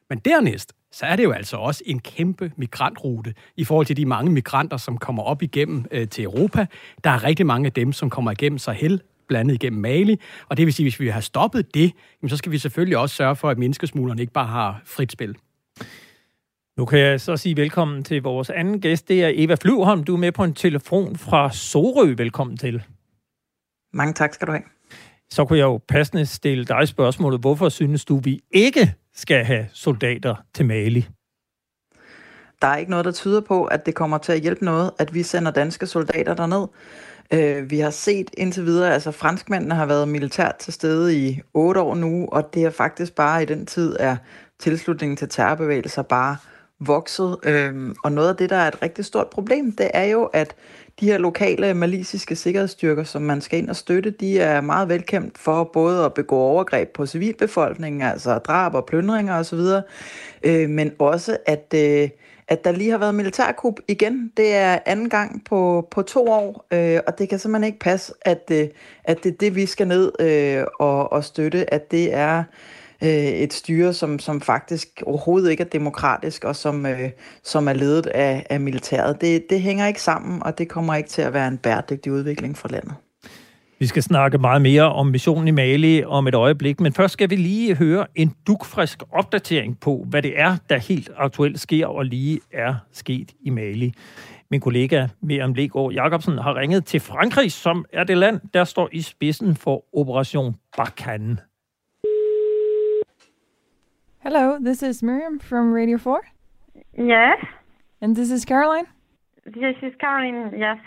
Men 0.09 0.19
dernæst, 0.19 0.73
så 0.91 1.05
er 1.05 1.15
det 1.15 1.23
jo 1.23 1.31
altså 1.31 1.57
også 1.57 1.83
en 1.85 1.99
kæmpe 1.99 2.51
migrantrute 2.55 3.33
i 3.57 3.63
forhold 3.63 3.85
til 3.85 3.97
de 3.97 4.05
mange 4.05 4.31
migranter, 4.31 4.77
som 4.77 4.97
kommer 4.97 5.23
op 5.23 5.41
igennem 5.41 5.85
øh, 5.91 6.07
til 6.07 6.23
Europa. 6.23 6.65
Der 7.03 7.09
er 7.09 7.23
rigtig 7.23 7.45
mange 7.45 7.65
af 7.65 7.73
dem, 7.73 7.93
som 7.93 8.09
kommer 8.09 8.31
igennem 8.31 8.59
Sahel, 8.59 9.01
blandet 9.27 9.53
igennem 9.53 9.81
Mali. 9.81 10.19
Og 10.49 10.57
det 10.57 10.65
vil 10.65 10.73
sige, 10.73 10.83
at 10.83 10.91
hvis 10.91 10.99
vi 10.99 11.07
har 11.07 11.21
stoppet 11.21 11.73
det, 11.73 11.93
jamen, 12.21 12.29
så 12.29 12.37
skal 12.37 12.51
vi 12.51 12.57
selvfølgelig 12.57 12.97
også 12.97 13.15
sørge 13.15 13.35
for, 13.35 13.49
at 13.49 13.57
menneskesmuglerne 13.57 14.21
ikke 14.21 14.33
bare 14.33 14.47
har 14.47 14.81
frit 14.85 15.11
spil. 15.11 15.37
Nu 16.77 16.85
kan 16.85 16.99
jeg 16.99 17.21
så 17.21 17.37
sige 17.37 17.57
velkommen 17.57 18.03
til 18.03 18.21
vores 18.21 18.49
anden 18.49 18.81
gæst. 18.81 19.07
Det 19.07 19.23
er 19.23 19.31
Eva 19.33 19.55
Flyvholm. 19.55 20.03
Du 20.03 20.13
er 20.13 20.19
med 20.19 20.31
på 20.31 20.43
en 20.43 20.53
telefon 20.53 21.15
fra 21.15 21.51
Sorø. 21.51 22.13
Velkommen 22.17 22.57
til. 22.57 22.83
Mange 23.93 24.13
tak 24.13 24.33
skal 24.33 24.47
du 24.47 24.51
have. 24.51 24.63
Så 25.31 25.45
kunne 25.45 25.59
jeg 25.59 25.65
jo 25.65 25.79
passende 25.87 26.25
stille 26.25 26.65
dig 26.65 26.87
spørgsmålet. 26.87 27.39
Hvorfor 27.39 27.69
synes 27.69 28.05
du, 28.05 28.17
vi 28.17 28.39
ikke 28.51 28.93
skal 29.15 29.45
have 29.45 29.67
soldater 29.73 30.35
til 30.53 30.65
Mali? 30.65 31.07
Der 32.61 32.67
er 32.67 32.77
ikke 32.77 32.91
noget, 32.91 33.05
der 33.05 33.11
tyder 33.11 33.41
på, 33.41 33.65
at 33.65 33.85
det 33.85 33.95
kommer 33.95 34.17
til 34.17 34.31
at 34.31 34.41
hjælpe 34.41 34.65
noget, 34.65 34.91
at 34.99 35.13
vi 35.13 35.23
sender 35.23 35.51
danske 35.51 35.85
soldater 35.85 36.33
derned. 36.33 36.67
Øh, 37.33 37.71
vi 37.71 37.79
har 37.79 37.89
set 37.89 38.31
indtil 38.37 38.65
videre, 38.65 38.93
altså 38.93 39.11
franskmændene 39.11 39.75
har 39.75 39.85
været 39.85 40.07
militært 40.07 40.55
til 40.55 40.73
stede 40.73 41.17
i 41.17 41.41
otte 41.53 41.81
år 41.81 41.95
nu, 41.95 42.27
og 42.31 42.53
det 42.53 42.63
er 42.63 42.69
faktisk 42.69 43.15
bare 43.15 43.43
i 43.43 43.45
den 43.45 43.65
tid, 43.65 43.95
er 43.99 44.15
tilslutningen 44.59 45.17
til 45.17 45.29
terrorbevægelser 45.29 46.01
bare 46.01 46.37
vokset. 46.79 47.37
Øh, 47.43 47.95
og 48.03 48.11
noget 48.11 48.29
af 48.29 48.35
det, 48.35 48.49
der 48.49 48.55
er 48.55 48.67
et 48.67 48.81
rigtig 48.81 49.05
stort 49.05 49.27
problem, 49.27 49.71
det 49.71 49.91
er 49.93 50.03
jo, 50.03 50.23
at 50.23 50.55
de 51.01 51.05
her 51.05 51.17
lokale 51.17 51.73
malisiske 51.73 52.35
sikkerhedsstyrker, 52.35 53.03
som 53.03 53.21
man 53.21 53.41
skal 53.41 53.59
ind 53.59 53.69
og 53.69 53.75
støtte, 53.75 54.11
de 54.11 54.39
er 54.39 54.61
meget 54.61 54.89
velkendt 54.89 55.37
for 55.37 55.63
både 55.63 56.05
at 56.05 56.13
begå 56.13 56.37
overgreb 56.37 56.89
på 56.93 57.05
civilbefolkningen, 57.05 58.01
altså 58.01 58.37
drab 58.37 58.73
og 58.75 58.85
plyndringer 58.85 59.39
osv., 59.39 59.59
øh, 60.43 60.69
men 60.69 60.91
også 60.99 61.37
at, 61.45 61.73
øh, 61.75 62.09
at 62.47 62.63
der 62.63 62.71
lige 62.71 62.91
har 62.91 62.97
været 62.97 63.15
militærkup 63.15 63.79
igen. 63.87 64.31
Det 64.37 64.53
er 64.53 64.79
anden 64.85 65.09
gang 65.09 65.45
på, 65.45 65.87
på 65.91 66.01
to 66.01 66.27
år, 66.27 66.65
øh, 66.73 66.99
og 67.07 67.17
det 67.19 67.29
kan 67.29 67.39
simpelthen 67.39 67.67
ikke 67.67 67.79
passe, 67.79 68.13
at, 68.21 68.51
øh, 68.51 68.67
at 69.03 69.23
det 69.23 69.31
er 69.31 69.37
det, 69.39 69.55
vi 69.55 69.65
skal 69.65 69.87
ned 69.87 70.11
øh, 70.19 70.63
og, 70.79 71.11
og 71.11 71.23
støtte, 71.23 71.73
at 71.73 71.91
det 71.91 72.13
er 72.13 72.43
øh, 73.03 73.09
et 73.09 73.53
styre, 73.53 73.93
som, 73.93 74.19
som 74.19 74.41
faktisk 74.41 74.87
overhovedet 75.05 75.51
ikke 75.51 75.63
er 75.63 75.67
demokratisk, 75.67 76.43
og 76.43 76.55
som, 76.55 76.85
øh, 76.85 77.09
som 77.43 77.67
er 77.67 77.73
ledet 77.73 78.05
af, 78.05 78.45
af 78.49 78.59
militæret. 78.59 79.21
Det, 79.21 79.43
det 79.49 79.61
hænger 79.61 79.87
ikke 79.87 80.01
sammen, 80.01 80.43
og 80.43 80.57
det 80.57 80.69
kommer 80.69 80.95
ikke 80.95 81.09
til 81.09 81.21
at 81.21 81.33
være 81.33 81.47
en 81.47 81.57
bæredygtig 81.57 82.11
udvikling 82.11 82.57
for 82.57 82.67
landet. 82.67 82.93
Vi 83.79 83.87
skal 83.87 84.03
snakke 84.03 84.37
meget 84.37 84.61
mere 84.61 84.93
om 84.93 85.07
missionen 85.07 85.47
i 85.47 85.51
Mali 85.51 86.03
om 86.03 86.27
et 86.27 86.35
øjeblik, 86.35 86.79
men 86.79 86.93
først 86.93 87.13
skal 87.13 87.29
vi 87.29 87.35
lige 87.35 87.75
høre 87.75 88.05
en 88.15 88.35
dukfrisk 88.47 89.03
opdatering 89.11 89.79
på, 89.79 90.05
hvad 90.09 90.21
det 90.21 90.39
er, 90.39 90.57
der 90.69 90.77
helt 90.77 91.09
aktuelt 91.17 91.59
sker 91.59 91.87
og 91.87 92.05
lige 92.05 92.39
er 92.53 92.75
sket 92.91 93.31
i 93.41 93.49
Mali. 93.49 93.93
Min 94.51 94.61
kollega 94.61 95.07
Miriam 95.21 95.53
Legaard 95.53 95.91
Jacobsen 95.91 96.37
har 96.37 96.55
ringet 96.55 96.85
til 96.85 96.99
Frankrig, 96.99 97.51
som 97.51 97.85
er 97.93 98.03
det 98.03 98.17
land, 98.17 98.39
der 98.53 98.63
står 98.63 98.89
i 98.91 99.01
spidsen 99.01 99.55
for 99.55 99.83
Operation 99.93 100.55
Barkhane. 100.77 101.37
Hello, 104.23 104.59
this 104.59 104.83
is 104.83 105.01
Miriam 105.01 105.39
from 105.39 105.73
Radio 105.73 105.97
4. 105.97 106.21
Yes. 106.97 107.37
And 108.01 108.15
this 108.15 108.29
is 108.29 108.45
Caroline. 108.45 108.85
This 109.45 109.75
is 109.81 109.93
Caroline, 109.99 110.51
yes. 110.55 110.77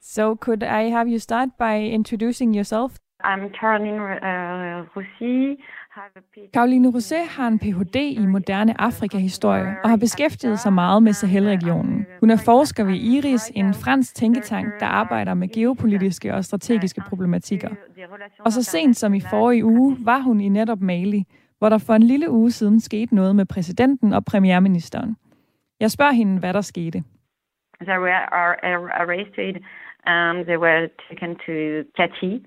So 0.00 0.36
could 0.36 0.62
I 0.62 0.88
have 0.90 1.08
you 1.08 1.18
start 1.18 1.48
by 1.58 1.80
introducing 1.80 2.54
yourself? 2.54 2.92
I'm 3.24 3.50
Caroline 3.60 4.00
uh, 4.00 4.86
Rossi. 4.94 5.58
Caroline 6.54 6.88
Rosé 6.88 7.26
har 7.28 7.48
en 7.48 7.58
Ph.D. 7.58 7.96
i 7.96 8.26
moderne 8.26 8.80
Afrikahistorie 8.80 9.76
og 9.84 9.90
har 9.90 9.96
beskæftiget 9.96 10.58
sig 10.58 10.72
meget 10.72 11.02
med 11.02 11.12
Sahel-regionen. 11.12 12.06
Hun 12.20 12.30
er 12.30 12.36
forsker 12.36 12.84
ved 12.84 12.94
IRIS, 12.94 13.50
en 13.54 13.74
fransk 13.74 14.14
tænketank, 14.14 14.80
der 14.80 14.86
arbejder 14.86 15.34
med 15.34 15.48
geopolitiske 15.48 16.34
og 16.34 16.44
strategiske 16.44 17.02
problematikker. 17.08 17.68
Og 18.38 18.52
så 18.52 18.62
sent 18.62 18.96
som 18.96 19.14
i 19.14 19.20
forrige 19.20 19.64
uge 19.64 19.96
var 20.00 20.18
hun 20.18 20.40
i 20.40 20.48
netop 20.48 20.80
Mali, 20.80 21.24
hvor 21.60 21.68
der 21.68 21.78
for 21.78 21.94
en 21.94 22.02
lille 22.02 22.30
uge 22.30 22.50
siden 22.50 22.80
skete 22.80 23.14
noget 23.14 23.36
med 23.36 23.46
præsidenten 23.46 24.12
og 24.12 24.24
premierministeren. 24.24 25.16
Jeg 25.80 25.90
spørger 25.90 26.12
hende, 26.12 26.38
hvad 26.38 26.52
der 26.52 26.60
skete. 26.60 27.02
They 27.82 27.98
were 28.06 28.22
arrested 29.02 29.54
and 30.06 30.44
they 30.44 30.58
were 30.66 30.88
taken 31.08 31.30
to 31.46 31.54
Kati, 31.96 32.46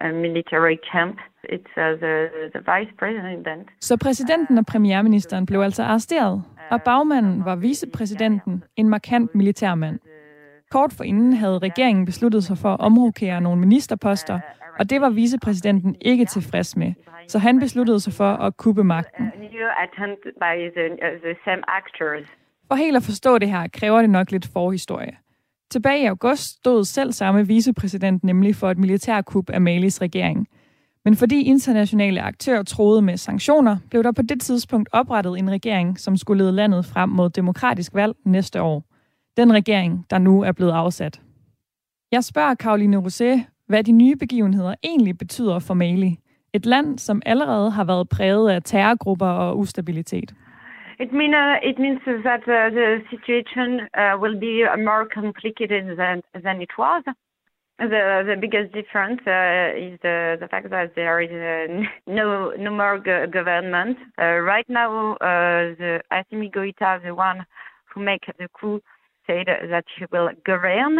a 0.00 0.12
military 0.12 0.76
camp. 0.92 1.16
It's 1.56 1.74
uh, 1.76 1.98
the, 2.04 2.14
the 2.54 2.62
vice 2.72 2.92
president. 2.98 3.68
Så 3.80 3.96
præsidenten 3.96 4.58
og 4.58 4.66
premierministeren 4.66 5.46
blev 5.46 5.60
altså 5.60 5.82
arresteret, 5.82 6.42
og 6.70 6.82
bagmanden 6.82 7.44
var 7.44 7.56
vicepræsidenten, 7.56 8.64
en 8.76 8.88
markant 8.88 9.34
militærmand. 9.34 9.98
Kort 10.70 10.92
forinden 10.92 11.32
havde 11.32 11.58
regeringen 11.58 12.04
besluttet 12.06 12.44
sig 12.44 12.58
for 12.58 12.68
at 12.68 12.80
omrokere 12.80 13.40
nogle 13.40 13.60
ministerposter, 13.60 14.40
og 14.78 14.90
det 14.90 15.00
var 15.00 15.10
vicepræsidenten 15.10 15.96
ikke 16.00 16.24
tilfreds 16.24 16.76
med, 16.76 16.92
så 17.28 17.38
han 17.38 17.58
besluttede 17.58 18.00
sig 18.00 18.12
for 18.12 18.32
at 18.32 18.56
kuppe 18.56 18.84
magten. 18.84 19.32
For 22.68 22.74
helt 22.74 22.96
at 22.96 23.02
forstå 23.02 23.38
det 23.38 23.50
her, 23.50 23.68
kræver 23.68 24.00
det 24.00 24.10
nok 24.10 24.30
lidt 24.30 24.48
forhistorie. 24.52 25.16
Tilbage 25.70 26.02
i 26.02 26.06
august 26.06 26.58
stod 26.58 26.84
selv 26.84 27.12
samme 27.12 27.46
vicepræsident 27.46 28.24
nemlig 28.24 28.56
for 28.56 28.70
et 28.70 28.78
militærkup 28.78 29.50
af 29.50 29.60
Malis 29.60 30.02
regering. 30.02 30.48
Men 31.04 31.16
fordi 31.16 31.42
internationale 31.42 32.22
aktører 32.22 32.62
troede 32.62 33.02
med 33.02 33.16
sanktioner, 33.16 33.76
blev 33.90 34.02
der 34.02 34.12
på 34.12 34.22
det 34.22 34.40
tidspunkt 34.40 34.88
oprettet 34.92 35.38
en 35.38 35.50
regering, 35.50 36.00
som 36.00 36.16
skulle 36.16 36.44
lede 36.44 36.52
landet 36.52 36.84
frem 36.84 37.08
mod 37.08 37.30
demokratisk 37.30 37.94
valg 37.94 38.14
næste 38.24 38.62
år. 38.62 38.84
Den 39.36 39.52
regering, 39.52 40.06
der 40.10 40.18
nu 40.18 40.42
er 40.42 40.52
blevet 40.52 40.72
afsat. 40.72 41.20
Jeg 42.12 42.24
spørger 42.24 42.54
Caroline 42.54 42.98
Rosé, 42.98 43.51
hvad 43.72 43.84
de 43.84 43.92
nye 44.02 44.16
begivenheder 44.24 44.74
egentlig 44.90 45.18
betyder 45.18 45.58
for 45.58 45.74
Mali. 45.74 46.12
Et 46.56 46.66
land, 46.66 46.98
som 46.98 47.22
allerede 47.26 47.70
har 47.70 47.84
været 47.84 48.08
præget 48.08 48.50
af 48.50 48.62
terrorgrupper 48.62 49.30
og 49.44 49.58
ustabilitet. 49.58 50.30
It, 51.04 51.12
mean, 51.20 51.32
uh, 51.44 51.56
it 51.70 51.76
means 51.84 52.00
that 52.28 52.42
uh, 52.56 52.66
the 52.78 52.88
situation 53.12 53.68
uh, 54.00 54.14
will 54.22 54.38
be 54.48 54.54
more 54.88 55.04
complicated 55.18 55.84
than, 56.00 56.16
than 56.44 56.56
it 56.66 56.72
was. 56.82 57.02
The, 57.92 58.02
the 58.30 58.36
biggest 58.44 58.70
difference 58.80 59.20
uh, 59.38 59.86
is 59.86 59.94
the, 60.06 60.16
the 60.42 60.48
fact 60.52 60.68
that 60.76 60.88
there 61.00 61.18
is 61.26 61.32
uh, 61.52 61.66
no, 62.18 62.26
no 62.66 62.70
more 62.80 62.98
go- 63.08 63.26
government. 63.38 63.96
Uh, 64.22 64.36
right 64.52 64.68
now, 64.80 64.90
uh, 65.30 65.62
the 65.80 65.92
Assimi 66.16 66.48
Goïta, 66.56 66.90
the 67.06 67.14
one 67.28 67.38
who 67.88 67.98
make 68.10 68.24
the 68.38 68.48
coup, 68.58 68.78
said 69.26 69.46
that 69.72 69.86
he 69.96 70.04
will 70.12 70.30
govern, 70.50 70.94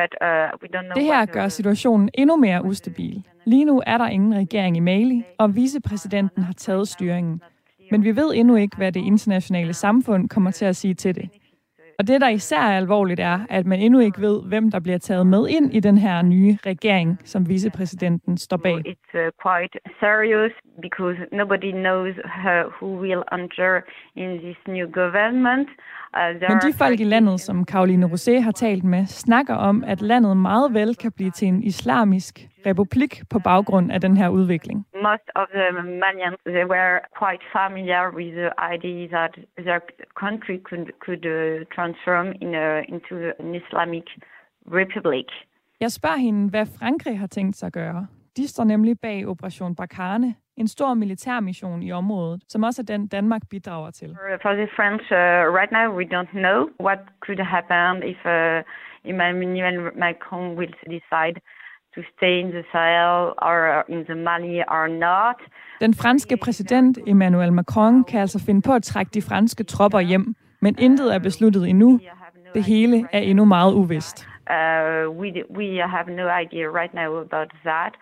but 0.00 0.10
uh, 0.20 0.26
we 0.62 0.68
don't 0.74 0.86
know 0.86 0.94
Det 0.94 1.04
her 1.04 1.26
gør 1.26 1.48
situationen 1.48 2.10
endnu 2.14 2.36
mere 2.36 2.64
ustabil. 2.64 3.22
Lige 3.44 3.64
nu 3.64 3.82
er 3.86 3.98
der 3.98 4.06
ingen 4.06 4.34
regering 4.34 4.76
i 4.76 4.80
Mali, 4.80 5.24
og 5.38 5.56
vicepræsidenten 5.56 6.42
har 6.42 6.52
taget 6.52 6.88
styringen. 6.88 7.40
Men 7.90 8.04
vi 8.04 8.16
ved 8.16 8.34
endnu 8.34 8.56
ikke, 8.56 8.76
hvad 8.76 8.92
det 8.92 9.00
internationale 9.00 9.72
samfund 9.72 10.28
kommer 10.28 10.50
til 10.50 10.64
at 10.64 10.76
sige 10.76 10.94
til 10.94 11.14
det. 11.14 11.28
Og 11.98 12.06
det, 12.08 12.20
der 12.20 12.28
især 12.28 12.60
er 12.60 12.76
alvorligt, 12.76 13.20
er, 13.20 13.38
at 13.50 13.66
man 13.66 13.80
endnu 13.80 14.00
ikke 14.00 14.20
ved, 14.20 14.42
hvem 14.48 14.70
der 14.70 14.80
bliver 14.80 14.98
taget 14.98 15.26
med 15.26 15.48
ind 15.48 15.74
i 15.74 15.80
den 15.80 15.98
her 15.98 16.22
nye 16.22 16.58
regering, 16.66 17.20
som 17.24 17.48
vicepræsidenten 17.48 18.38
står 18.38 18.56
bag. 18.56 18.78
It's 18.78 19.14
uh, 19.14 19.30
quite 19.46 19.78
serious 20.00 20.52
because 20.82 21.16
nobody 21.32 21.70
knows 21.70 22.14
who 22.80 22.88
will 23.04 23.22
enter 23.32 23.80
in 24.16 24.38
this 24.38 24.56
new 24.68 24.86
government. 25.00 25.68
Uh, 26.16 26.50
Men 26.50 26.58
de 26.66 26.72
folk 26.78 27.00
i 27.00 27.04
landet, 27.04 27.40
som 27.40 27.64
Caroline 27.64 28.06
Rosé 28.06 28.40
har 28.40 28.52
talt 28.52 28.84
med, 28.84 29.06
snakker 29.06 29.54
om, 29.54 29.84
at 29.86 30.02
landet 30.02 30.36
meget 30.36 30.74
vel 30.74 30.96
kan 30.96 31.12
blive 31.12 31.30
til 31.30 31.48
en 31.48 31.62
islamisk 31.62 32.48
republik 32.66 33.22
på 33.30 33.38
baggrund 33.38 33.92
af 33.92 34.00
den 34.00 34.16
her 34.16 34.28
udvikling. 34.28 34.86
Most 34.94 35.28
of 35.34 35.46
the 35.54 35.66
Malians 36.04 36.38
they 36.46 36.66
were 36.74 36.94
quite 37.22 37.42
familiar 37.58 38.04
with 38.18 38.32
the 38.42 38.50
idea 38.74 39.08
that 39.16 39.32
their 39.66 39.80
country 40.22 40.56
could 40.68 40.86
could 41.06 41.24
uh, 41.36 41.64
transform 41.76 42.28
in 42.44 42.54
a, 42.54 42.66
into 42.92 43.14
an 43.42 43.54
Islamic 43.62 44.06
republic. 44.80 45.26
Jeg 45.80 45.92
spørger 45.92 46.16
hende, 46.16 46.50
hvad 46.50 46.66
Frankrig 46.78 47.18
har 47.18 47.26
tænkt 47.26 47.56
sig 47.56 47.66
at 47.66 47.72
gøre. 47.72 48.06
De 48.36 48.48
står 48.48 48.64
nemlig 48.64 49.00
bag 49.00 49.28
Operation 49.28 49.74
Barkhane, 49.74 50.34
en 50.56 50.68
stor 50.68 50.94
militærmission 50.94 51.82
i 51.82 51.92
området, 51.92 52.42
som 52.48 52.62
også 52.62 52.82
er 52.82 52.84
den, 52.84 53.06
Danmark 53.06 53.42
bidrager 53.50 53.90
til. 53.90 54.16
For 54.42 54.52
the 54.52 54.68
French, 54.76 55.04
uh, 55.12 55.18
right 55.58 55.72
now 55.72 55.86
we 55.98 56.04
don't 56.14 56.32
know 56.44 56.58
what 56.86 56.98
could 57.26 57.40
happen 57.40 58.02
if 58.12 58.20
uh, 58.24 58.62
Emmanuel 59.10 59.76
Macron 60.04 60.56
will 60.58 60.74
decide 60.96 61.36
to 61.94 62.00
stay 62.16 62.34
in 62.42 62.48
the 62.56 62.64
Sahel 62.72 63.22
or 63.48 63.84
in 63.88 64.04
the 64.04 64.14
Mali 64.14 64.58
or 64.76 64.86
not. 65.06 65.38
Den 65.80 65.94
franske 65.94 66.36
præsident 66.36 66.98
Emmanuel 67.06 67.52
Macron 67.52 68.04
kan 68.04 68.20
altså 68.20 68.44
finde 68.46 68.62
på 68.62 68.72
at 68.74 68.82
trække 68.82 69.10
de 69.14 69.22
franske 69.22 69.64
tropper 69.64 70.00
hjem, 70.00 70.34
men 70.60 70.76
intet 70.78 71.14
er 71.14 71.18
besluttet 71.18 71.68
endnu. 71.68 72.00
Det 72.54 72.64
hele 72.64 73.08
er 73.12 73.18
endnu 73.18 73.44
meget 73.44 73.72
uvist. 73.74 74.28
Uh, 74.50 75.04
we, 75.20 75.28
we 75.58 75.66
have 75.94 76.08
no 76.20 76.26
idea 76.42 76.64
right 76.80 76.94
now 76.94 77.10
about 77.26 77.50
that. 77.64 77.92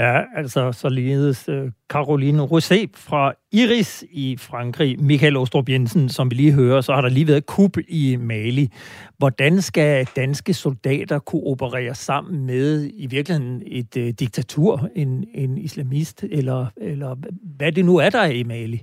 Ja, 0.00 0.22
altså 0.36 0.72
således 0.72 1.48
øh, 1.48 1.70
Caroline 1.88 2.42
Rosé 2.42 2.86
fra 2.94 3.32
Iris 3.52 4.04
i 4.10 4.36
Frankrig. 4.36 5.02
Michael 5.02 5.36
Ostrup 5.36 5.68
Jensen, 5.68 6.08
som 6.08 6.30
vi 6.30 6.36
lige 6.36 6.52
hører, 6.52 6.80
så 6.80 6.94
har 6.94 7.00
der 7.00 7.08
lige 7.08 7.26
været 7.28 7.46
kub 7.46 7.76
i 7.88 8.16
Mali. 8.16 8.72
Hvordan 9.18 9.62
skal 9.62 10.08
danske 10.16 10.54
soldater 10.54 11.18
kunne 11.18 11.42
operere 11.42 11.94
sammen 11.94 12.46
med 12.46 12.90
i 12.94 13.06
virkeligheden 13.06 13.62
et 13.66 13.96
uh, 13.96 14.08
diktatur, 14.08 14.88
en, 14.96 15.24
en 15.34 15.58
islamist, 15.58 16.24
eller, 16.30 16.66
eller 16.76 17.16
hvad 17.56 17.72
det 17.72 17.84
nu 17.84 17.96
er, 17.96 18.10
der 18.10 18.20
er 18.20 18.30
i 18.30 18.42
Mali? 18.42 18.82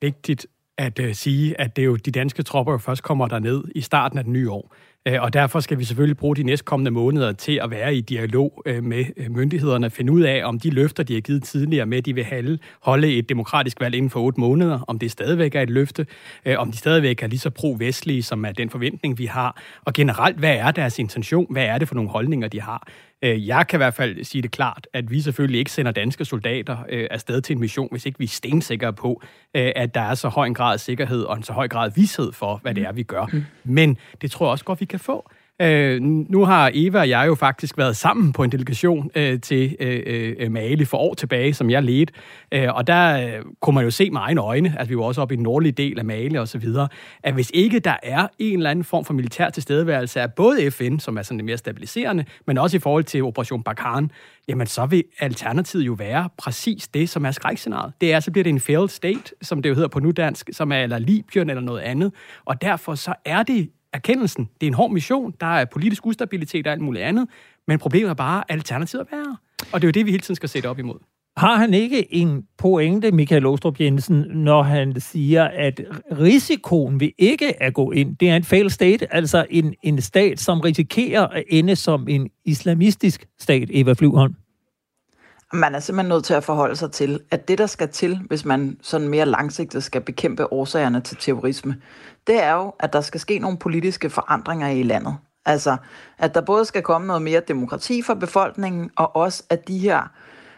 Vigtigt 0.00 0.46
at 0.78 0.98
uh, 0.98 1.12
sige, 1.12 1.60
at 1.60 1.76
det 1.76 1.82
er 1.82 1.86
jo 1.86 1.96
de 1.96 2.10
danske 2.10 2.42
tropper 2.42 2.72
jo 2.72 2.78
først 2.78 3.02
kommer 3.02 3.26
der 3.26 3.38
ned 3.38 3.64
i 3.74 3.80
starten 3.80 4.18
af 4.18 4.24
det 4.24 4.32
nye 4.32 4.50
år. 4.50 4.74
Øh, 5.08 5.22
og 5.22 5.32
derfor 5.32 5.60
skal 5.60 5.78
vi 5.78 5.84
selvfølgelig 5.84 6.16
bruge 6.16 6.36
de 6.36 6.42
næstkommende 6.42 6.90
måneder 6.90 7.32
til 7.32 7.60
at 7.62 7.70
være 7.70 7.94
i 7.94 8.00
dialog 8.00 8.62
øh, 8.66 8.84
med 8.84 9.04
øh, 9.16 9.30
myndighederne, 9.30 9.90
finde 9.90 10.12
ud 10.12 10.22
af, 10.22 10.44
om 10.44 10.60
de 10.60 10.70
løfter, 10.70 11.02
de 11.02 11.14
har 11.14 11.20
givet 11.20 11.42
tidligere 11.42 11.86
med, 11.86 11.98
at 11.98 12.06
de 12.06 12.14
vil 12.14 12.58
holde 12.80 13.14
et 13.14 13.28
demokratisk 13.28 13.80
valg 13.80 13.94
inden 13.94 14.10
for 14.10 14.20
otte 14.20 14.40
måneder, 14.40 14.80
om 14.88 14.98
det 14.98 15.10
stadigvæk 15.10 15.54
er 15.54 15.62
et 15.62 15.70
løfte, 15.70 16.06
om 16.56 16.72
de 16.72 16.78
stadigvæk 16.78 17.22
er 17.22 17.26
lige 17.26 17.38
så 17.38 17.50
pro-vestlige, 17.50 18.22
som 18.22 18.44
er 18.44 18.52
den 18.52 18.70
forventning, 18.70 19.18
vi 19.18 19.26
har, 19.26 19.62
og 19.84 19.92
generelt, 19.92 20.36
hvad 20.38 20.56
er 20.56 20.70
deres 20.70 20.98
intention, 20.98 21.46
hvad 21.50 21.64
er 21.64 21.78
det 21.78 21.88
for 21.88 21.94
nogle 21.94 22.10
holdninger, 22.10 22.48
de 22.48 22.60
har. 22.60 22.88
Jeg 23.22 23.66
kan 23.66 23.76
i 23.76 23.80
hvert 23.80 23.94
fald 23.94 24.24
sige 24.24 24.42
det 24.42 24.50
klart, 24.50 24.86
at 24.92 25.10
vi 25.10 25.20
selvfølgelig 25.20 25.58
ikke 25.58 25.70
sender 25.70 25.92
danske 25.92 26.24
soldater 26.24 26.76
afsted 27.10 27.40
til 27.40 27.54
en 27.54 27.60
mission, 27.60 27.88
hvis 27.90 28.06
ikke 28.06 28.18
vi 28.18 28.24
er 28.24 28.28
stensikre 28.28 28.92
på, 28.92 29.22
at 29.54 29.94
der 29.94 30.00
er 30.00 30.14
så 30.14 30.28
høj 30.28 30.46
en 30.46 30.54
grad 30.54 30.72
af 30.72 30.80
sikkerhed 30.80 31.22
og 31.22 31.36
en 31.36 31.42
så 31.42 31.52
høj 31.52 31.68
grad 31.68 31.90
af 31.90 31.96
vidshed 31.96 32.32
for, 32.32 32.56
hvad 32.62 32.74
det 32.74 32.84
er, 32.84 32.92
vi 32.92 33.02
gør. 33.02 33.26
Mm. 33.32 33.44
Men 33.64 33.96
det 34.20 34.30
tror 34.30 34.46
jeg 34.46 34.50
også 34.50 34.64
godt, 34.64 34.80
vi 34.80 34.84
kan 34.84 35.00
få. 35.00 35.30
Øh, 35.62 36.02
nu 36.02 36.44
har 36.44 36.70
Eva 36.74 36.98
og 36.98 37.08
jeg 37.08 37.26
jo 37.26 37.34
faktisk 37.34 37.78
været 37.78 37.96
sammen 37.96 38.32
på 38.32 38.42
en 38.42 38.52
delegation 38.52 39.10
øh, 39.14 39.40
til 39.40 39.76
øh, 39.80 40.34
øh, 40.38 40.52
Mali 40.52 40.84
for 40.84 40.98
år 40.98 41.14
tilbage, 41.14 41.54
som 41.54 41.70
jeg 41.70 41.82
ledte. 41.82 42.12
Øh, 42.52 42.74
og 42.74 42.86
der 42.86 43.26
øh, 43.26 43.44
kunne 43.60 43.74
man 43.74 43.84
jo 43.84 43.90
se 43.90 44.10
med 44.10 44.20
egne 44.20 44.40
øjne, 44.40 44.74
at 44.78 44.88
vi 44.88 44.96
var 44.96 45.02
også 45.02 45.20
oppe 45.20 45.34
i 45.34 45.36
den 45.36 45.42
nordlige 45.42 45.72
del 45.72 45.98
af 45.98 46.04
Mali 46.04 46.36
og 46.36 46.48
så 46.48 46.58
videre, 46.58 46.88
at 47.22 47.34
hvis 47.34 47.50
ikke 47.54 47.78
der 47.78 47.96
er 48.02 48.26
en 48.38 48.58
eller 48.58 48.70
anden 48.70 48.84
form 48.84 49.04
for 49.04 49.14
militær 49.14 49.50
tilstedeværelse 49.50 50.20
af 50.20 50.32
både 50.32 50.70
FN, 50.70 50.98
som 50.98 51.18
er 51.18 51.22
sådan 51.22 51.38
lidt 51.38 51.46
mere 51.46 51.56
stabiliserende, 51.56 52.24
men 52.46 52.58
også 52.58 52.76
i 52.76 52.80
forhold 52.80 53.04
til 53.04 53.22
Operation 53.22 53.62
Barkhane, 53.62 54.08
jamen 54.48 54.66
så 54.66 54.86
vil 54.86 55.04
alternativet 55.20 55.86
jo 55.86 55.92
være 55.92 56.28
præcis 56.38 56.88
det, 56.88 57.08
som 57.08 57.24
er 57.26 57.30
skrækscenariet. 57.30 57.92
Det 58.00 58.12
er, 58.12 58.20
så 58.20 58.30
bliver 58.30 58.42
det 58.42 58.50
en 58.50 58.60
failed 58.60 58.88
state, 58.88 59.34
som 59.42 59.62
det 59.62 59.68
jo 59.68 59.74
hedder 59.74 59.88
på 59.88 60.00
nudansk, 60.00 60.50
som 60.52 60.72
er 60.72 60.76
eller 60.76 60.98
Libyen 60.98 61.50
eller 61.50 61.62
noget 61.62 61.80
andet. 61.80 62.12
Og 62.44 62.62
derfor 62.62 62.94
så 62.94 63.14
er 63.24 63.42
det 63.42 63.70
erkendelsen. 63.92 64.48
Det 64.60 64.66
er 64.66 64.70
en 64.70 64.74
hård 64.74 64.90
mission, 64.90 65.34
der 65.40 65.46
er 65.46 65.64
politisk 65.64 66.06
ustabilitet 66.06 66.66
og 66.66 66.72
alt 66.72 66.82
muligt 66.82 67.04
andet, 67.04 67.28
men 67.66 67.78
problemet 67.78 68.10
er 68.10 68.14
bare, 68.14 68.44
at 68.48 68.54
alternativet 68.54 69.06
er 69.10 69.16
værre. 69.16 69.36
Og 69.72 69.80
det 69.80 69.86
er 69.86 69.88
jo 69.88 69.92
det, 69.92 70.06
vi 70.06 70.10
hele 70.10 70.22
tiden 70.22 70.36
skal 70.36 70.48
sætte 70.48 70.66
op 70.66 70.78
imod. 70.78 70.98
Har 71.36 71.56
han 71.56 71.74
ikke 71.74 72.14
en 72.14 72.44
pointe, 72.58 73.12
Michael 73.12 73.46
Åstrup 73.46 73.80
Jensen, 73.80 74.24
når 74.34 74.62
han 74.62 75.00
siger, 75.00 75.44
at 75.44 75.80
risikoen 76.20 77.00
ved 77.00 77.10
ikke 77.18 77.62
at 77.62 77.74
gå 77.74 77.90
ind, 77.90 78.16
det 78.16 78.30
er 78.30 78.36
en 78.36 78.44
failed 78.44 78.70
state, 78.70 79.14
altså 79.14 79.46
en, 79.50 79.74
en 79.82 80.00
stat, 80.00 80.40
som 80.40 80.60
risikerer 80.60 81.26
at 81.26 81.44
ende 81.48 81.76
som 81.76 82.08
en 82.08 82.28
islamistisk 82.44 83.26
stat, 83.38 83.68
Eva 83.72 83.92
Flyvholm? 83.92 84.34
Man 85.52 85.74
er 85.74 85.80
simpelthen 85.80 86.08
nødt 86.08 86.24
til 86.24 86.34
at 86.34 86.44
forholde 86.44 86.76
sig 86.76 86.92
til, 86.92 87.20
at 87.30 87.48
det, 87.48 87.58
der 87.58 87.66
skal 87.66 87.88
til, 87.88 88.20
hvis 88.26 88.44
man 88.44 88.78
sådan 88.82 89.08
mere 89.08 89.26
langsigtet 89.26 89.84
skal 89.84 90.00
bekæmpe 90.00 90.52
årsagerne 90.52 91.00
til 91.00 91.16
terrorisme, 91.20 91.76
det 92.26 92.42
er 92.42 92.54
jo, 92.54 92.72
at 92.80 92.92
der 92.92 93.00
skal 93.00 93.20
ske 93.20 93.38
nogle 93.38 93.58
politiske 93.58 94.10
forandringer 94.10 94.68
i 94.68 94.82
landet. 94.82 95.16
Altså, 95.46 95.76
at 96.18 96.34
der 96.34 96.40
både 96.40 96.64
skal 96.64 96.82
komme 96.82 97.06
noget 97.06 97.22
mere 97.22 97.40
demokrati 97.48 98.02
for 98.02 98.14
befolkningen, 98.14 98.90
og 98.96 99.16
også 99.16 99.42
at 99.50 99.68
de 99.68 99.78
her 99.78 100.10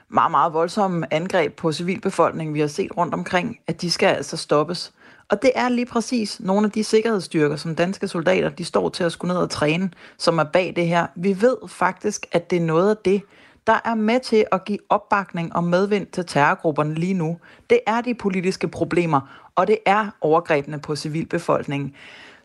meget, 0.09 0.30
meget 0.30 0.53
voldsomme 0.53 1.14
angreb 1.14 1.57
på 1.57 1.72
civilbefolkningen, 1.72 2.55
vi 2.55 2.61
har 2.61 2.66
set 2.66 2.97
rundt 2.97 3.14
omkring, 3.14 3.59
at 3.66 3.80
de 3.80 3.91
skal 3.91 4.07
altså 4.07 4.36
stoppes. 4.36 4.93
Og 5.28 5.43
det 5.43 5.51
er 5.55 5.68
lige 5.68 5.86
præcis 5.86 6.41
nogle 6.41 6.66
af 6.66 6.70
de 6.70 6.84
sikkerhedsstyrker, 6.84 7.57
som 7.57 7.76
danske 7.76 8.09
soldater, 8.09 8.49
de 8.49 8.64
står 8.64 8.88
til 8.88 9.05
at 9.05 9.12
skulle 9.12 9.34
ned 9.34 9.43
og 9.43 9.51
træne, 9.51 9.91
som 10.18 10.38
er 10.38 10.45
bag 10.45 10.72
det 10.76 10.86
her. 10.86 11.07
Vi 11.16 11.41
ved 11.41 11.57
faktisk, 11.68 12.26
at 12.32 12.51
det 12.51 12.57
er 12.57 12.66
noget 12.66 12.91
af 12.91 12.97
det, 13.05 13.22
der 13.66 13.80
er 13.84 13.94
med 13.94 14.20
til 14.20 14.44
at 14.52 14.64
give 14.64 14.78
opbakning 14.88 15.56
og 15.56 15.64
medvind 15.64 16.06
til 16.06 16.26
terrorgrupperne 16.26 16.94
lige 16.94 17.14
nu. 17.14 17.38
Det 17.70 17.80
er 17.86 18.00
de 18.00 18.14
politiske 18.14 18.68
problemer, 18.68 19.50
og 19.54 19.66
det 19.66 19.78
er 19.86 20.06
overgrebene 20.20 20.78
på 20.80 20.96
civilbefolkningen. 20.96 21.94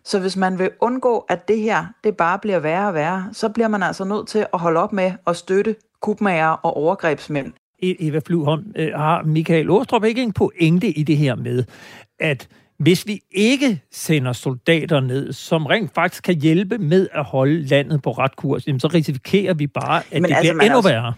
Så 0.04 0.20
hvis 0.20 0.38
man 0.38 0.60
vil 0.60 0.70
undgå, 0.80 1.26
at 1.30 1.48
det 1.48 1.60
her 1.60 1.86
det 2.04 2.18
bare 2.18 2.40
bliver 2.40 2.60
værre 2.60 2.88
og 2.88 2.94
værre, 2.94 3.30
så 3.32 3.50
bliver 3.50 3.68
man 3.68 3.84
altså 3.84 4.04
nødt 4.04 4.28
til 4.28 4.46
at 4.54 4.60
holde 4.60 4.80
op 4.80 4.94
med 4.94 5.12
at 5.28 5.36
støtte 5.36 5.76
kubmager 6.02 6.48
og 6.48 6.78
overgrebsmænd. 6.78 7.54
E- 7.84 8.08
Eva 8.08 8.20
Flyvholm, 8.26 8.72
øh, 8.76 8.94
har 8.94 9.24
Michael 9.24 9.70
Åstrup 9.70 10.04
ikke 10.04 10.24
en 10.24 10.34
pointe 10.34 10.88
i 10.88 11.04
det 11.04 11.18
her 11.18 11.36
med, 11.36 11.64
at 12.20 12.48
hvis 12.78 13.08
vi 13.08 13.22
ikke 13.32 13.84
sender 13.92 14.34
soldater 14.34 15.00
ned, 15.00 15.34
som 15.34 15.66
rent 15.66 15.94
faktisk 15.94 16.24
kan 16.24 16.36
hjælpe 16.36 16.78
med 16.78 17.08
at 17.12 17.24
holde 17.24 17.62
landet 17.62 18.02
på 18.02 18.12
ret 18.12 18.36
kurs, 18.36 18.68
jamen 18.68 18.80
så 18.80 18.88
risikerer 18.88 19.54
vi 19.54 19.68
bare, 19.68 20.04
at 20.12 20.22
Men 20.22 20.24
det 20.24 20.36
altså, 20.36 20.54
bliver 20.54 20.64
endnu 20.64 20.78
også... 20.78 20.90
værre. 20.90 21.14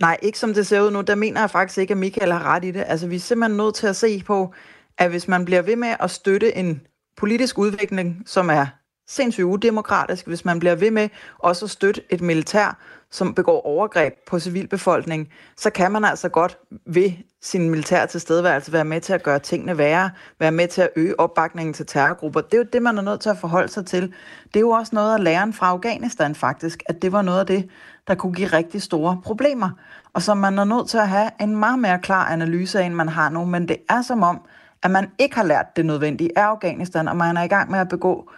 Nej, 0.00 0.18
ikke 0.22 0.38
som 0.38 0.54
det 0.54 0.66
ser 0.66 0.80
ud 0.80 0.90
nu. 0.90 1.00
Der 1.00 1.14
mener 1.14 1.40
jeg 1.40 1.50
faktisk 1.50 1.78
ikke, 1.78 1.92
at 1.92 1.98
Michael 1.98 2.32
har 2.32 2.42
ret 2.42 2.64
i 2.64 2.70
det. 2.70 2.84
Altså, 2.86 3.06
vi 3.06 3.16
er 3.16 3.20
simpelthen 3.20 3.56
nødt 3.56 3.74
til 3.74 3.86
at 3.86 3.96
se 3.96 4.22
på, 4.26 4.54
at 4.98 5.10
hvis 5.10 5.28
man 5.28 5.44
bliver 5.44 5.62
ved 5.62 5.76
med 5.76 5.94
at 6.00 6.10
støtte 6.10 6.56
en 6.56 6.80
politisk 7.16 7.58
udvikling, 7.58 8.22
som 8.26 8.50
er 8.50 8.66
sindssygt 9.08 9.44
udemokratisk, 9.44 10.26
hvis 10.26 10.44
man 10.44 10.58
bliver 10.58 10.74
ved 10.74 10.90
med 10.90 11.08
også 11.38 11.64
at 11.64 11.70
støtte 11.70 12.02
et 12.10 12.20
militær, 12.20 12.78
som 13.10 13.34
begår 13.34 13.66
overgreb 13.66 14.14
på 14.26 14.38
civilbefolkningen, 14.38 15.28
så 15.56 15.70
kan 15.70 15.92
man 15.92 16.04
altså 16.04 16.28
godt 16.28 16.58
ved 16.86 17.12
sin 17.42 17.70
militær 17.70 18.06
tilstedeværelse 18.06 18.72
være 18.72 18.84
med 18.84 19.00
til 19.00 19.12
at 19.12 19.22
gøre 19.22 19.38
tingene 19.38 19.78
værre, 19.78 20.10
være 20.40 20.52
med 20.52 20.68
til 20.68 20.82
at 20.82 20.90
øge 20.96 21.20
opbakningen 21.20 21.74
til 21.74 21.86
terrorgrupper. 21.86 22.40
Det 22.40 22.54
er 22.54 22.58
jo 22.58 22.64
det, 22.72 22.82
man 22.82 22.98
er 22.98 23.02
nødt 23.02 23.20
til 23.20 23.28
at 23.30 23.38
forholde 23.38 23.72
sig 23.72 23.86
til. 23.86 24.02
Det 24.46 24.56
er 24.56 24.60
jo 24.60 24.70
også 24.70 24.94
noget 24.94 25.14
af 25.14 25.24
læren 25.24 25.52
fra 25.52 25.66
Afghanistan 25.68 26.34
faktisk, 26.34 26.82
at 26.86 27.02
det 27.02 27.12
var 27.12 27.22
noget 27.22 27.40
af 27.40 27.46
det, 27.46 27.68
der 28.08 28.14
kunne 28.14 28.34
give 28.34 28.48
rigtig 28.48 28.82
store 28.82 29.20
problemer, 29.24 29.70
og 30.12 30.22
som 30.22 30.36
man 30.36 30.58
er 30.58 30.64
nødt 30.64 30.88
til 30.88 30.98
at 30.98 31.08
have 31.08 31.30
en 31.40 31.56
meget 31.56 31.78
mere 31.78 31.98
klar 31.98 32.24
analyse 32.24 32.80
af, 32.80 32.84
end 32.84 32.94
man 32.94 33.08
har 33.08 33.30
nu. 33.30 33.44
Men 33.44 33.68
det 33.68 33.76
er 33.88 34.02
som 34.02 34.22
om, 34.22 34.40
at 34.82 34.90
man 34.90 35.10
ikke 35.18 35.36
har 35.36 35.44
lært 35.44 35.76
det 35.76 35.86
nødvendige 35.86 36.38
af 36.38 36.42
Afghanistan, 36.42 37.08
og 37.08 37.16
man 37.16 37.36
er 37.36 37.42
i 37.42 37.48
gang 37.48 37.70
med 37.70 37.78
at 37.78 37.88
begå 37.88 38.30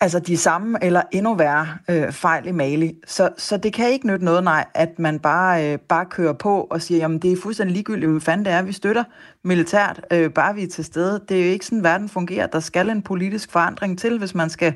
altså 0.00 0.18
de 0.18 0.36
samme 0.36 0.78
eller 0.82 1.02
endnu 1.12 1.34
værre 1.34 1.68
øh, 1.90 2.12
fejl 2.12 2.46
i 2.46 2.52
Mali. 2.52 2.94
Så, 3.06 3.30
så 3.36 3.56
det 3.56 3.72
kan 3.72 3.90
ikke 3.90 4.06
nytte 4.06 4.24
noget, 4.24 4.44
nej, 4.44 4.64
at 4.74 4.98
man 4.98 5.18
bare, 5.18 5.72
øh, 5.72 5.78
bare 5.78 6.06
kører 6.06 6.32
på 6.32 6.60
og 6.70 6.82
siger, 6.82 6.98
jamen 6.98 7.18
det 7.18 7.32
er 7.32 7.36
fuldstændig 7.42 7.74
ligegyldigt, 7.74 8.10
hvad 8.10 8.20
fanden 8.20 8.44
det 8.46 8.52
er, 8.52 8.62
vi 8.62 8.72
støtter 8.72 9.04
militært, 9.44 10.00
øh, 10.12 10.30
bare 10.30 10.54
vi 10.54 10.62
er 10.62 10.68
til 10.68 10.84
stede. 10.84 11.20
Det 11.28 11.40
er 11.40 11.44
jo 11.46 11.52
ikke 11.52 11.66
sådan, 11.66 11.84
verden 11.84 12.08
fungerer. 12.08 12.46
Der 12.46 12.60
skal 12.60 12.90
en 12.90 13.02
politisk 13.02 13.52
forandring 13.52 13.98
til, 13.98 14.18
hvis 14.18 14.34
man 14.34 14.50
skal 14.50 14.74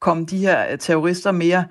komme 0.00 0.24
de 0.24 0.38
her 0.38 0.76
terrorister 0.76 1.32
mere 1.32 1.64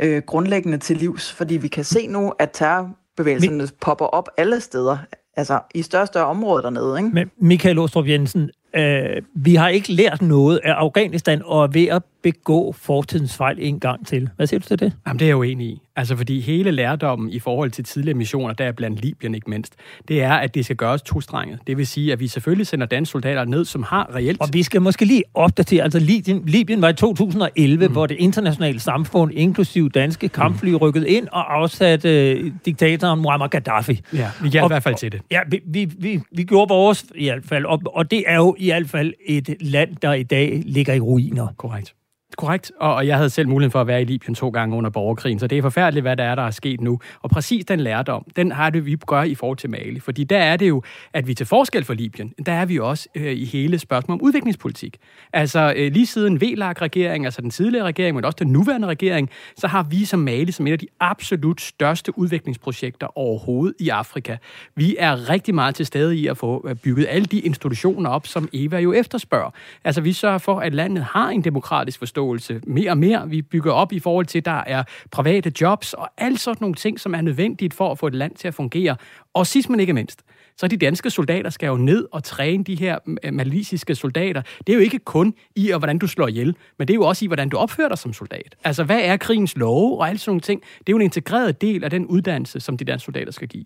øh, 0.00 0.22
grundlæggende 0.26 0.78
til 0.78 0.96
livs, 0.96 1.32
fordi 1.32 1.56
vi 1.56 1.68
kan 1.68 1.84
se 1.84 2.06
nu, 2.06 2.32
at 2.38 2.50
terrorbevægelserne 2.52 3.56
Men... 3.56 3.68
popper 3.80 4.06
op 4.06 4.28
alle 4.36 4.60
steder, 4.60 4.98
altså 5.36 5.60
i 5.74 5.82
største 5.82 6.24
områder 6.24 6.62
dernede. 6.62 6.98
Ikke? 6.98 7.10
Men 7.10 7.30
Michael 7.40 7.78
Ostrup 7.78 8.06
Jensen, 8.06 8.50
øh, 8.76 9.22
vi 9.34 9.54
har 9.54 9.68
ikke 9.68 9.92
lært 9.92 10.22
noget 10.22 10.60
af 10.64 10.72
Afghanistan 10.72 11.42
og 11.44 11.62
er 11.62 11.66
ved 11.66 11.86
at 11.86 12.02
begå 12.26 12.72
fortidens 12.72 13.36
fejl 13.36 13.56
en 13.60 13.80
gang 13.80 14.06
til. 14.06 14.28
Hvad 14.36 14.46
siger 14.46 14.60
du 14.60 14.66
til 14.66 14.78
det? 14.78 14.92
Jamen, 15.06 15.18
det 15.18 15.24
er 15.24 15.28
jeg 15.28 15.32
jo 15.32 15.42
enig 15.42 15.66
i. 15.66 15.82
Altså, 15.96 16.16
fordi 16.16 16.40
hele 16.40 16.70
lærdommen 16.70 17.30
i 17.30 17.38
forhold 17.38 17.70
til 17.70 17.84
tidligere 17.84 18.18
missioner, 18.18 18.54
der 18.54 18.64
er 18.64 18.72
blandt 18.72 19.00
Libyen 19.00 19.34
ikke 19.34 19.50
mindst, 19.50 19.74
det 20.08 20.22
er, 20.22 20.32
at 20.32 20.54
det 20.54 20.64
skal 20.64 20.76
gøres 20.76 21.02
tostrenget. 21.02 21.58
Det 21.66 21.76
vil 21.76 21.86
sige, 21.86 22.12
at 22.12 22.20
vi 22.20 22.28
selvfølgelig 22.28 22.66
sender 22.66 22.86
danske 22.86 23.12
soldater 23.12 23.44
ned, 23.44 23.64
som 23.64 23.82
har 23.82 24.14
reelt... 24.14 24.40
Og 24.40 24.48
vi 24.52 24.62
skal 24.62 24.82
måske 24.82 25.04
lige 25.04 25.22
opdatere, 25.34 25.82
altså 25.82 25.98
Libyen, 25.98 26.42
Libyen 26.46 26.82
var 26.82 26.88
i 26.88 26.94
2011, 26.94 27.86
mm. 27.86 27.92
hvor 27.92 28.06
det 28.06 28.16
internationale 28.16 28.80
samfund, 28.80 29.32
inklusiv 29.34 29.90
danske 29.90 30.28
kampfly, 30.28 30.70
mm. 30.70 30.76
rykkede 30.76 31.08
ind 31.08 31.28
og 31.32 31.56
afsatte 31.56 32.30
øh, 32.30 32.52
diktatoren 32.64 33.22
Muammar 33.22 33.48
Gaddafi. 33.48 34.00
Ja, 34.12 34.30
vi 34.42 34.48
hjalp 34.48 34.64
i 34.64 34.68
hvert 34.68 34.82
fald 34.82 34.94
til 34.94 35.12
det. 35.12 35.20
Ja, 35.30 35.40
vi, 35.48 35.60
vi, 35.66 35.84
vi, 35.98 36.20
vi 36.32 36.42
gjorde 36.42 36.68
vores 36.68 37.06
i 37.14 37.24
hvert 37.24 37.44
fald, 37.44 37.64
og, 37.64 37.82
og 37.86 38.10
det 38.10 38.24
er 38.26 38.36
jo 38.36 38.56
i 38.58 38.66
hvert 38.66 38.88
fald 38.88 39.14
et 39.26 39.56
land, 39.60 39.96
der 40.02 40.12
i 40.12 40.22
dag 40.22 40.62
ligger 40.64 40.94
i 40.94 41.00
ruiner. 41.00 41.46
Korrekt. 41.56 41.94
Korrekt, 42.36 42.72
og, 42.80 42.94
og 42.94 43.06
jeg 43.06 43.16
havde 43.16 43.30
selv 43.30 43.48
muligheden 43.48 43.72
for 43.72 43.80
at 43.80 43.86
være 43.86 44.02
i 44.02 44.04
Libyen 44.04 44.34
to 44.34 44.48
gange 44.48 44.76
under 44.76 44.90
borgerkrigen, 44.90 45.38
så 45.38 45.46
det 45.46 45.58
er 45.58 45.62
forfærdeligt, 45.62 46.02
hvad 46.04 46.16
der 46.16 46.24
er, 46.24 46.34
der 46.34 46.42
er 46.42 46.50
sket 46.50 46.80
nu. 46.80 47.00
Og 47.22 47.30
præcis 47.30 47.64
den 47.64 47.80
lærdom, 47.80 48.26
den 48.36 48.52
har 48.52 48.70
det, 48.70 48.86
vi 48.86 48.96
gør 49.06 49.22
i 49.22 49.34
forhold 49.34 49.58
til 49.58 49.70
Mali. 49.70 50.00
Fordi 50.00 50.24
der 50.24 50.38
er 50.38 50.56
det 50.56 50.68
jo, 50.68 50.82
at 51.12 51.26
vi 51.26 51.34
til 51.34 51.46
forskel 51.46 51.84
for 51.84 51.94
Libyen, 51.94 52.34
der 52.46 52.52
er 52.52 52.64
vi 52.64 52.78
også 52.78 53.08
øh, 53.14 53.32
i 53.32 53.44
hele 53.44 53.78
spørgsmålet 53.78 54.20
om 54.20 54.26
udviklingspolitik. 54.26 54.96
Altså 55.32 55.72
øh, 55.76 55.92
lige 55.92 56.06
siden 56.06 56.40
VLAG-regeringen, 56.40 57.24
altså 57.24 57.40
den 57.40 57.50
tidligere 57.50 57.84
regering, 57.84 58.14
men 58.14 58.24
også 58.24 58.36
den 58.38 58.48
nuværende 58.48 58.88
regering, 58.88 59.30
så 59.56 59.66
har 59.66 59.82
vi 59.82 60.04
som 60.04 60.20
Mali 60.20 60.52
som 60.52 60.66
et 60.66 60.72
af 60.72 60.78
de 60.78 60.86
absolut 61.00 61.60
største 61.60 62.18
udviklingsprojekter 62.18 63.18
overhovedet 63.18 63.74
i 63.80 63.88
Afrika. 63.88 64.36
Vi 64.74 64.96
er 64.98 65.30
rigtig 65.30 65.54
meget 65.54 65.74
til 65.74 65.86
stede 65.86 66.16
i 66.16 66.26
at 66.26 66.36
få 66.36 66.68
øh, 66.68 66.76
bygget 66.76 67.06
alle 67.08 67.26
de 67.26 67.40
institutioner 67.40 68.10
op, 68.10 68.26
som 68.26 68.48
Eva 68.52 68.78
jo 68.78 68.92
efterspørger. 68.92 69.50
Altså 69.84 70.00
vi 70.00 70.12
sørger 70.12 70.38
for, 70.38 70.60
at 70.60 70.74
landet 70.74 71.04
har 71.04 71.28
en 71.28 71.44
demokratisk 71.44 71.98
forståelse 71.98 72.25
forståelse 72.26 72.60
mere 72.66 72.90
og 72.90 72.98
mere. 72.98 73.28
Vi 73.30 73.42
bygger 73.42 73.72
op 73.72 73.92
i 73.92 73.98
forhold 73.98 74.26
til, 74.26 74.38
at 74.38 74.44
der 74.44 74.62
er 74.66 74.82
private 75.10 75.52
jobs 75.60 75.92
og 75.92 76.08
alt 76.18 76.40
sådan 76.40 76.58
nogle 76.60 76.74
ting, 76.74 77.00
som 77.00 77.14
er 77.14 77.20
nødvendigt 77.20 77.74
for 77.74 77.90
at 77.90 77.98
få 77.98 78.06
et 78.06 78.14
land 78.14 78.34
til 78.34 78.48
at 78.48 78.54
fungere. 78.54 78.96
Og 79.34 79.46
sidst 79.46 79.70
men 79.70 79.80
ikke 79.80 79.92
mindst, 79.92 80.22
så 80.58 80.68
de 80.68 80.76
danske 80.76 81.10
soldater 81.10 81.50
skal 81.50 81.66
jo 81.66 81.76
ned 81.76 82.06
og 82.12 82.24
træne 82.24 82.64
de 82.64 82.74
her 82.74 82.98
malisiske 83.30 83.94
soldater. 83.94 84.42
Det 84.66 84.72
er 84.72 84.74
jo 84.74 84.80
ikke 84.80 84.98
kun 84.98 85.34
i, 85.56 85.72
hvordan 85.78 85.98
du 85.98 86.06
slår 86.06 86.28
ihjel, 86.28 86.56
men 86.78 86.88
det 86.88 86.94
er 86.94 86.96
jo 86.96 87.02
også 87.02 87.24
i, 87.24 87.28
hvordan 87.28 87.48
du 87.48 87.56
opfører 87.56 87.88
dig 87.88 87.98
som 87.98 88.12
soldat. 88.12 88.56
Altså, 88.64 88.84
hvad 88.84 89.00
er 89.02 89.16
krigens 89.16 89.56
love 89.56 89.98
og 89.98 90.08
alle 90.08 90.18
sådan 90.18 90.30
nogle 90.30 90.40
ting? 90.40 90.60
Det 90.60 90.88
er 90.88 90.92
jo 90.92 90.96
en 90.96 91.02
integreret 91.02 91.60
del 91.60 91.84
af 91.84 91.90
den 91.90 92.06
uddannelse, 92.06 92.60
som 92.60 92.76
de 92.76 92.84
danske 92.84 93.04
soldater 93.04 93.32
skal 93.32 93.48
give. 93.48 93.64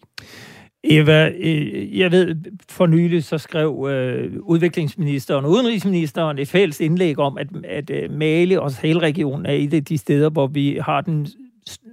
Eva, 0.84 1.28
øh, 1.28 1.98
jeg 1.98 2.12
ved, 2.12 2.36
for 2.68 2.86
nylig 2.86 3.24
så 3.24 3.38
skrev 3.38 3.88
øh, 3.90 4.32
udviklingsministeren 4.42 5.44
og 5.44 5.50
udenrigsministeren 5.50 6.38
et 6.38 6.48
fælles 6.48 6.80
indlæg 6.80 7.18
om, 7.18 7.38
at, 7.38 7.46
at 7.64 7.90
øh, 7.90 8.10
Mali 8.10 8.56
og 8.56 8.70
Sahel-regionen 8.70 9.46
er 9.46 9.52
et 9.52 9.74
af 9.74 9.84
de 9.84 9.98
steder, 9.98 10.30
hvor 10.30 10.46
vi 10.46 10.78
har 10.82 11.00
den 11.00 11.28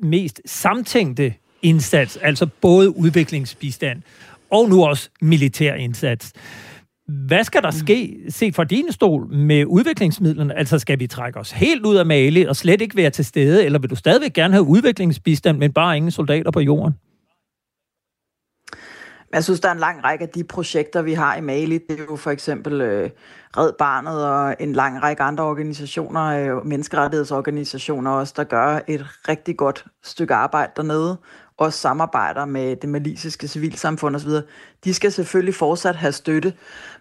mest 0.04 0.42
samtænkte 0.46 1.34
indsats, 1.62 2.18
altså 2.18 2.48
både 2.62 2.98
udviklingsbistand 2.98 4.02
og 4.50 4.70
nu 4.70 4.86
også 4.86 5.10
militær 5.22 5.74
indsats. 5.74 6.34
Hvad 7.08 7.44
skal 7.44 7.62
der 7.62 7.72
ske, 7.72 8.18
set 8.30 8.56
fra 8.56 8.64
din 8.64 8.92
stol, 8.92 9.28
med 9.34 9.66
udviklingsmidlerne? 9.66 10.58
Altså, 10.58 10.80
skal 10.80 11.00
vi 11.00 11.08
trække 11.08 11.40
os 11.40 11.52
helt 11.52 11.86
ud 11.86 11.96
af 11.96 12.06
Mali 12.06 12.44
og 12.44 12.56
slet 12.56 12.82
ikke 12.82 12.98
være 12.98 13.10
til 13.10 13.26
stede, 13.26 13.66
eller 13.66 13.80
vil 13.80 13.90
du 13.90 13.96
stadigvæk 13.96 14.34
gerne 14.34 14.54
have 14.54 14.64
udviklingsbistand, 14.64 15.58
men 15.58 15.74
bare 15.74 15.98
ingen 15.98 16.12
soldater 16.12 16.52
på 16.52 16.60
jorden? 16.60 16.94
Jeg 19.34 19.44
synes, 19.44 19.60
der 19.60 19.70
er 19.70 19.74
en 19.74 19.80
lang 19.80 20.04
række 20.04 20.24
af 20.24 20.30
de 20.30 20.44
projekter, 20.44 21.02
vi 21.02 21.14
har 21.14 21.36
i 21.36 21.42
Mali. 21.42 21.78
Det 21.90 22.00
er 22.00 22.04
jo 22.10 22.16
for 22.16 22.32
eksempel 22.32 22.82
øh, 22.82 23.10
Red 23.58 23.74
Barnet 23.80 24.26
og 24.26 24.56
en 24.60 24.74
lang 24.74 25.04
række 25.04 25.24
andre 25.24 25.44
organisationer, 25.44 26.22
øh, 26.22 26.66
menneskerettighedsorganisationer 26.66 28.12
også, 28.12 28.34
der 28.38 28.44
gør 28.44 28.80
et 28.88 29.06
rigtig 29.30 29.58
godt 29.58 29.86
stykke 30.04 30.34
arbejde 30.34 30.72
dernede. 30.76 31.18
Også 31.58 31.80
samarbejder 31.80 32.46
med 32.46 32.76
det 32.76 32.90
malisiske 32.90 33.48
civilsamfund 33.48 34.16
osv. 34.16 34.30
De 34.84 34.94
skal 34.94 35.12
selvfølgelig 35.12 35.56
fortsat 35.56 35.96
have 35.96 36.12
støtte, 36.12 36.54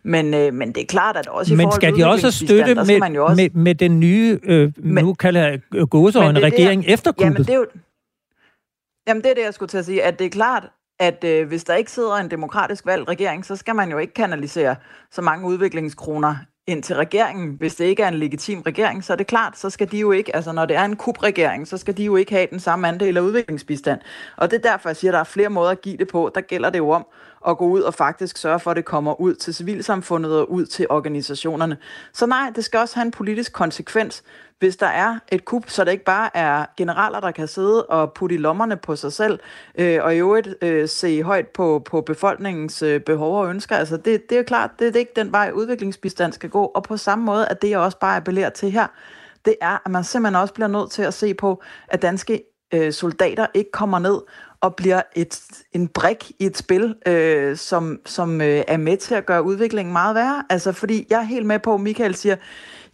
men, 0.03 0.35
øh, 0.35 0.55
men 0.55 0.75
det 0.75 0.83
er 0.83 0.87
klart, 0.87 1.17
at 1.17 1.27
også 1.27 1.55
i 1.55 1.57
men 1.57 1.73
skal 1.73 1.97
de 1.97 2.07
også 2.07 2.31
støtte 2.31 2.75
med, 2.75 3.19
også... 3.19 3.37
med, 3.37 3.51
med 3.51 3.75
den 3.75 4.01
nye, 4.01 4.39
øh, 4.43 4.73
men, 4.77 5.05
nu 5.05 5.15
kalder 5.15 5.41
jeg 5.41 5.61
gåsøjne, 5.91 6.41
regering 6.41 6.85
det, 6.85 6.93
efter 6.93 7.13
Jamen 7.21 7.37
det 7.37 7.51
er 7.51 7.55
jo, 7.55 7.67
Jamen 9.09 9.23
det 9.23 9.31
er 9.31 9.35
det, 9.35 9.43
jeg 9.43 9.55
skulle 9.55 9.69
til 9.69 9.79
at 9.79 9.85
sige, 9.85 10.03
at 10.03 10.19
det 10.19 10.25
er 10.25 10.31
klart, 10.31 10.71
at 10.99 11.25
øh, 11.25 11.49
hvis 11.49 11.65
der 11.65 11.75
ikke 11.75 11.91
sidder 11.91 12.15
en 12.15 12.31
demokratisk 12.31 12.87
valgt 12.87 13.09
regering, 13.09 13.45
så 13.45 13.57
skal 13.57 13.75
man 13.75 13.91
jo 13.91 13.99
ikke 13.99 14.15
kanalisere 14.15 14.77
så 15.11 15.23
mange 15.23 15.47
udviklingskroner 15.47 16.37
ind 16.67 16.83
til 16.83 16.97
regeringen. 16.97 17.57
Hvis 17.59 17.75
det 17.75 17.85
ikke 17.85 18.03
er 18.03 18.09
en 18.09 18.15
legitim 18.15 18.61
regering, 18.61 19.05
så 19.05 19.13
er 19.13 19.17
det 19.17 19.27
klart, 19.27 19.59
så 19.59 19.71
skal 19.71 19.91
de 19.91 19.99
jo 19.99 20.13
ikke, 20.13 20.37
altså 20.37 20.53
når 20.53 20.67
det 20.67 20.77
er 20.77 20.85
en 20.85 20.97
kubregering, 20.97 21.69
så 21.69 21.77
skal 21.77 21.97
de 21.97 22.05
jo 22.05 22.17
ikke 22.17 22.33
have 22.33 22.47
den 22.51 22.61
samme 22.61 22.89
andel 22.89 23.17
af 23.17 23.21
udviklingsbistand. 23.21 24.01
Og 24.37 24.51
det 24.51 24.65
er 24.65 24.71
derfor, 24.71 24.89
jeg 24.89 24.97
siger, 24.97 25.11
at 25.11 25.13
der 25.13 25.21
er 25.21 25.25
flere 25.25 25.49
måder 25.49 25.71
at 25.71 25.81
give 25.81 25.97
det 25.97 26.09
på. 26.09 26.31
Der 26.35 26.41
gælder 26.41 26.71
det 26.71 26.79
jo 26.79 26.91
om 26.91 27.07
at 27.47 27.59
gå 27.59 27.67
ud 27.67 27.81
og 27.81 27.95
faktisk 27.95 28.37
sørge 28.37 28.61
for, 28.61 28.71
at 28.71 28.77
det 28.77 28.85
kommer 28.85 29.21
ud 29.21 29.35
til 29.35 29.55
civilsamfundet 29.55 30.39
og 30.39 30.51
ud 30.51 30.67
til 30.67 30.87
organisationerne. 30.91 31.77
Så 32.13 32.27
nej, 32.27 32.53
det 32.57 32.65
skal 32.65 32.81
også 32.81 32.95
have 32.95 33.05
en 33.05 33.11
politisk 33.11 33.53
konsekvens 33.53 34.23
hvis 34.59 34.77
der 34.77 34.87
er 34.87 35.19
et 35.29 35.45
kup, 35.45 35.71
så 35.71 35.85
det 35.85 35.93
ikke 35.93 36.05
bare 36.05 36.37
er 36.37 36.67
generaler, 36.77 37.21
der 37.21 37.31
kan 37.31 37.49
sidde 37.49 37.87
og 37.87 38.13
putte 38.13 38.35
i 38.35 38.39
lommerne 38.39 38.77
på 38.77 38.97
sig 38.97 39.13
selv, 39.13 39.41
øh, 39.79 39.99
og 40.03 40.15
i 40.15 40.19
øvrigt 40.19 40.49
øh, 40.63 40.89
se 40.89 41.23
højt 41.23 41.49
på, 41.49 41.83
på 41.85 42.01
befolkningens 42.01 42.83
øh, 42.83 43.01
behov 43.01 43.41
og 43.41 43.51
ønsker. 43.51 43.77
Altså 43.77 43.97
det, 43.97 44.31
det 44.31 44.39
er 44.39 44.43
klart, 44.43 44.71
det, 44.71 44.81
det 44.81 44.97
er 44.97 45.01
ikke 45.01 45.13
den 45.17 45.33
vej, 45.33 45.51
udviklingsbistand 45.55 46.33
skal 46.33 46.51
gå. 46.51 46.65
Og 46.65 46.83
på 46.83 46.97
samme 46.97 47.25
måde, 47.25 47.49
at 47.49 47.63
det 47.63 47.71
jeg 47.71 47.79
også 47.79 47.99
bare 47.99 48.17
appellerer 48.17 48.51
til 48.51 48.71
her, 48.71 48.87
det 49.45 49.55
er, 49.61 49.79
at 49.85 49.91
man 49.91 50.05
simpelthen 50.05 50.37
også 50.43 50.55
bliver 50.55 50.69
nødt 50.69 50.91
til 50.91 51.03
at 51.03 51.15
se 51.15 51.35
på, 51.35 51.63
at 51.89 52.03
danske 52.03 52.43
øh, 52.75 52.93
soldater 52.93 53.47
ikke 53.55 53.71
kommer 53.71 53.99
ned 53.99 54.21
og 54.61 54.77
bliver 54.77 55.03
et, 55.15 55.43
en 55.73 55.89
brik 55.89 56.33
i 56.39 56.47
et 56.47 56.57
spil, 56.57 56.95
øh, 57.07 57.57
som, 57.57 58.01
som 58.07 58.41
øh, 58.41 58.65
er 58.69 58.77
med 58.77 58.97
til 58.97 59.15
at 59.15 59.27
gøre 59.27 59.43
udviklingen 59.43 59.93
meget 59.93 60.15
værre. 60.15 60.45
Altså, 60.51 60.73
fordi 60.73 61.07
jeg 61.11 61.19
er 61.19 61.25
helt 61.25 61.47
med 61.47 61.59
på, 61.59 61.75
at 61.75 61.81
Michael 61.81 62.15
siger, 62.15 62.37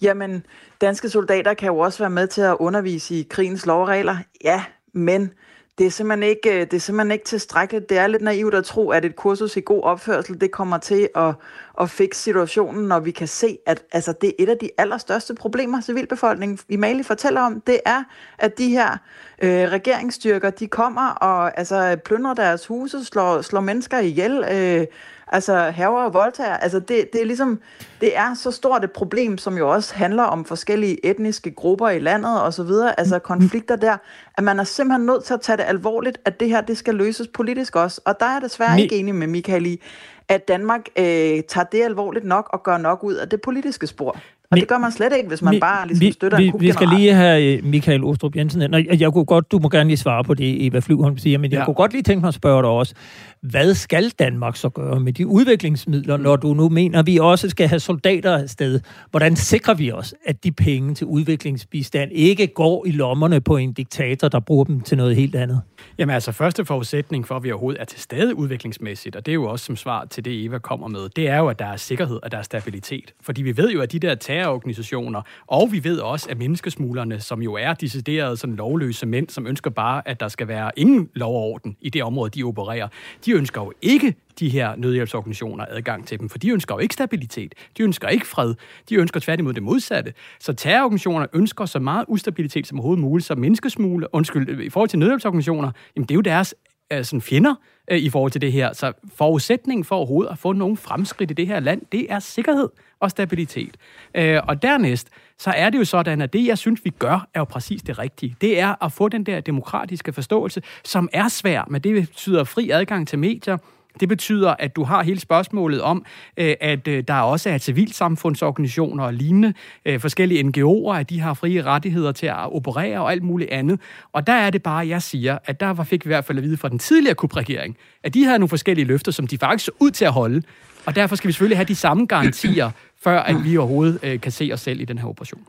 jamen, 0.02 0.46
danske 0.80 1.08
soldater 1.08 1.54
kan 1.54 1.66
jo 1.66 1.78
også 1.78 1.98
være 1.98 2.10
med 2.10 2.26
til 2.26 2.40
at 2.40 2.56
undervise 2.60 3.14
i 3.14 3.26
krigens 3.30 3.66
lovregler. 3.66 4.16
Ja, 4.44 4.64
men 4.94 5.32
det 5.78 5.86
er 5.86 5.90
simpelthen 5.90 6.30
ikke, 6.30 6.54
øh, 6.54 6.60
det 6.60 6.74
er 6.74 6.78
simpelthen 6.78 7.10
ikke 7.10 7.24
tilstrækkeligt. 7.24 7.88
Det 7.88 7.98
er 7.98 8.06
lidt 8.06 8.22
naivt 8.22 8.54
at 8.54 8.64
tro, 8.64 8.90
at 8.90 9.04
et 9.04 9.16
kursus 9.16 9.56
i 9.56 9.60
god 9.60 9.82
opførsel, 9.82 10.40
det 10.40 10.50
kommer 10.50 10.78
til 10.78 11.08
at, 11.14 11.34
at 11.80 11.90
fikse 11.90 12.22
situationen, 12.22 12.88
når 12.88 13.00
vi 13.00 13.10
kan 13.10 13.28
se, 13.28 13.58
at 13.66 13.84
altså, 13.92 14.12
det 14.20 14.28
er 14.28 14.32
et 14.38 14.48
af 14.48 14.58
de 14.58 14.70
allerstørste 14.78 15.34
problemer, 15.34 15.80
civilbefolkningen 15.80 16.58
i 16.68 16.76
Mali 16.76 17.02
fortæller 17.02 17.40
om. 17.40 17.60
Det 17.60 17.80
er, 17.86 18.04
at 18.38 18.58
de 18.58 18.68
her 18.68 18.96
øh, 19.42 19.50
regeringsstyrker, 19.50 20.50
de 20.50 20.66
kommer 20.66 21.08
og 21.10 21.58
altså, 21.58 21.96
plyndrer 22.04 22.34
deres 22.34 22.66
huse, 22.66 23.04
slår, 23.04 23.42
slår 23.42 23.60
mennesker 23.60 23.98
ihjel, 23.98 24.44
øh, 24.52 24.86
altså 25.32 25.70
haver 25.74 26.04
og 26.04 26.14
voldtager. 26.14 26.56
Altså 26.56 26.78
det, 26.78 27.04
det 27.12 27.20
er 27.20 27.24
ligesom, 27.24 27.60
det 28.00 28.16
er 28.16 28.34
så 28.34 28.50
stort 28.50 28.84
et 28.84 28.90
problem, 28.90 29.38
som 29.38 29.58
jo 29.58 29.72
også 29.72 29.94
handler 29.94 30.22
om 30.22 30.44
forskellige 30.44 31.06
etniske 31.06 31.50
grupper 31.50 31.88
i 31.88 31.98
landet 31.98 32.42
og 32.42 32.54
så 32.54 32.62
videre, 32.62 33.00
altså 33.00 33.18
konflikter 33.18 33.76
der, 33.76 33.96
at 34.38 34.44
man 34.44 34.60
er 34.60 34.64
simpelthen 34.64 35.06
nødt 35.06 35.24
til 35.24 35.34
at 35.34 35.40
tage 35.40 35.56
det 35.56 35.64
alvorligt, 35.68 36.18
at 36.24 36.40
det 36.40 36.48
her, 36.48 36.60
det 36.60 36.76
skal 36.76 36.94
løses 36.94 37.28
politisk 37.34 37.76
også. 37.76 38.00
Og 38.04 38.14
der 38.20 38.26
er 38.26 38.32
jeg 38.32 38.42
desværre 38.42 38.76
Mi- 38.76 38.80
ikke 38.80 38.96
enig 38.96 39.14
med 39.14 39.26
Michael 39.26 39.66
i, 39.66 39.80
at 40.28 40.48
Danmark 40.48 40.80
øh, 40.98 41.04
tager 41.48 41.64
det 41.72 41.82
alvorligt 41.84 42.24
nok 42.24 42.48
og 42.52 42.62
gør 42.62 42.78
nok 42.78 43.04
ud 43.04 43.14
af 43.14 43.28
det 43.28 43.40
politiske 43.40 43.86
spor. 43.86 44.16
Og 44.50 44.58
det 44.58 44.68
gør 44.68 44.78
man 44.78 44.92
slet 44.92 45.12
ikke, 45.16 45.28
hvis 45.28 45.42
man 45.42 45.54
vi, 45.54 45.60
bare 45.60 45.86
ligesom 45.86 46.12
støtter 46.12 46.38
vi, 46.38 46.46
en 46.46 46.60
Vi 46.60 46.72
skal 46.72 46.88
lige 46.88 47.14
have 47.14 47.56
øh, 47.56 47.64
Michael 47.64 48.04
Ostrup 48.04 48.36
Jensen. 48.36 48.70
Nå, 48.70 48.76
jeg 48.76 49.12
kunne 49.12 49.24
godt, 49.24 49.52
du 49.52 49.58
må 49.58 49.68
gerne 49.68 49.88
lige 49.88 49.96
svare 49.96 50.24
på 50.24 50.34
det, 50.34 50.66
Eva 50.66 50.78
Flyvholm 50.78 51.18
siger, 51.18 51.38
men 51.38 51.50
jeg 51.50 51.58
ja. 51.58 51.64
kunne 51.64 51.74
godt 51.74 51.92
lige 51.92 52.02
tænke 52.02 52.20
mig 52.20 52.28
at 52.28 52.34
spørge 52.34 52.62
dig 52.62 52.70
også. 52.70 52.94
Hvad 53.42 53.74
skal 53.74 54.10
Danmark 54.10 54.56
så 54.56 54.68
gøre 54.68 55.00
med 55.00 55.12
de 55.12 55.26
udviklingsmidler, 55.26 56.16
når 56.16 56.36
du 56.36 56.54
nu 56.54 56.68
mener, 56.68 56.98
at 56.98 57.06
vi 57.06 57.18
også 57.18 57.48
skal 57.48 57.68
have 57.68 57.80
soldater 57.80 58.36
afsted? 58.36 58.80
Hvordan 59.10 59.36
sikrer 59.36 59.74
vi 59.74 59.92
os, 59.92 60.14
at 60.24 60.44
de 60.44 60.52
penge 60.52 60.94
til 60.94 61.06
udviklingsbistand 61.06 62.10
ikke 62.12 62.46
går 62.46 62.86
i 62.86 62.90
lommerne 62.90 63.40
på 63.40 63.56
en 63.56 63.72
diktator, 63.72 64.28
der 64.28 64.40
bruger 64.40 64.64
dem 64.64 64.80
til 64.80 64.96
noget 64.96 65.16
helt 65.16 65.34
andet? 65.34 65.60
Jamen 65.98 66.14
altså, 66.14 66.32
første 66.32 66.64
forudsætning 66.64 67.26
for, 67.26 67.36
at 67.36 67.42
vi 67.42 67.52
overhovedet 67.52 67.80
er 67.80 67.84
til 67.84 68.00
stede 68.00 68.34
udviklingsmæssigt, 68.34 69.16
og 69.16 69.26
det 69.26 69.32
er 69.32 69.34
jo 69.34 69.44
også 69.44 69.64
som 69.64 69.76
svar 69.76 70.04
til 70.04 70.24
det, 70.24 70.44
Eva 70.44 70.58
kommer 70.58 70.88
med, 70.88 71.08
det 71.16 71.28
er 71.28 71.36
jo, 71.36 71.48
at 71.48 71.58
der 71.58 71.66
er 71.66 71.76
sikkerhed 71.76 72.18
og 72.22 72.32
der 72.32 72.38
er 72.38 72.42
stabilitet. 72.42 73.14
Fordi 73.20 73.42
vi 73.42 73.56
ved 73.56 73.70
jo, 73.70 73.80
at 73.80 73.92
de 73.92 73.98
der 73.98 74.14
terrororganisationer, 74.14 75.22
og 75.46 75.68
vi 75.72 75.84
ved 75.84 75.98
også, 75.98 76.26
at 76.30 76.38
menneskesmuglerne, 76.38 77.20
som 77.20 77.42
jo 77.42 77.54
er 77.54 77.74
deciderede 77.74 78.36
sådan 78.36 78.56
lovløse 78.56 79.06
mænd, 79.06 79.28
som 79.28 79.46
ønsker 79.46 79.70
bare, 79.70 80.08
at 80.08 80.20
der 80.20 80.28
skal 80.28 80.48
være 80.48 80.70
ingen 80.76 81.08
lov 81.14 81.34
og 81.34 81.42
orden 81.42 81.76
i 81.80 81.90
det 81.90 82.02
område, 82.02 82.30
de 82.30 82.42
opererer, 82.42 82.88
de 83.26 83.31
ønsker 83.32 83.60
jo 83.60 83.72
ikke 83.82 84.14
de 84.38 84.48
her 84.48 84.76
nødhjælpsorganisationer 84.76 85.64
adgang 85.68 86.06
til 86.06 86.20
dem, 86.20 86.28
for 86.28 86.38
de 86.38 86.50
ønsker 86.50 86.74
jo 86.74 86.78
ikke 86.78 86.94
stabilitet, 86.94 87.54
de 87.78 87.82
ønsker 87.82 88.08
ikke 88.08 88.26
fred, 88.26 88.54
de 88.88 88.94
ønsker 88.94 89.20
tværtimod 89.20 89.54
det 89.54 89.62
modsatte. 89.62 90.12
Så 90.40 90.52
terrororganisationer 90.52 91.26
ønsker 91.32 91.64
så 91.64 91.78
meget 91.78 92.04
ustabilitet 92.08 92.66
som 92.66 92.78
overhovedet 92.78 93.02
muligt, 93.02 93.26
så 93.26 93.34
menneskesmugle, 93.34 94.14
undskyld, 94.14 94.48
øh, 94.48 94.64
i 94.64 94.70
forhold 94.70 94.88
til 94.88 94.98
nødhjælpsorganisationer, 94.98 95.72
jamen 95.96 96.06
det 96.06 96.10
er 96.10 96.16
jo 96.16 96.20
deres 96.20 96.54
øh, 96.92 97.04
sådan 97.04 97.20
fjender 97.20 97.54
øh, 97.90 97.98
i 97.98 98.10
forhold 98.10 98.32
til 98.32 98.40
det 98.40 98.52
her. 98.52 98.72
Så 98.72 98.92
forudsætningen 99.14 99.84
for 99.84 99.96
overhovedet 99.96 100.32
at 100.32 100.38
få 100.38 100.52
nogen 100.52 100.76
fremskridt 100.76 101.30
i 101.30 101.34
det 101.34 101.46
her 101.46 101.60
land, 101.60 101.82
det 101.92 102.06
er 102.12 102.18
sikkerhed 102.18 102.68
og 103.00 103.10
stabilitet. 103.10 103.76
Øh, 104.14 104.40
og 104.48 104.62
dernæst, 104.62 105.08
så 105.42 105.50
er 105.50 105.70
det 105.70 105.78
jo 105.78 105.84
sådan, 105.84 106.22
at 106.22 106.32
det, 106.32 106.46
jeg 106.46 106.58
synes, 106.58 106.80
vi 106.84 106.90
gør, 106.90 107.26
er 107.34 107.40
jo 107.40 107.44
præcis 107.44 107.82
det 107.82 107.98
rigtige. 107.98 108.36
Det 108.40 108.60
er 108.60 108.84
at 108.84 108.92
få 108.92 109.08
den 109.08 109.24
der 109.24 109.40
demokratiske 109.40 110.12
forståelse, 110.12 110.62
som 110.84 111.08
er 111.12 111.28
svær, 111.28 111.64
men 111.70 111.80
det 111.80 111.94
betyder 111.94 112.44
fri 112.44 112.70
adgang 112.70 113.08
til 113.08 113.18
medier, 113.18 113.56
det 114.00 114.08
betyder, 114.08 114.54
at 114.58 114.76
du 114.76 114.84
har 114.84 115.02
hele 115.02 115.20
spørgsmålet 115.20 115.82
om, 115.82 116.04
øh, 116.36 116.54
at 116.60 116.88
øh, 116.88 117.04
der 117.08 117.14
også 117.14 117.50
er 117.50 117.58
civilsamfundsorganisationer 117.58 119.04
og 119.04 119.14
lignende, 119.14 119.54
øh, 119.86 120.00
forskellige 120.00 120.44
NGO'er, 120.44 120.92
at 120.94 121.10
de 121.10 121.20
har 121.20 121.34
frie 121.34 121.62
rettigheder 121.62 122.12
til 122.12 122.26
at 122.26 122.52
operere 122.52 123.00
og 123.00 123.12
alt 123.12 123.22
muligt 123.22 123.50
andet. 123.50 123.80
Og 124.12 124.26
der 124.26 124.32
er 124.32 124.50
det 124.50 124.62
bare, 124.62 124.88
jeg 124.88 125.02
siger, 125.02 125.38
at 125.44 125.60
der 125.60 125.84
fik 125.84 126.04
vi 126.04 126.08
i 126.08 126.12
hvert 126.12 126.24
fald 126.24 126.38
at 126.38 126.44
vide 126.44 126.56
fra 126.56 126.68
den 126.68 126.78
tidligere 126.78 127.14
kubregering, 127.14 127.76
at 128.02 128.14
de 128.14 128.24
havde 128.24 128.38
nogle 128.38 128.48
forskellige 128.48 128.86
løfter, 128.86 129.12
som 129.12 129.26
de 129.26 129.38
faktisk 129.38 129.64
så 129.64 129.72
ud 129.80 129.90
til 129.90 130.04
at 130.04 130.12
holde. 130.12 130.42
Og 130.86 130.94
derfor 130.94 131.16
skal 131.16 131.28
vi 131.28 131.32
selvfølgelig 131.32 131.58
have 131.58 131.64
de 131.64 131.74
samme 131.74 132.06
garantier, 132.06 132.70
før 133.04 133.18
at 133.18 133.44
vi 133.44 133.56
overhovedet 133.56 133.98
øh, 134.02 134.20
kan 134.20 134.32
se 134.32 134.50
os 134.52 134.60
selv 134.60 134.80
i 134.80 134.84
den 134.84 134.98
her 134.98 135.06
operation. 135.06 135.40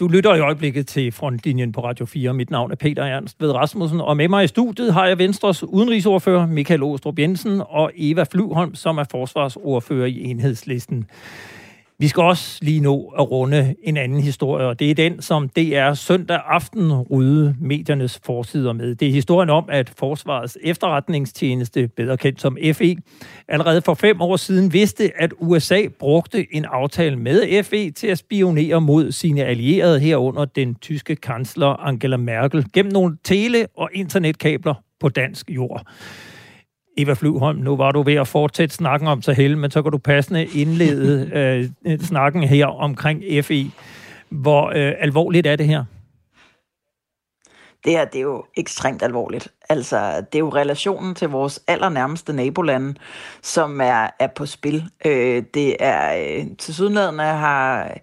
Du 0.00 0.08
lytter 0.08 0.34
i 0.34 0.40
øjeblikket 0.40 0.86
til 0.86 1.12
Frontlinjen 1.12 1.72
på 1.72 1.84
Radio 1.84 2.06
4. 2.06 2.34
Mit 2.34 2.50
navn 2.50 2.70
er 2.70 2.76
Peter 2.76 3.02
Ernst 3.04 3.40
ved 3.40 3.52
Rasmussen, 3.52 4.00
og 4.00 4.16
med 4.16 4.28
mig 4.28 4.44
i 4.44 4.46
studiet 4.46 4.92
har 4.92 5.06
jeg 5.06 5.18
Venstres 5.18 5.64
udenrigsordfører 5.64 6.46
Michael 6.46 6.82
Åstrup 6.82 7.18
Jensen 7.18 7.62
og 7.68 7.92
Eva 7.96 8.24
Flyvholm, 8.32 8.74
som 8.74 8.98
er 8.98 9.04
forsvarsordfører 9.10 10.06
i 10.06 10.24
enhedslisten. 10.24 11.06
Vi 11.98 12.08
skal 12.08 12.22
også 12.22 12.58
lige 12.62 12.80
nå 12.80 13.14
at 13.18 13.30
runde 13.30 13.74
en 13.82 13.96
anden 13.96 14.20
historie, 14.20 14.66
og 14.66 14.78
det 14.78 14.90
er 14.90 14.94
den, 14.94 15.22
som 15.22 15.48
DR 15.48 15.94
søndag 15.94 16.40
aften 16.46 16.92
rydde 16.92 17.56
mediernes 17.60 18.20
forsider 18.24 18.72
med. 18.72 18.94
Det 18.94 19.08
er 19.08 19.12
historien 19.12 19.50
om, 19.50 19.64
at 19.68 19.92
Forsvarets 19.98 20.58
efterretningstjeneste, 20.62 21.88
bedre 21.88 22.16
kendt 22.16 22.40
som 22.40 22.58
FE, 22.72 22.96
allerede 23.48 23.82
for 23.82 23.94
fem 23.94 24.20
år 24.20 24.36
siden 24.36 24.72
vidste, 24.72 25.12
at 25.22 25.32
USA 25.38 25.82
brugte 25.98 26.46
en 26.54 26.64
aftale 26.64 27.16
med 27.16 27.62
FE 27.62 27.90
til 27.90 28.06
at 28.06 28.18
spionere 28.18 28.80
mod 28.80 29.12
sine 29.12 29.44
allierede 29.44 30.00
herunder 30.00 30.44
den 30.44 30.74
tyske 30.74 31.16
kansler 31.16 31.68
Angela 31.68 32.16
Merkel 32.16 32.66
gennem 32.72 32.92
nogle 32.92 33.16
tele- 33.24 33.66
og 33.76 33.90
internetkabler 33.92 34.74
på 35.00 35.08
dansk 35.08 35.50
jord. 35.50 35.86
Eva 36.96 37.12
Flyvholm, 37.12 37.58
nu 37.58 37.76
var 37.76 37.92
du 37.92 38.02
ved 38.02 38.14
at 38.14 38.28
fortsætte 38.28 38.74
snakken 38.74 39.08
om 39.08 39.22
Sahel, 39.22 39.58
men 39.58 39.70
så 39.70 39.82
kan 39.82 39.92
du 39.92 39.98
passende 39.98 40.46
indlede 40.46 41.30
øh, 41.86 42.00
snakken 42.00 42.42
her 42.42 42.66
omkring 42.66 43.22
FE. 43.44 43.70
Hvor 44.28 44.66
øh, 44.66 44.92
alvorligt 44.98 45.46
er 45.46 45.56
det 45.56 45.66
her? 45.66 45.84
Det 47.84 47.92
her, 47.92 48.04
det 48.04 48.18
er 48.18 48.22
jo 48.22 48.44
ekstremt 48.56 49.02
alvorligt. 49.02 49.48
Altså, 49.68 50.24
det 50.32 50.34
er 50.34 50.38
jo 50.38 50.48
relationen 50.48 51.14
til 51.14 51.28
vores 51.28 51.60
allernærmeste 51.66 52.32
nabolande, 52.32 52.94
som 53.42 53.80
er, 53.80 54.08
er 54.18 54.26
på 54.26 54.46
spil. 54.46 54.84
Øh, 55.04 55.42
det 55.54 55.76
er 55.80 56.14
øh, 56.16 56.46
til 56.58 56.74
sydlandene 56.74 57.22
har 57.22 57.96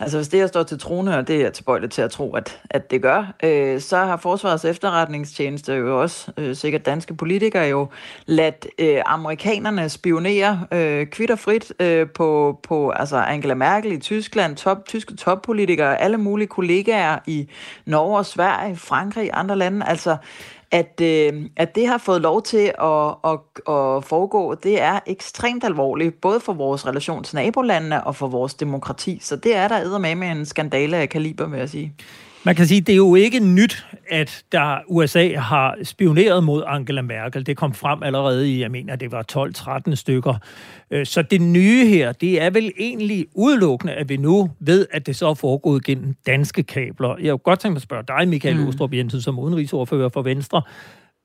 Altså 0.00 0.18
hvis 0.18 0.28
det 0.28 0.40
her 0.40 0.46
står 0.46 0.62
til 0.62 0.78
trone, 0.78 1.18
og 1.18 1.28
det 1.28 1.36
er 1.36 1.40
jeg 1.40 1.52
tilbøjelig 1.52 1.90
til 1.90 2.02
at 2.02 2.10
tro, 2.10 2.34
at, 2.34 2.60
at 2.70 2.90
det 2.90 3.02
gør, 3.02 3.34
øh, 3.42 3.80
så 3.80 3.96
har 3.96 4.16
Forsvarets 4.16 4.64
efterretningstjeneste 4.64 5.72
jo 5.72 6.00
også, 6.00 6.32
øh, 6.36 6.56
sikkert 6.56 6.86
danske 6.86 7.14
politikere 7.14 7.64
jo, 7.64 7.88
ladt 8.26 8.66
øh, 8.78 9.02
amerikanerne 9.06 9.88
spionere 9.88 10.66
øh, 10.72 11.06
kvitterfrit 11.06 11.72
øh, 11.80 12.08
på, 12.10 12.60
på 12.62 12.90
altså 12.90 13.16
Angela 13.16 13.54
Merkel 13.54 13.92
i 13.92 13.98
Tyskland, 13.98 14.56
top, 14.56 14.86
tyske 14.86 15.16
toppolitikere, 15.16 16.00
alle 16.00 16.16
mulige 16.16 16.48
kollegaer 16.48 17.18
i 17.26 17.48
Norge 17.84 18.18
og 18.18 18.26
Sverige, 18.26 18.76
Frankrig, 18.76 19.30
andre 19.32 19.56
lande. 19.56 19.86
Altså 19.86 20.16
at, 20.70 21.00
øh, 21.02 21.46
at 21.56 21.74
det 21.74 21.86
har 21.88 21.98
fået 21.98 22.20
lov 22.20 22.42
til 22.42 22.72
at, 22.82 23.14
at, 23.24 23.38
at 23.74 24.04
foregå, 24.04 24.54
det 24.54 24.82
er 24.82 25.00
ekstremt 25.06 25.64
alvorligt, 25.64 26.20
både 26.20 26.40
for 26.40 26.52
vores 26.52 26.86
relation 26.86 27.24
til 27.24 27.36
nabolandene 27.36 28.04
og 28.04 28.16
for 28.16 28.26
vores 28.26 28.54
demokrati. 28.54 29.18
Så 29.22 29.36
det 29.36 29.54
er 29.54 29.68
der 29.68 29.98
med 29.98 30.14
med 30.14 30.28
en 30.28 30.46
skandale 30.46 30.96
af 30.96 31.08
kaliber, 31.08 31.46
vil 31.46 31.58
jeg 31.58 31.68
sige. 31.68 31.94
Man 32.48 32.54
kan 32.54 32.66
sige, 32.66 32.80
det 32.80 32.92
er 32.92 32.96
jo 32.96 33.14
ikke 33.14 33.40
nyt, 33.40 33.86
at 34.10 34.44
der 34.52 34.78
USA 34.86 35.36
har 35.36 35.76
spioneret 35.82 36.44
mod 36.44 36.62
Angela 36.66 37.02
Merkel. 37.02 37.46
Det 37.46 37.56
kom 37.56 37.74
frem 37.74 38.02
allerede 38.02 38.52
i, 38.52 38.60
jeg 38.60 38.70
mener, 38.70 38.96
det 38.96 39.12
var 39.12 39.24
12-13 39.90 39.94
stykker. 39.94 40.34
Øh, 40.90 41.06
så 41.06 41.22
det 41.22 41.40
nye 41.40 41.86
her, 41.86 42.12
det 42.12 42.42
er 42.42 42.50
vel 42.50 42.72
egentlig 42.78 43.26
udelukkende, 43.34 43.92
at 43.92 44.08
vi 44.08 44.16
nu 44.16 44.50
ved, 44.60 44.86
at 44.90 45.06
det 45.06 45.16
så 45.16 45.28
er 45.28 45.34
foregået 45.34 45.84
gennem 45.84 46.14
danske 46.26 46.62
kabler. 46.62 47.16
Jeg 47.20 47.30
kunne 47.30 47.38
godt 47.38 47.60
tænke 47.60 47.72
mig 47.72 47.78
at 47.78 47.82
spørge 47.82 48.04
dig, 48.08 48.28
Michael 48.28 48.56
mm. 48.56 48.68
Ostrup 48.68 48.94
Jensen, 48.94 49.20
som 49.20 49.38
udenrigsordfører 49.38 50.08
for 50.08 50.22
Venstre. 50.22 50.62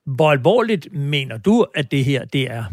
Hvor 0.05 0.31
alvorligt 0.31 0.87
mener 0.93 1.37
du, 1.37 1.65
at 1.75 1.91
det 1.91 2.05
her 2.05 2.25
det 2.25 2.51
er? 2.51 2.63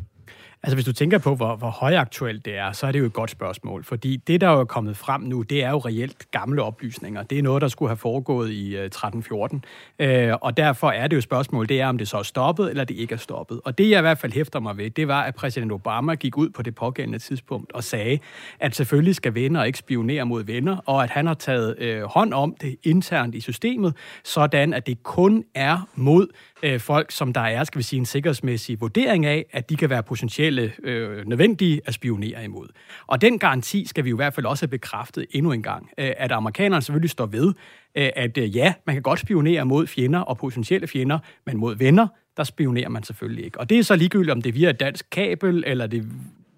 Altså 0.63 0.77
hvis 0.77 0.85
du 0.85 0.93
tænker 0.93 1.19
på, 1.19 1.35
hvor, 1.35 1.57
hvor 1.57 1.71
højaktuelt 1.71 2.45
det 2.45 2.57
er, 2.57 2.73
så 2.73 2.87
er 2.87 2.93
det 2.93 2.99
jo 2.99 3.05
et 3.05 3.13
godt 3.13 3.31
spørgsmål. 3.31 3.85
Fordi 3.85 4.17
det, 4.17 4.41
der 4.41 4.49
er 4.49 4.65
kommet 4.65 4.97
frem 4.97 5.21
nu, 5.21 5.43
det 5.43 5.65
er 5.65 5.71
jo 5.71 5.79
reelt 5.79 6.31
gamle 6.31 6.63
oplysninger. 6.63 7.23
Det 7.23 7.39
er 7.39 7.43
noget, 7.43 7.63
der 7.63 7.69
skulle 7.69 7.89
have 7.89 7.97
foregået 7.97 8.51
i 8.51 8.79
uh, 8.79 8.85
13-14. 8.95 9.61
Uh, 10.05 10.39
og 10.41 10.57
derfor 10.57 10.91
er 10.91 11.07
det 11.07 11.17
jo 11.17 11.21
spørgsmål, 11.21 11.69
det 11.69 11.81
er, 11.81 11.89
om 11.89 11.99
det 11.99 12.09
så 12.09 12.19
er 12.19 12.23
stoppet, 12.23 12.71
eller 12.71 12.85
det 12.85 12.97
ikke 12.97 13.15
er 13.15 13.19
stoppet. 13.19 13.61
Og 13.65 13.79
det, 13.79 13.91
jeg 13.91 13.99
i 13.99 14.01
hvert 14.01 14.19
fald 14.19 14.33
hæfter 14.33 14.61
mig 14.61 14.77
ved, 14.77 14.91
det 14.91 15.09
var, 15.09 15.23
at 15.23 15.35
præsident 15.35 15.73
Obama 15.73 16.15
gik 16.15 16.37
ud 16.37 16.51
på 16.51 16.63
det 16.63 16.75
pågældende 16.75 17.19
tidspunkt 17.19 17.73
og 17.73 17.85
sagde, 17.85 18.19
at 18.61 18.77
selvfølgelig 18.77 19.15
skal 19.15 19.35
venner 19.35 19.65
ikke 19.65 19.79
spionere 19.79 20.27
mod 20.27 20.45
venner, 20.45 20.77
og 20.87 21.03
at 21.03 21.11
han 21.11 21.27
har 21.27 21.35
taget 21.35 21.79
øh, 21.79 22.03
hånd 22.03 22.35
om 22.35 22.57
det 22.61 22.77
internt 22.83 23.35
i 23.35 23.41
systemet, 23.41 23.95
sådan 24.25 24.75
at 24.75 24.87
det 24.87 25.03
kun 25.03 25.45
er 25.55 25.89
mod 25.95 26.27
øh, 26.63 26.81
folk, 26.81 27.11
som 27.11 27.33
der 27.33 27.41
er, 27.41 27.65
skal 27.65 27.79
vi 27.79 27.83
sige, 27.83 27.99
en 27.99 28.07
sikkerhedsmæssig 28.07 28.81
vurdering 28.81 29.27
af, 29.27 29.47
at 29.53 29.71
de 29.71 29.77
kan 29.77 29.91
være 29.91 30.03
potentielle 30.03 30.73
øh, 30.83 31.27
nødvendige 31.27 31.81
at 31.85 31.95
spionere 31.95 32.45
imod. 32.45 32.69
Og 33.07 33.21
den 33.21 33.39
garanti 33.39 33.87
skal 33.87 34.05
vi 34.05 34.11
jo 34.11 34.17
i 34.17 34.19
hvert 34.19 34.35
fald 34.35 34.47
også 34.47 34.63
have 34.63 34.71
bekræftet 34.71 35.27
endnu 35.31 35.53
en 35.53 35.63
gang, 35.63 35.91
øh, 35.99 36.13
at 36.17 36.33
amerikanerne 36.33 36.83
selvfølgelig 36.83 37.11
står 37.11 37.27
ved, 37.27 37.55
øh, 37.95 38.09
at 38.17 38.39
øh, 38.39 38.57
ja, 38.57 38.75
man 38.87 38.97
kan 38.97 39.03
godt 39.03 39.19
spionere 39.19 39.65
mod 39.65 39.87
fjender 39.87 40.21
og 40.21 40.39
potentielle 40.39 40.87
fjender, 40.87 41.19
men 41.47 41.57
mod 41.57 41.77
venner, 41.77 42.07
der 42.37 42.45
spionerer 42.45 42.89
man 42.89 43.03
selvfølgelig 43.03 43.45
ikke. 43.45 43.61
Og 43.61 43.71
det 43.71 43.79
er 43.79 43.83
så 43.83 43.97
ligegyldigt, 43.97 44.33
om 44.33 44.43
det 44.43 44.49
er 44.49 44.53
via 44.53 44.71
et 44.71 44.81
dansk 44.81 45.07
kabel, 45.11 45.65
eller 45.67 45.87
det 45.87 46.07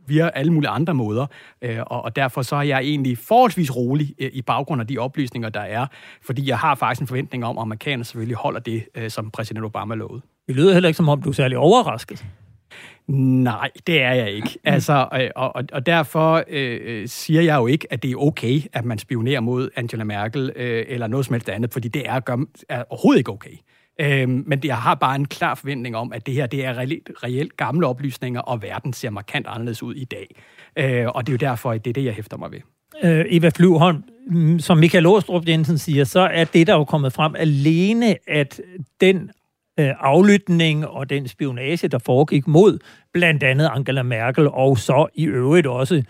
via 0.06 0.30
alle 0.34 0.52
mulige 0.52 0.70
andre 0.70 0.94
måder. 0.94 1.26
Øh, 1.62 1.78
og, 1.86 2.02
og 2.04 2.16
derfor 2.16 2.42
så 2.42 2.56
er 2.56 2.62
jeg 2.62 2.80
egentlig 2.80 3.18
forholdsvis 3.18 3.76
rolig 3.76 4.14
øh, 4.18 4.30
i 4.32 4.42
baggrund 4.42 4.80
af 4.80 4.86
de 4.86 4.98
oplysninger, 4.98 5.48
der 5.48 5.60
er, 5.60 5.86
fordi 6.22 6.48
jeg 6.48 6.58
har 6.58 6.74
faktisk 6.74 7.00
en 7.00 7.06
forventning 7.06 7.44
om, 7.44 7.58
at 7.58 7.62
amerikanerne 7.62 8.04
selvfølgelig 8.04 8.36
holder 8.36 8.60
det, 8.60 8.84
øh, 8.94 9.10
som 9.10 9.30
præsident 9.30 9.64
Obama 9.64 9.94
lovede. 9.94 10.22
Det 10.46 10.56
lyder 10.56 10.72
heller 10.72 10.88
ikke, 10.88 10.96
som 10.96 11.08
om 11.08 11.22
du 11.22 11.28
er 11.28 11.34
særlig 11.34 11.58
overrasket. 11.58 12.26
Nej, 13.08 13.70
det 13.86 14.02
er 14.02 14.12
jeg 14.12 14.30
ikke. 14.30 14.58
Altså, 14.64 15.08
øh, 15.14 15.30
og, 15.36 15.56
og, 15.56 15.64
og 15.72 15.86
derfor 15.86 16.44
øh, 16.48 17.08
siger 17.08 17.42
jeg 17.42 17.56
jo 17.56 17.66
ikke, 17.66 17.92
at 17.92 18.02
det 18.02 18.10
er 18.10 18.16
okay, 18.16 18.60
at 18.72 18.84
man 18.84 18.98
spionerer 18.98 19.40
mod 19.40 19.70
Angela 19.76 20.04
Merkel 20.04 20.52
øh, 20.56 20.84
eller 20.88 21.06
noget 21.06 21.26
som 21.26 21.34
helst 21.34 21.48
andet, 21.48 21.72
fordi 21.72 21.88
det 21.88 22.08
er, 22.08 22.20
gør, 22.20 22.36
er 22.68 22.84
overhovedet 22.90 23.18
ikke 23.18 23.32
okay. 23.32 23.56
Øh, 24.00 24.28
men 24.28 24.60
jeg 24.64 24.76
har 24.76 24.94
bare 24.94 25.14
en 25.14 25.26
klar 25.26 25.54
forventning 25.54 25.96
om, 25.96 26.12
at 26.12 26.26
det 26.26 26.34
her 26.34 26.46
det 26.46 26.64
er 26.64 26.78
reelt, 26.78 27.10
reelt 27.22 27.56
gamle 27.56 27.86
oplysninger, 27.86 28.40
og 28.40 28.62
verden 28.62 28.92
ser 28.92 29.10
markant 29.10 29.46
anderledes 29.46 29.82
ud 29.82 29.94
i 29.94 30.04
dag. 30.04 30.36
Øh, 30.76 31.06
og 31.08 31.26
det 31.26 31.32
er 31.32 31.34
jo 31.34 31.50
derfor, 31.50 31.70
at 31.70 31.84
det 31.84 31.90
er 31.90 31.94
det, 31.94 32.04
jeg 32.04 32.14
hæfter 32.14 32.36
mig 32.36 32.50
ved. 32.52 32.60
Øh, 33.04 33.24
Eva 33.28 33.48
Flyvholm, 33.48 34.04
mm, 34.26 34.58
som 34.58 34.78
Michael 34.78 35.06
Åstrup 35.06 35.48
Jensen 35.48 35.78
siger, 35.78 36.04
så 36.04 36.20
er 36.20 36.44
det, 36.44 36.66
der 36.66 36.74
jo 36.74 36.84
kommet 36.84 37.12
frem 37.12 37.34
alene, 37.38 38.16
at 38.28 38.60
den 39.00 39.30
øh, 39.80 39.90
aflytning 40.00 40.86
og 40.86 41.10
den 41.10 41.28
spionage, 41.28 41.88
der 41.88 41.98
foregik 41.98 42.46
mod 42.46 42.78
blandt 43.12 43.42
andet 43.42 43.70
Angela 43.72 44.02
Merkel, 44.02 44.48
og 44.48 44.78
så 44.78 45.06
i 45.14 45.24
øvrigt 45.26 45.66
også 45.66 46.02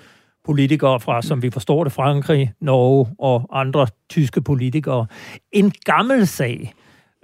politikere 0.45 1.01
fra, 1.01 1.23
som 1.23 1.43
vi 1.43 1.51
forstår 1.51 1.85
det, 1.85 1.93
Frankrig, 1.93 2.53
Norge 2.61 3.07
og 3.19 3.61
andre 3.61 3.87
tyske 4.09 4.43
politikere. 4.43 5.07
En 5.53 5.73
gammel 5.85 6.27
sag. 6.27 6.73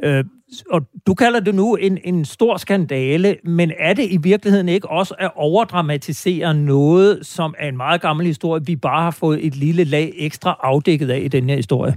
Øh, 0.03 0.25
og 0.71 0.83
du 1.07 1.15
kalder 1.15 1.41
det 1.41 1.55
nu 1.55 1.75
en, 1.75 1.99
en 2.05 2.25
stor 2.25 2.57
skandale, 2.57 3.37
men 3.45 3.73
er 3.79 3.93
det 3.93 4.07
i 4.11 4.17
virkeligheden 4.17 4.69
ikke 4.69 4.91
også 4.91 5.15
at 5.19 5.31
overdramatisere 5.35 6.55
noget, 6.55 7.27
som 7.27 7.55
er 7.59 7.69
en 7.69 7.77
meget 7.77 8.01
gammel 8.01 8.27
historie, 8.27 8.63
vi 8.67 8.77
bare 8.77 9.03
har 9.03 9.11
fået 9.11 9.47
et 9.47 9.57
lille 9.57 9.85
lag 9.85 10.15
ekstra 10.17 10.61
afdækket 10.63 11.11
af 11.11 11.21
i 11.25 11.29
den 11.29 11.49
her 11.49 11.57
historie? 11.57 11.95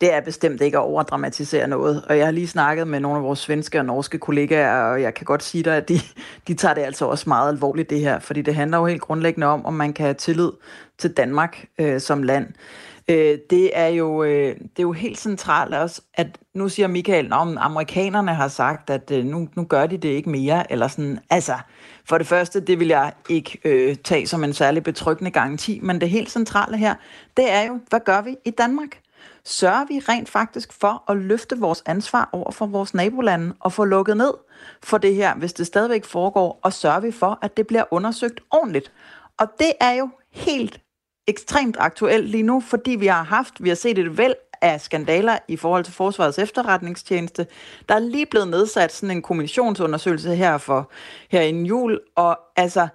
det 0.00 0.14
er 0.14 0.20
bestemt 0.20 0.60
ikke 0.60 0.78
at 0.78 0.82
overdramatisere 0.82 1.68
noget. 1.68 2.04
Og 2.08 2.18
jeg 2.18 2.26
har 2.26 2.30
lige 2.30 2.48
snakket 2.48 2.88
med 2.88 3.00
nogle 3.00 3.18
af 3.18 3.24
vores 3.24 3.38
svenske 3.38 3.78
og 3.78 3.84
norske 3.84 4.18
kollegaer, 4.18 4.82
og 4.82 5.02
jeg 5.02 5.14
kan 5.14 5.24
godt 5.24 5.42
sige 5.42 5.64
dig, 5.64 5.76
at 5.76 5.88
de, 5.88 5.98
de 6.48 6.54
tager 6.54 6.74
det 6.74 6.82
altså 6.82 7.04
også 7.04 7.28
meget 7.28 7.52
alvorligt 7.52 7.90
det 7.90 8.00
her, 8.00 8.18
fordi 8.18 8.42
det 8.42 8.54
handler 8.54 8.78
jo 8.78 8.86
helt 8.86 9.00
grundlæggende 9.00 9.46
om, 9.46 9.66
om 9.66 9.74
man 9.74 9.92
kan 9.92 10.04
have 10.04 10.14
tillid 10.14 10.50
til 10.98 11.12
Danmark 11.12 11.64
øh, 11.78 12.00
som 12.00 12.22
land. 12.22 12.46
Øh, 13.10 13.38
det, 13.50 13.70
er 13.74 13.86
jo, 13.86 14.22
øh, 14.22 14.56
det 14.56 14.78
er 14.78 14.82
jo 14.82 14.92
helt 14.92 15.18
centralt 15.18 15.74
også, 15.74 16.02
at 16.14 16.38
nu 16.54 16.68
siger 16.68 16.88
Michael, 16.88 17.32
om 17.32 17.58
amerikanerne 17.60 18.34
har 18.34 18.48
sagt, 18.48 18.90
at 18.90 19.10
øh, 19.10 19.24
nu, 19.24 19.48
nu 19.56 19.64
gør 19.64 19.86
de 19.86 19.96
det 19.96 20.08
ikke 20.08 20.30
mere, 20.30 20.72
eller 20.72 20.88
sådan, 20.88 21.18
altså, 21.30 21.54
for 22.04 22.18
det 22.18 22.26
første, 22.26 22.60
det 22.60 22.80
vil 22.80 22.88
jeg 22.88 23.12
ikke 23.28 23.58
øh, 23.64 23.96
tage 24.04 24.26
som 24.26 24.44
en 24.44 24.52
særlig 24.52 24.82
betryggende 24.82 25.30
garanti, 25.30 25.80
men 25.82 26.00
det 26.00 26.10
helt 26.10 26.30
centrale 26.30 26.76
her, 26.76 26.94
det 27.36 27.52
er 27.52 27.62
jo, 27.62 27.80
hvad 27.88 28.00
gør 28.04 28.20
vi 28.20 28.36
i 28.44 28.50
Danmark? 28.50 28.98
sørger 29.44 29.84
vi 29.88 29.98
rent 29.98 30.28
faktisk 30.28 30.72
for 30.72 31.10
at 31.10 31.16
løfte 31.16 31.58
vores 31.58 31.82
ansvar 31.86 32.28
over 32.32 32.50
for 32.50 32.66
vores 32.66 32.94
nabolande 32.94 33.54
og 33.60 33.72
få 33.72 33.84
lukket 33.84 34.16
ned 34.16 34.32
for 34.82 34.98
det 34.98 35.14
her, 35.14 35.34
hvis 35.34 35.52
det 35.52 35.66
stadigvæk 35.66 36.04
foregår, 36.04 36.60
og 36.62 36.72
sørger 36.72 37.00
vi 37.00 37.10
for, 37.10 37.38
at 37.42 37.56
det 37.56 37.66
bliver 37.66 37.84
undersøgt 37.90 38.40
ordentligt. 38.50 38.92
Og 39.38 39.46
det 39.58 39.72
er 39.80 39.92
jo 39.92 40.08
helt 40.30 40.80
ekstremt 41.28 41.76
aktuelt 41.80 42.28
lige 42.28 42.42
nu, 42.42 42.60
fordi 42.60 42.90
vi 42.90 43.06
har 43.06 43.22
haft, 43.22 43.54
vi 43.60 43.68
har 43.68 43.76
set 43.76 43.98
et 43.98 44.18
væld 44.18 44.34
af 44.62 44.80
skandaler 44.80 45.38
i 45.48 45.56
forhold 45.56 45.84
til 45.84 45.94
Forsvarets 45.94 46.38
efterretningstjeneste. 46.38 47.46
Der 47.88 47.94
er 47.94 47.98
lige 47.98 48.26
blevet 48.26 48.48
nedsat 48.48 48.92
sådan 48.92 49.16
en 49.16 49.22
kommissionsundersøgelse 49.22 50.34
her 50.34 50.58
for 50.58 50.90
her 51.30 51.40
inden 51.40 51.66
jul, 51.66 52.00
og 52.16 52.38
altså 52.56 52.88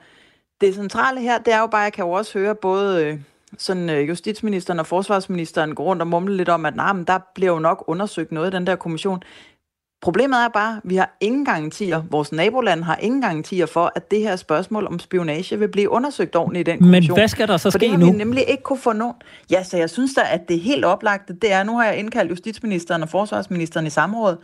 det 0.61 0.75
centrale 0.75 1.19
her, 1.21 1.37
det 1.37 1.53
er 1.53 1.59
jo 1.59 1.67
bare, 1.67 1.81
jeg 1.81 1.93
kan 1.93 2.05
jo 2.05 2.11
også 2.11 2.39
høre 2.39 2.55
både 2.55 3.05
øh, 3.05 3.19
sådan 3.57 3.89
øh, 3.89 4.07
justitsministeren 4.09 4.79
og 4.79 4.87
forsvarsministeren 4.87 5.75
går 5.75 5.83
rundt 5.83 6.01
og 6.01 6.07
mumle 6.07 6.37
lidt 6.37 6.49
om, 6.49 6.65
at 6.65 6.75
nah, 6.75 6.95
men 6.95 7.05
der 7.05 7.19
bliver 7.35 7.51
jo 7.51 7.59
nok 7.59 7.83
undersøgt 7.87 8.31
noget 8.31 8.53
i 8.53 8.55
den 8.55 8.67
der 8.67 8.75
kommission. 8.75 9.23
Problemet 10.03 10.39
er 10.39 10.47
bare, 10.47 10.75
at 10.75 10.81
vi 10.83 10.95
har 10.95 11.17
ingen 11.19 11.45
garantier, 11.45 12.03
vores 12.09 12.31
naboland 12.31 12.83
har 12.83 12.95
ingen 12.95 13.21
garantier 13.21 13.65
for, 13.65 13.91
at 13.95 14.11
det 14.11 14.19
her 14.19 14.35
spørgsmål 14.35 14.87
om 14.87 14.99
spionage 14.99 15.59
vil 15.59 15.67
blive 15.67 15.89
undersøgt 15.89 16.35
ordentligt 16.35 16.67
i 16.67 16.71
den 16.71 16.79
kommission. 16.79 17.13
Men 17.15 17.19
hvad 17.19 17.27
skal 17.27 17.47
der 17.47 17.57
så 17.57 17.71
for 17.71 17.77
ske 17.77 17.85
det 17.85 17.91
har 17.91 17.97
nu? 17.97 18.11
vi 18.11 18.17
nemlig 18.17 18.49
ikke 18.49 18.63
kunne 18.63 18.79
få 18.79 18.93
nogen. 18.93 19.15
Ja, 19.51 19.63
så 19.63 19.77
jeg 19.77 19.89
synes 19.89 20.13
da, 20.13 20.21
at 20.29 20.47
det 20.47 20.55
er 20.55 20.61
helt 20.61 20.85
oplagt, 20.85 21.31
det 21.41 21.51
er, 21.51 21.63
nu 21.63 21.77
har 21.77 21.85
jeg 21.85 21.97
indkaldt 21.97 22.31
justitsministeren 22.31 23.03
og 23.03 23.09
forsvarsministeren 23.09 23.87
i 23.87 23.89
samråd, 23.89 24.35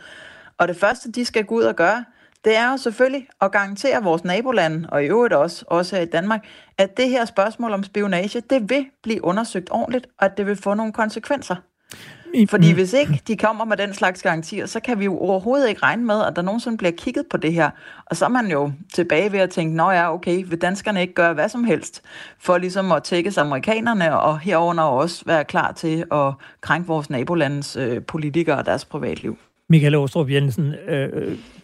og 0.58 0.68
det 0.68 0.76
første, 0.76 1.12
de 1.12 1.24
skal 1.24 1.44
gå 1.44 1.54
ud 1.54 1.62
og 1.62 1.76
gøre, 1.76 2.04
det 2.44 2.56
er 2.56 2.70
jo 2.70 2.76
selvfølgelig 2.76 3.28
at 3.40 3.52
garantere 3.52 4.02
vores 4.02 4.24
nabolande, 4.24 4.88
og 4.92 5.04
i 5.04 5.06
øvrigt 5.06 5.34
også, 5.34 5.64
også 5.66 5.96
her 5.96 6.02
i 6.02 6.06
Danmark, 6.06 6.44
at 6.78 6.96
det 6.96 7.08
her 7.08 7.24
spørgsmål 7.24 7.72
om 7.72 7.84
spionage, 7.84 8.40
det 8.50 8.70
vil 8.70 8.86
blive 9.02 9.24
undersøgt 9.24 9.68
ordentligt, 9.70 10.06
og 10.18 10.24
at 10.24 10.36
det 10.36 10.46
vil 10.46 10.56
få 10.56 10.74
nogle 10.74 10.92
konsekvenser. 10.92 11.56
Fordi 12.48 12.72
hvis 12.72 12.92
ikke 12.92 13.22
de 13.26 13.36
kommer 13.36 13.64
med 13.64 13.76
den 13.76 13.94
slags 13.94 14.22
garantier, 14.22 14.66
så 14.66 14.80
kan 14.80 14.98
vi 14.98 15.04
jo 15.04 15.18
overhovedet 15.18 15.68
ikke 15.68 15.82
regne 15.82 16.04
med, 16.04 16.24
at 16.24 16.36
der 16.36 16.42
nogensinde 16.42 16.76
bliver 16.76 16.90
kigget 16.90 17.26
på 17.30 17.36
det 17.36 17.52
her. 17.52 17.70
Og 18.06 18.16
så 18.16 18.24
er 18.24 18.28
man 18.28 18.50
jo 18.50 18.72
tilbage 18.94 19.32
ved 19.32 19.38
at 19.38 19.50
tænke, 19.50 19.76
nå 19.76 19.90
ja, 19.90 20.14
okay, 20.14 20.44
vil 20.46 20.60
danskerne 20.60 21.00
ikke 21.00 21.14
gøre 21.14 21.34
hvad 21.34 21.48
som 21.48 21.64
helst, 21.64 22.02
for 22.38 22.58
ligesom 22.58 22.92
at 22.92 23.02
tækkes 23.02 23.38
amerikanerne, 23.38 24.18
og 24.20 24.38
herover 24.38 24.82
også 24.82 25.22
være 25.26 25.44
klar 25.44 25.72
til 25.72 26.04
at 26.12 26.32
krænke 26.60 26.86
vores 26.86 27.10
nabolandes 27.10 27.76
øh, 27.76 28.02
politikere 28.02 28.58
og 28.58 28.66
deres 28.66 28.84
privatliv. 28.84 29.38
Michael 29.70 29.94
Åstrup 29.94 30.30
Jensen, 30.30 30.74
øh, 30.88 31.08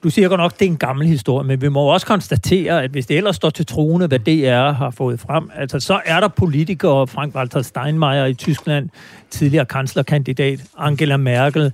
du 0.03 0.11
siger 0.11 0.29
godt 0.29 0.39
nok, 0.39 0.53
at 0.53 0.61
det 0.61 0.67
er 0.67 0.71
en 0.71 0.77
gammel 0.77 1.07
historie, 1.07 1.47
men 1.47 1.61
vi 1.61 1.69
må 1.69 1.81
også 1.81 2.07
konstatere, 2.07 2.83
at 2.83 2.91
hvis 2.91 3.07
det 3.07 3.17
ellers 3.17 3.37
står 3.37 3.51
til 3.51 3.67
troende, 3.67 4.07
hvad 4.07 4.19
DR 4.19 4.73
har 4.73 4.91
fået 4.91 5.21
frem, 5.21 5.51
altså 5.55 5.81
så 5.81 6.01
er 6.05 6.21
der 6.21 6.29
politikere, 6.29 7.07
Frank-Walter 7.07 7.63
Steinmeier 7.63 8.25
i 8.25 8.35
Tyskland, 8.35 8.89
tidligere 9.31 9.65
kanslerkandidat, 9.65 10.65
Angela 10.79 11.17
Merkel, 11.17 11.73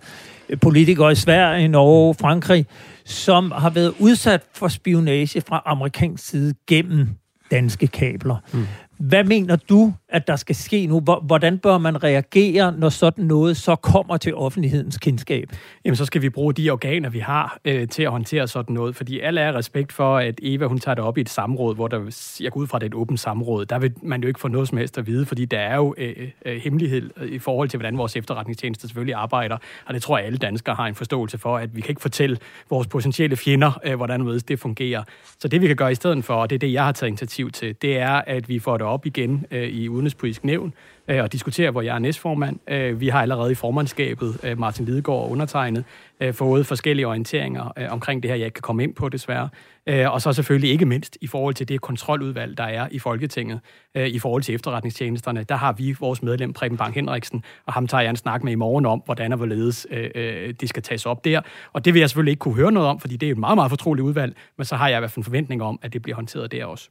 politikere 0.61 1.12
i 1.12 1.14
Sverige, 1.14 1.68
Norge, 1.68 2.14
Frankrig, 2.20 2.66
som 3.05 3.51
har 3.51 3.70
været 3.70 3.93
udsat 3.99 4.43
for 4.55 4.68
spionage 4.68 5.41
fra 5.41 5.62
amerikansk 5.66 6.28
side 6.28 6.55
gennem 6.66 7.09
danske 7.51 7.87
kabler. 7.87 8.37
Mm. 8.53 8.66
Hvad 8.99 9.24
mener 9.24 9.57
du, 9.57 9.93
at 10.12 10.26
der 10.26 10.36
skal 10.36 10.54
ske 10.54 10.86
nu? 10.86 11.00
Hvordan 11.22 11.58
bør 11.58 11.78
man 11.78 12.04
reagere, 12.04 12.72
når 12.78 12.88
sådan 12.88 13.24
noget 13.24 13.56
så 13.56 13.76
kommer 13.76 14.16
til 14.16 14.34
offentlighedens 14.34 14.98
kendskab? 14.98 15.48
Jamen, 15.84 15.96
så 15.96 16.04
skal 16.04 16.22
vi 16.22 16.28
bruge 16.28 16.54
de 16.54 16.70
organer, 16.70 17.10
vi 17.10 17.18
har 17.18 17.58
øh, 17.64 17.88
til 17.88 18.02
at 18.02 18.10
håndtere 18.10 18.48
sådan 18.48 18.74
noget. 18.74 18.96
Fordi 18.96 19.20
alle 19.20 19.40
er 19.40 19.56
respekt 19.56 19.92
for, 19.92 20.18
at 20.18 20.40
Eva, 20.42 20.66
hun 20.66 20.78
tager 20.78 20.94
det 20.94 21.04
op 21.04 21.18
i 21.18 21.20
et 21.20 21.28
samråd, 21.28 21.74
hvor 21.74 21.88
der, 21.88 22.36
jeg 22.40 22.52
går 22.52 22.60
ud 22.60 22.66
fra, 22.66 22.78
det 22.78 22.84
er 22.84 22.88
et 22.88 22.94
åbent 22.94 23.20
samråd. 23.20 23.64
Der 23.64 23.78
vil 23.78 23.92
man 24.02 24.22
jo 24.22 24.28
ikke 24.28 24.40
få 24.40 24.48
noget 24.48 24.68
som 24.68 24.78
helst 24.78 24.98
at 24.98 25.06
vide, 25.06 25.26
fordi 25.26 25.44
der 25.44 25.58
er 25.58 25.76
jo 25.76 25.94
øh, 25.98 26.28
øh, 26.44 26.56
hemmelighed 26.56 27.10
øh, 27.16 27.28
i 27.28 27.38
forhold 27.38 27.68
til, 27.68 27.78
hvordan 27.78 27.98
vores 27.98 28.16
efterretningstjeneste 28.16 28.88
selvfølgelig 28.88 29.14
arbejder. 29.14 29.56
Og 29.86 29.94
det 29.94 30.02
tror 30.02 30.18
jeg, 30.18 30.26
alle 30.26 30.38
danskere 30.38 30.74
har 30.74 30.86
en 30.86 30.94
forståelse 30.94 31.38
for, 31.38 31.56
at 31.56 31.76
vi 31.76 31.80
kan 31.80 31.90
ikke 31.90 32.02
fortælle 32.02 32.36
vores 32.70 32.86
potentielle 32.86 33.36
fjender, 33.36 33.80
øh, 33.84 33.96
hvordan 33.96 34.40
det 34.48 34.58
fungerer. 34.58 35.02
Så 35.38 35.48
det, 35.48 35.60
vi 35.60 35.66
kan 35.66 35.76
gøre 35.76 35.92
i 35.92 35.94
stedet 35.94 36.24
for, 36.24 36.34
og 36.34 36.50
det 36.50 36.54
er 36.54 36.58
det, 36.58 36.72
jeg 36.72 36.84
har 36.84 36.92
taget 36.92 37.08
initiativ 37.08 37.50
til, 37.50 37.76
det 37.82 37.98
er, 37.98 38.22
at 38.26 38.48
vi 38.48 38.58
får 38.58 38.76
det 38.76 38.86
op 38.86 39.06
igen 39.06 39.46
øh, 39.50 39.68
i 39.68 39.88
Udenrigspolitisk 40.03 40.44
Nævn 40.44 40.74
øh, 41.09 41.22
og 41.22 41.32
diskutere, 41.32 41.70
hvor 41.70 41.82
jeg 41.82 41.94
er 41.94 41.98
næstformand. 41.98 42.59
Øh, 42.68 43.00
vi 43.00 43.09
har 43.09 43.22
allerede 43.22 43.53
i 43.53 43.55
formandskabet, 43.55 44.40
øh, 44.44 44.59
Martin 44.59 44.84
Lidegaard 44.84 45.20
og 45.20 45.30
undertegnet, 45.30 45.84
øh, 46.20 46.34
fået 46.34 46.66
forskellige 46.66 47.07
orienteringer 47.07 47.72
øh, 47.78 47.92
omkring 47.92 48.22
det 48.22 48.30
her, 48.30 48.36
jeg 48.36 48.44
ikke 48.44 48.55
kan 48.55 48.62
komme 48.62 48.82
ind 48.82 48.94
på 48.94 49.09
desværre. 49.09 49.48
Øh, 49.86 50.12
og 50.12 50.22
så 50.22 50.32
selvfølgelig 50.32 50.70
ikke 50.70 50.86
mindst 50.86 51.18
i 51.20 51.26
forhold 51.26 51.55
til 51.55 51.68
det 51.68 51.80
kontroludvalg, 51.80 52.59
der 52.59 52.64
er 52.64 52.88
i 52.90 52.98
Folketinget, 52.98 53.61
øh, 53.94 54.07
i 54.07 54.18
forhold 54.18 54.42
til 54.42 54.55
efterretningstjenesterne. 54.55 55.42
Der 55.42 55.57
har 55.57 55.72
vi 55.72 55.96
vores 56.00 56.22
medlem, 56.22 56.53
Preben 56.53 56.78
Bang 56.78 56.94
Henriksen, 56.94 57.44
og 57.66 57.72
ham 57.72 57.86
tager 57.86 58.03
jeg 58.03 58.11
en 58.11 58.16
snak 58.16 58.44
med 58.44 58.53
i 58.53 58.55
morgen 58.55 58.86
om, 58.86 59.03
hvordan 59.05 59.32
og 59.32 59.36
hvorledes 59.36 59.86
øh, 59.90 60.11
øh 60.14 60.55
det 60.61 60.68
skal 60.68 60.82
tages 60.82 61.07
op 61.07 61.24
der. 61.24 61.40
Og 61.72 61.84
det 61.84 61.94
vil 61.94 62.00
jeg 62.00 62.11
selvfølgelig 62.11 62.30
ikke 62.30 62.40
kunne 62.40 62.55
høre 62.55 62.72
noget 62.72 62.88
om, 62.88 63.00
fordi 63.00 63.16
det 63.16 63.26
er 63.26 63.32
et 63.32 63.38
meget, 63.38 63.57
meget 63.57 63.70
fortroligt 63.70 64.05
udvalg, 64.05 64.36
men 64.59 64.64
så 64.64 64.76
har 64.76 64.88
jeg 64.88 64.98
i 64.98 65.00
hvert 65.00 65.11
fald 65.11 65.18
en 65.18 65.24
forventning 65.24 65.62
om, 65.62 65.78
at 65.82 65.92
det 65.92 66.03
bliver 66.03 66.16
håndteret 66.16 66.53
der 66.53 66.64
også. 66.64 66.88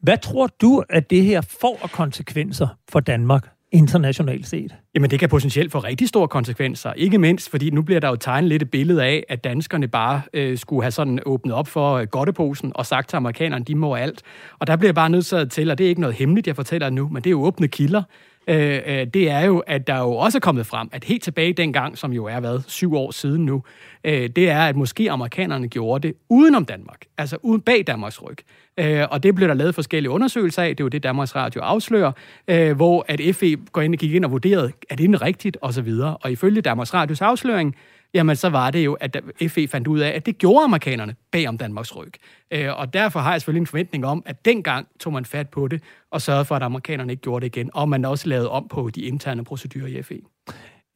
Hvad 0.00 0.18
tror 0.18 0.46
du, 0.46 0.82
at 0.88 1.10
det 1.10 1.24
her 1.24 1.40
får 1.40 1.78
af 1.82 1.90
konsekvenser 1.90 2.68
for 2.88 3.00
Danmark? 3.00 3.39
Internationalt 3.72 4.46
set? 4.46 4.74
Jamen, 4.94 5.10
det 5.10 5.18
kan 5.18 5.28
potentielt 5.28 5.72
få 5.72 5.78
rigtig 5.78 6.08
store 6.08 6.28
konsekvenser. 6.28 6.92
Ikke 6.92 7.18
mindst, 7.18 7.50
fordi 7.50 7.70
nu 7.70 7.82
bliver 7.82 8.00
der 8.00 8.08
jo 8.08 8.16
tegnet 8.16 8.48
lidt 8.48 8.62
et 8.62 8.70
billede 8.70 9.04
af, 9.04 9.24
at 9.28 9.44
danskerne 9.44 9.88
bare 9.88 10.22
øh, 10.34 10.58
skulle 10.58 10.82
have 10.82 10.90
sådan 10.90 11.20
åbnet 11.26 11.54
op 11.54 11.68
for 11.68 11.94
øh, 11.94 12.06
godteposen 12.06 12.72
og 12.74 12.86
sagt 12.86 13.08
til 13.08 13.16
amerikanerne, 13.16 13.64
de 13.64 13.74
må 13.74 13.94
alt. 13.94 14.22
Og 14.58 14.66
der 14.66 14.76
bliver 14.76 14.88
jeg 14.88 14.94
bare 14.94 15.10
nødt 15.10 15.50
til, 15.52 15.70
og 15.70 15.78
det 15.78 15.84
er 15.84 15.88
ikke 15.88 16.00
noget 16.00 16.16
hemmeligt, 16.16 16.46
jeg 16.46 16.56
fortæller 16.56 16.90
nu, 16.90 17.08
men 17.08 17.16
det 17.16 17.26
er 17.26 17.30
jo 17.30 17.42
åbne 17.42 17.68
kilder. 17.68 18.02
Øh, 18.50 18.80
øh, 18.86 19.06
det 19.06 19.30
er 19.30 19.40
jo, 19.40 19.58
at 19.58 19.86
der 19.86 19.98
jo 19.98 20.12
også 20.12 20.38
er 20.38 20.40
kommet 20.40 20.66
frem, 20.66 20.88
at 20.92 21.04
helt 21.04 21.22
tilbage 21.22 21.52
dengang, 21.52 21.98
som 21.98 22.12
jo 22.12 22.24
er 22.24 22.40
været 22.40 22.64
syv 22.66 22.94
år 22.94 23.10
siden 23.10 23.44
nu, 23.44 23.62
øh, 24.04 24.28
det 24.36 24.50
er, 24.50 24.60
at 24.60 24.76
måske 24.76 25.10
amerikanerne 25.10 25.68
gjorde 25.68 26.08
det 26.08 26.16
udenom 26.28 26.64
Danmark, 26.64 27.04
altså 27.18 27.36
uden 27.42 27.60
bag 27.60 27.84
Danmarks 27.86 28.22
ryg. 28.22 28.36
Øh, 28.78 29.06
og 29.10 29.22
det 29.22 29.34
blev 29.34 29.48
der 29.48 29.54
lavet 29.54 29.74
forskellige 29.74 30.10
undersøgelser 30.10 30.62
af, 30.62 30.68
det 30.68 30.80
er 30.80 30.84
jo 30.84 30.88
det, 30.88 31.02
Danmarks 31.02 31.36
Radio 31.36 31.60
afslører, 31.60 32.12
øh, 32.48 32.76
hvor 32.76 33.04
at 33.08 33.20
FE 33.34 33.56
går 33.72 33.80
ind 33.80 33.94
og 33.94 33.98
gik 33.98 34.14
ind 34.14 34.24
og 34.24 34.30
vurderede, 34.30 34.72
er 34.90 34.96
det 34.96 35.22
rigtigt, 35.22 35.56
og 35.60 35.74
så 35.74 35.82
videre. 35.82 36.16
Og 36.16 36.32
ifølge 36.32 36.60
Danmarks 36.60 36.94
Radios 36.94 37.20
afsløring, 37.20 37.76
jamen 38.14 38.36
så 38.36 38.48
var 38.48 38.70
det 38.70 38.84
jo, 38.84 38.94
at 38.94 39.16
FE 39.48 39.68
fandt 39.68 39.86
ud 39.86 39.98
af, 39.98 40.08
at 40.08 40.26
det 40.26 40.38
gjorde 40.38 40.64
amerikanerne 40.64 41.14
bag 41.30 41.48
om 41.48 41.58
Danmarks 41.58 41.96
ryg. 41.96 42.12
Øh, 42.50 42.78
og 42.78 42.94
derfor 42.94 43.20
har 43.20 43.32
jeg 43.32 43.40
selvfølgelig 43.40 43.60
en 43.60 43.66
forventning 43.66 44.06
om, 44.06 44.22
at 44.26 44.44
dengang 44.44 44.86
tog 45.00 45.12
man 45.12 45.24
fat 45.24 45.48
på 45.48 45.68
det, 45.68 45.82
og 46.10 46.22
sørgede 46.22 46.44
for, 46.44 46.56
at 46.56 46.62
amerikanerne 46.62 47.12
ikke 47.12 47.22
gjorde 47.22 47.40
det 47.40 47.56
igen, 47.56 47.70
og 47.74 47.88
man 47.88 48.04
også 48.04 48.28
lavede 48.28 48.50
om 48.50 48.68
på 48.68 48.90
de 48.94 49.00
interne 49.00 49.44
procedurer 49.44 49.86
i 49.86 50.02
FE. 50.02 50.20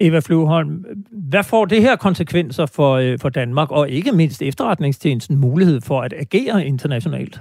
Eva 0.00 0.18
Flyvholm, 0.18 0.84
hvad 1.10 1.44
får 1.44 1.64
det 1.64 1.82
her 1.82 1.96
konsekvenser 1.96 2.66
for, 2.66 2.94
øh, 2.94 3.18
for 3.18 3.28
Danmark, 3.28 3.70
og 3.70 3.90
ikke 3.90 4.12
mindst 4.12 4.42
efterretningstjenesten 4.42 5.38
mulighed 5.38 5.80
for 5.80 6.02
at 6.02 6.12
agere 6.12 6.66
internationalt? 6.66 7.40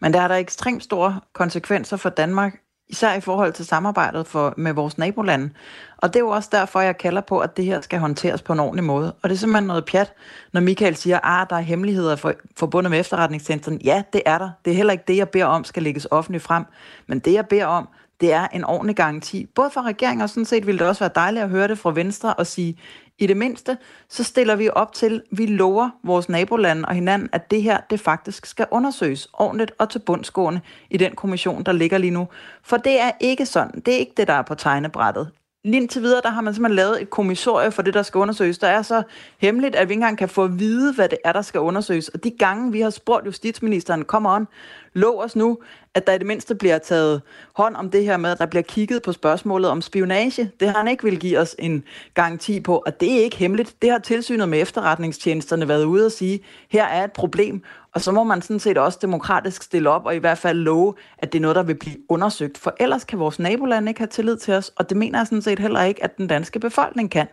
Men 0.00 0.12
der 0.12 0.20
er 0.20 0.28
der 0.28 0.34
ekstremt 0.34 0.82
store 0.82 1.20
konsekvenser 1.32 1.96
for 1.96 2.08
Danmark, 2.08 2.60
især 2.92 3.14
i 3.14 3.20
forhold 3.20 3.52
til 3.52 3.66
samarbejdet 3.66 4.26
for, 4.26 4.54
med 4.56 4.72
vores 4.72 4.98
nabolande. 4.98 5.50
Og 5.96 6.08
det 6.08 6.16
er 6.16 6.24
jo 6.24 6.28
også 6.28 6.48
derfor, 6.52 6.80
jeg 6.80 6.98
kalder 6.98 7.20
på, 7.20 7.38
at 7.38 7.56
det 7.56 7.64
her 7.64 7.80
skal 7.80 7.98
håndteres 7.98 8.42
på 8.42 8.52
en 8.52 8.60
ordentlig 8.60 8.84
måde. 8.84 9.12
Og 9.22 9.28
det 9.28 9.34
er 9.34 9.38
simpelthen 9.38 9.66
noget 9.66 9.84
pjat, 9.84 10.12
når 10.52 10.60
Michael 10.60 10.96
siger, 10.96 11.16
at 11.16 11.22
ah, 11.24 11.46
der 11.50 11.56
er 11.56 11.60
hemmeligheder 11.60 12.16
for, 12.16 12.32
forbundet 12.56 12.90
med 12.90 13.00
efterretningstjenesten. 13.00 13.80
Ja, 13.84 14.02
det 14.12 14.22
er 14.26 14.38
der. 14.38 14.50
Det 14.64 14.70
er 14.70 14.74
heller 14.74 14.92
ikke 14.92 15.04
det, 15.08 15.16
jeg 15.16 15.28
beder 15.28 15.44
om, 15.44 15.64
skal 15.64 15.82
lægges 15.82 16.08
offentligt 16.10 16.44
frem. 16.44 16.64
Men 17.06 17.18
det, 17.18 17.32
jeg 17.32 17.46
beder 17.46 17.66
om, 17.66 17.88
det 18.20 18.32
er 18.32 18.48
en 18.52 18.64
ordentlig 18.64 18.96
garanti. 18.96 19.46
Både 19.54 19.70
fra 19.70 19.82
regeringen, 19.82 20.22
og 20.22 20.28
sådan 20.28 20.44
set 20.44 20.66
ville 20.66 20.78
det 20.78 20.88
også 20.88 21.00
være 21.00 21.10
dejligt 21.14 21.44
at 21.44 21.50
høre 21.50 21.68
det 21.68 21.78
fra 21.78 21.92
Venstre 21.92 22.34
og 22.34 22.46
sige, 22.46 22.78
i 23.18 23.26
det 23.26 23.36
mindste, 23.36 23.78
så 24.08 24.24
stiller 24.24 24.56
vi 24.56 24.68
op 24.72 24.92
til, 24.92 25.22
vi 25.30 25.46
lover 25.46 25.90
vores 26.04 26.28
nabolande 26.28 26.88
og 26.88 26.94
hinanden, 26.94 27.28
at 27.32 27.50
det 27.50 27.62
her, 27.62 27.80
det 27.90 28.00
faktisk 28.00 28.46
skal 28.46 28.66
undersøges 28.70 29.28
ordentligt 29.32 29.72
og 29.78 29.90
til 29.90 29.98
bundsgående 29.98 30.60
i 30.90 30.96
den 30.96 31.14
kommission, 31.14 31.62
der 31.62 31.72
ligger 31.72 31.98
lige 31.98 32.10
nu. 32.10 32.28
For 32.62 32.76
det 32.76 33.00
er 33.00 33.10
ikke 33.20 33.46
sådan. 33.46 33.80
Det 33.86 33.94
er 33.94 33.98
ikke 33.98 34.12
det, 34.16 34.28
der 34.28 34.34
er 34.34 34.42
på 34.42 34.54
tegnebrættet. 34.54 35.30
Lige 35.64 35.86
til 35.86 36.02
videre, 36.02 36.20
der 36.24 36.30
har 36.30 36.40
man 36.40 36.54
simpelthen 36.54 36.76
lavet 36.76 37.02
et 37.02 37.10
kommissorie 37.10 37.70
for 37.70 37.82
det, 37.82 37.94
der 37.94 38.02
skal 38.02 38.18
undersøges. 38.18 38.58
Der 38.58 38.68
er 38.68 38.82
så 38.82 39.02
hemmeligt, 39.38 39.76
at 39.76 39.88
vi 39.88 39.92
ikke 39.92 40.00
engang 40.00 40.18
kan 40.18 40.28
få 40.28 40.44
at 40.44 40.58
vide, 40.58 40.94
hvad 40.94 41.08
det 41.08 41.18
er, 41.24 41.32
der 41.32 41.42
skal 41.42 41.60
undersøges. 41.60 42.08
Og 42.08 42.24
de 42.24 42.30
gange, 42.30 42.72
vi 42.72 42.80
har 42.80 42.90
spurgt 42.90 43.26
justitsministeren, 43.26 44.04
kom 44.04 44.26
on, 44.26 44.48
lov 44.94 45.22
os 45.22 45.36
nu, 45.36 45.58
at 45.94 46.06
der 46.06 46.12
i 46.12 46.18
det 46.18 46.26
mindste 46.26 46.54
bliver 46.54 46.78
taget 46.78 47.22
hånd 47.56 47.76
om 47.76 47.90
det 47.90 48.04
her 48.04 48.16
med, 48.16 48.30
at 48.30 48.38
der 48.38 48.46
bliver 48.46 48.62
kigget 48.62 49.02
på 49.02 49.12
spørgsmålet 49.12 49.70
om 49.70 49.82
spionage. 49.82 50.50
Det 50.60 50.68
har 50.68 50.78
han 50.78 50.88
ikke 50.88 51.04
vil 51.04 51.18
give 51.18 51.38
os 51.38 51.56
en 51.58 51.84
garanti 52.14 52.60
på, 52.60 52.82
og 52.86 53.00
det 53.00 53.12
er 53.12 53.24
ikke 53.24 53.36
hemmeligt. 53.36 53.82
Det 53.82 53.90
har 53.90 53.98
tilsynet 53.98 54.48
med 54.48 54.62
efterretningstjenesterne 54.62 55.68
været 55.68 55.84
ude 55.84 56.06
og 56.06 56.12
sige, 56.12 56.40
her 56.68 56.84
er 56.84 57.04
et 57.04 57.12
problem, 57.12 57.62
og 57.94 58.00
så 58.00 58.12
må 58.12 58.24
man 58.24 58.42
sådan 58.42 58.60
set 58.60 58.78
også 58.78 58.98
demokratisk 59.02 59.62
stille 59.62 59.90
op 59.90 60.06
og 60.06 60.14
i 60.14 60.18
hvert 60.18 60.38
fald 60.38 60.58
love, 60.58 60.94
at 61.18 61.32
det 61.32 61.38
er 61.38 61.42
noget, 61.42 61.56
der 61.56 61.62
vil 61.62 61.74
blive 61.74 61.96
undersøgt. 62.08 62.58
For 62.58 62.74
ellers 62.80 63.04
kan 63.04 63.18
vores 63.18 63.38
nabolande 63.38 63.90
ikke 63.90 64.00
have 64.00 64.08
tillid 64.08 64.36
til 64.36 64.54
os, 64.54 64.72
og 64.76 64.88
det 64.88 64.96
mener 64.96 65.18
jeg 65.18 65.26
sådan 65.26 65.42
set 65.42 65.58
heller 65.58 65.82
ikke, 65.82 66.04
at 66.04 66.18
den 66.18 66.26
danske 66.26 66.60
befolkning 66.60 67.10
kan. 67.10 67.26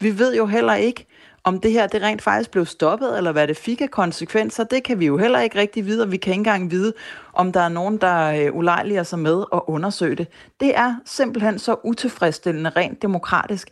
Vi 0.00 0.18
ved 0.18 0.36
jo 0.36 0.46
heller 0.46 0.74
ikke, 0.74 1.06
om 1.46 1.60
det 1.60 1.72
her 1.72 1.86
det 1.86 2.02
rent 2.02 2.22
faktisk 2.22 2.50
blev 2.50 2.66
stoppet, 2.66 3.16
eller 3.16 3.32
hvad 3.32 3.48
det 3.48 3.56
fik 3.56 3.80
af 3.80 3.90
konsekvenser, 3.90 4.64
det 4.64 4.82
kan 4.82 5.00
vi 5.00 5.06
jo 5.06 5.16
heller 5.16 5.40
ikke 5.40 5.58
rigtig 5.58 5.86
vide, 5.86 6.02
og 6.02 6.12
vi 6.12 6.16
kan 6.16 6.30
ikke 6.30 6.40
engang 6.40 6.70
vide, 6.70 6.92
om 7.32 7.52
der 7.52 7.60
er 7.60 7.68
nogen, 7.68 7.96
der 7.96 8.46
øh, 8.46 8.56
ulejliger 8.56 9.02
sig 9.02 9.18
med 9.18 9.44
at 9.52 9.60
undersøge 9.66 10.16
det. 10.16 10.28
Det 10.60 10.76
er 10.76 10.94
simpelthen 11.04 11.58
så 11.58 11.76
utilfredsstillende 11.84 12.70
rent 12.70 13.02
demokratisk, 13.02 13.70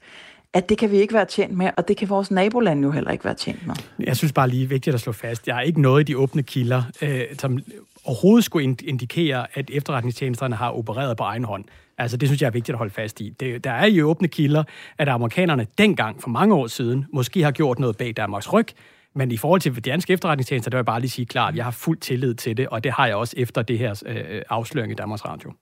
at 0.54 0.68
det 0.68 0.78
kan 0.78 0.90
vi 0.90 0.96
ikke 0.96 1.14
være 1.14 1.24
tjent 1.24 1.56
med, 1.56 1.70
og 1.76 1.88
det 1.88 1.96
kan 1.96 2.08
vores 2.08 2.30
naboland 2.30 2.82
jo 2.82 2.90
heller 2.90 3.10
ikke 3.10 3.24
være 3.24 3.34
tjent 3.34 3.66
med. 3.66 3.74
Jeg 3.98 4.16
synes 4.16 4.32
bare 4.32 4.48
lige 4.48 4.68
vigtigt 4.68 4.94
at 4.94 5.00
slå 5.00 5.12
fast, 5.12 5.46
jeg 5.46 5.54
har 5.54 5.62
ikke 5.62 5.80
noget 5.80 6.00
i 6.00 6.12
de 6.12 6.18
åbne 6.18 6.42
kilder, 6.42 6.82
øh, 7.02 7.22
som 7.38 7.58
overhovedet 8.04 8.44
skulle 8.44 8.76
indikere, 8.84 9.46
at 9.54 9.70
efterretningstjenesterne 9.72 10.56
har 10.56 10.70
opereret 10.70 11.16
på 11.16 11.22
egen 11.22 11.44
hånd. 11.44 11.64
Altså, 11.98 12.16
det 12.16 12.28
synes 12.28 12.42
jeg 12.42 12.46
er 12.46 12.50
vigtigt 12.50 12.74
at 12.74 12.78
holde 12.78 12.92
fast 12.92 13.20
i. 13.20 13.28
Det, 13.40 13.64
der 13.64 13.70
er 13.70 13.86
i 13.86 14.02
åbne 14.02 14.28
kilder, 14.28 14.64
at 14.98 15.08
amerikanerne 15.08 15.66
dengang, 15.78 16.22
for 16.22 16.28
mange 16.28 16.54
år 16.54 16.66
siden, 16.66 17.04
måske 17.12 17.42
har 17.42 17.50
gjort 17.50 17.78
noget 17.78 17.96
bag 17.96 18.12
Danmarks 18.16 18.52
ryg, 18.52 18.66
men 19.14 19.32
i 19.32 19.36
forhold 19.36 19.60
til 19.60 19.76
de 19.76 19.80
danske 19.80 20.12
efterretningstjenester, 20.12 20.70
der 20.70 20.76
vil 20.76 20.80
jeg 20.80 20.86
bare 20.86 21.00
lige 21.00 21.10
sige 21.10 21.26
klart, 21.26 21.52
at 21.52 21.56
jeg 21.56 21.64
har 21.64 21.70
fuld 21.70 21.98
tillid 21.98 22.34
til 22.34 22.56
det, 22.56 22.68
og 22.68 22.84
det 22.84 22.92
har 22.92 23.06
jeg 23.06 23.16
også 23.16 23.34
efter 23.36 23.62
det 23.62 23.78
her 23.78 24.02
øh, 24.06 24.42
afsløring 24.50 24.92
i 24.92 24.94
Danmarks 24.94 25.24
Radio. 25.24 25.52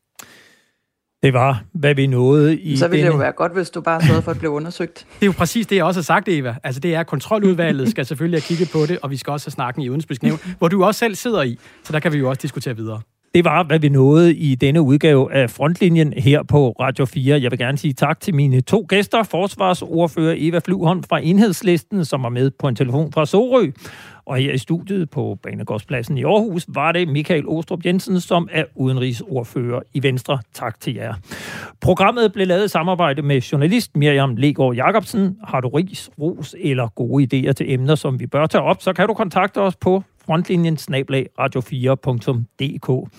Det 1.23 1.33
var, 1.33 1.63
hvad 1.73 1.95
vi 1.95 2.07
nåede 2.07 2.59
i 2.59 2.77
Så 2.77 2.89
ville 2.89 2.97
denne... 2.99 3.09
det 3.09 3.15
jo 3.15 3.19
være 3.19 3.33
godt, 3.33 3.53
hvis 3.53 3.71
du 3.71 3.81
bare 3.81 4.03
sørgede 4.03 4.23
for 4.23 4.31
at 4.31 4.39
blive 4.39 4.51
undersøgt. 4.51 5.07
Det 5.21 5.23
er 5.23 5.27
jo 5.27 5.33
præcis 5.33 5.67
det, 5.67 5.77
jeg 5.77 5.85
også 5.85 6.01
har 6.01 6.03
sagt, 6.03 6.29
Eva. 6.29 6.57
Altså 6.65 6.81
det 6.81 6.95
er, 6.95 7.01
at 7.01 7.07
kontroludvalget 7.07 7.91
skal 7.91 8.07
selvfølgelig 8.07 8.41
have 8.41 8.47
kigget 8.57 8.71
på 8.73 8.87
det, 8.87 8.99
og 9.03 9.11
vi 9.11 9.17
skal 9.17 9.31
også 9.31 9.47
have 9.47 9.53
snakken 9.53 9.83
i 9.83 9.89
Udenrigspolitisk 9.89 10.23
Nævn, 10.23 10.39
hvor 10.59 10.69
du 10.69 10.85
også 10.85 10.99
selv 10.99 11.15
sidder 11.15 11.43
i. 11.43 11.59
Så 11.85 11.93
der 11.93 12.01
kan 12.01 12.13
vi 12.13 12.19
jo 12.19 12.29
også 12.29 12.41
diskutere 12.43 12.77
videre. 12.77 13.01
Det 13.35 13.45
var, 13.45 13.63
hvad 13.63 13.79
vi 13.79 13.89
nåede 13.89 14.35
i 14.35 14.55
denne 14.55 14.83
udgave 14.83 15.33
af 15.33 15.51
Frontlinjen 15.51 16.13
her 16.13 16.43
på 16.43 16.71
Radio 16.81 17.05
4. 17.05 17.43
Jeg 17.43 17.51
vil 17.51 17.59
gerne 17.59 17.79
sige 17.79 17.95
tak 17.95 18.21
til 18.21 18.35
mine 18.35 18.61
to 18.61 18.87
gæster, 18.89 19.23
forsvarsordfører 19.23 20.35
Eva 20.39 20.61
Fluholm 20.65 21.03
fra 21.03 21.21
Enhedslisten, 21.23 22.05
som 22.05 22.23
var 22.23 22.29
med 22.29 22.51
på 22.51 22.69
en 22.69 22.77
telefon 22.77 23.13
fra 23.13 23.27
Sorø, 23.27 23.71
og 24.27 24.37
her 24.37 24.53
i 24.53 24.59
studiet 24.59 25.11
på 25.11 25.39
Banegårdspladsen 25.43 26.19
i 26.19 26.25
Aarhus 26.25 26.65
var 26.69 26.93
det 26.93 27.09
Michael 27.09 27.49
Ostrup 27.49 27.87
Jensen, 27.87 28.21
som 28.21 28.49
er 28.53 28.65
udenrigsordfører 28.77 29.81
i 29.95 30.03
Venstre. 30.03 30.39
Tak 30.55 30.81
til 30.81 30.95
jer. 30.95 31.15
Programmet 31.81 32.33
blev 32.33 32.47
lavet 32.47 32.65
i 32.65 32.69
samarbejde 32.69 33.23
med 33.23 33.41
journalist 33.41 33.97
Miriam 33.97 34.37
Legård 34.37 34.75
Jacobsen. 34.75 35.37
Har 35.45 35.61
du 35.61 35.69
ris, 35.69 36.11
ros 36.21 36.55
eller 36.59 36.89
gode 36.89 37.25
idéer 37.25 37.53
til 37.53 37.73
emner, 37.73 37.95
som 37.95 38.21
vi 38.21 38.27
bør 38.27 38.47
tage 38.47 38.63
op, 38.63 38.83
så 38.83 38.93
kan 38.93 39.09
du 39.09 39.15
kontakte 39.15 39.61
os 39.61 39.77
på 39.77 40.03
frontlinjen 40.25 40.77
snablag 40.77 41.27
radio4.dk. 41.41 43.11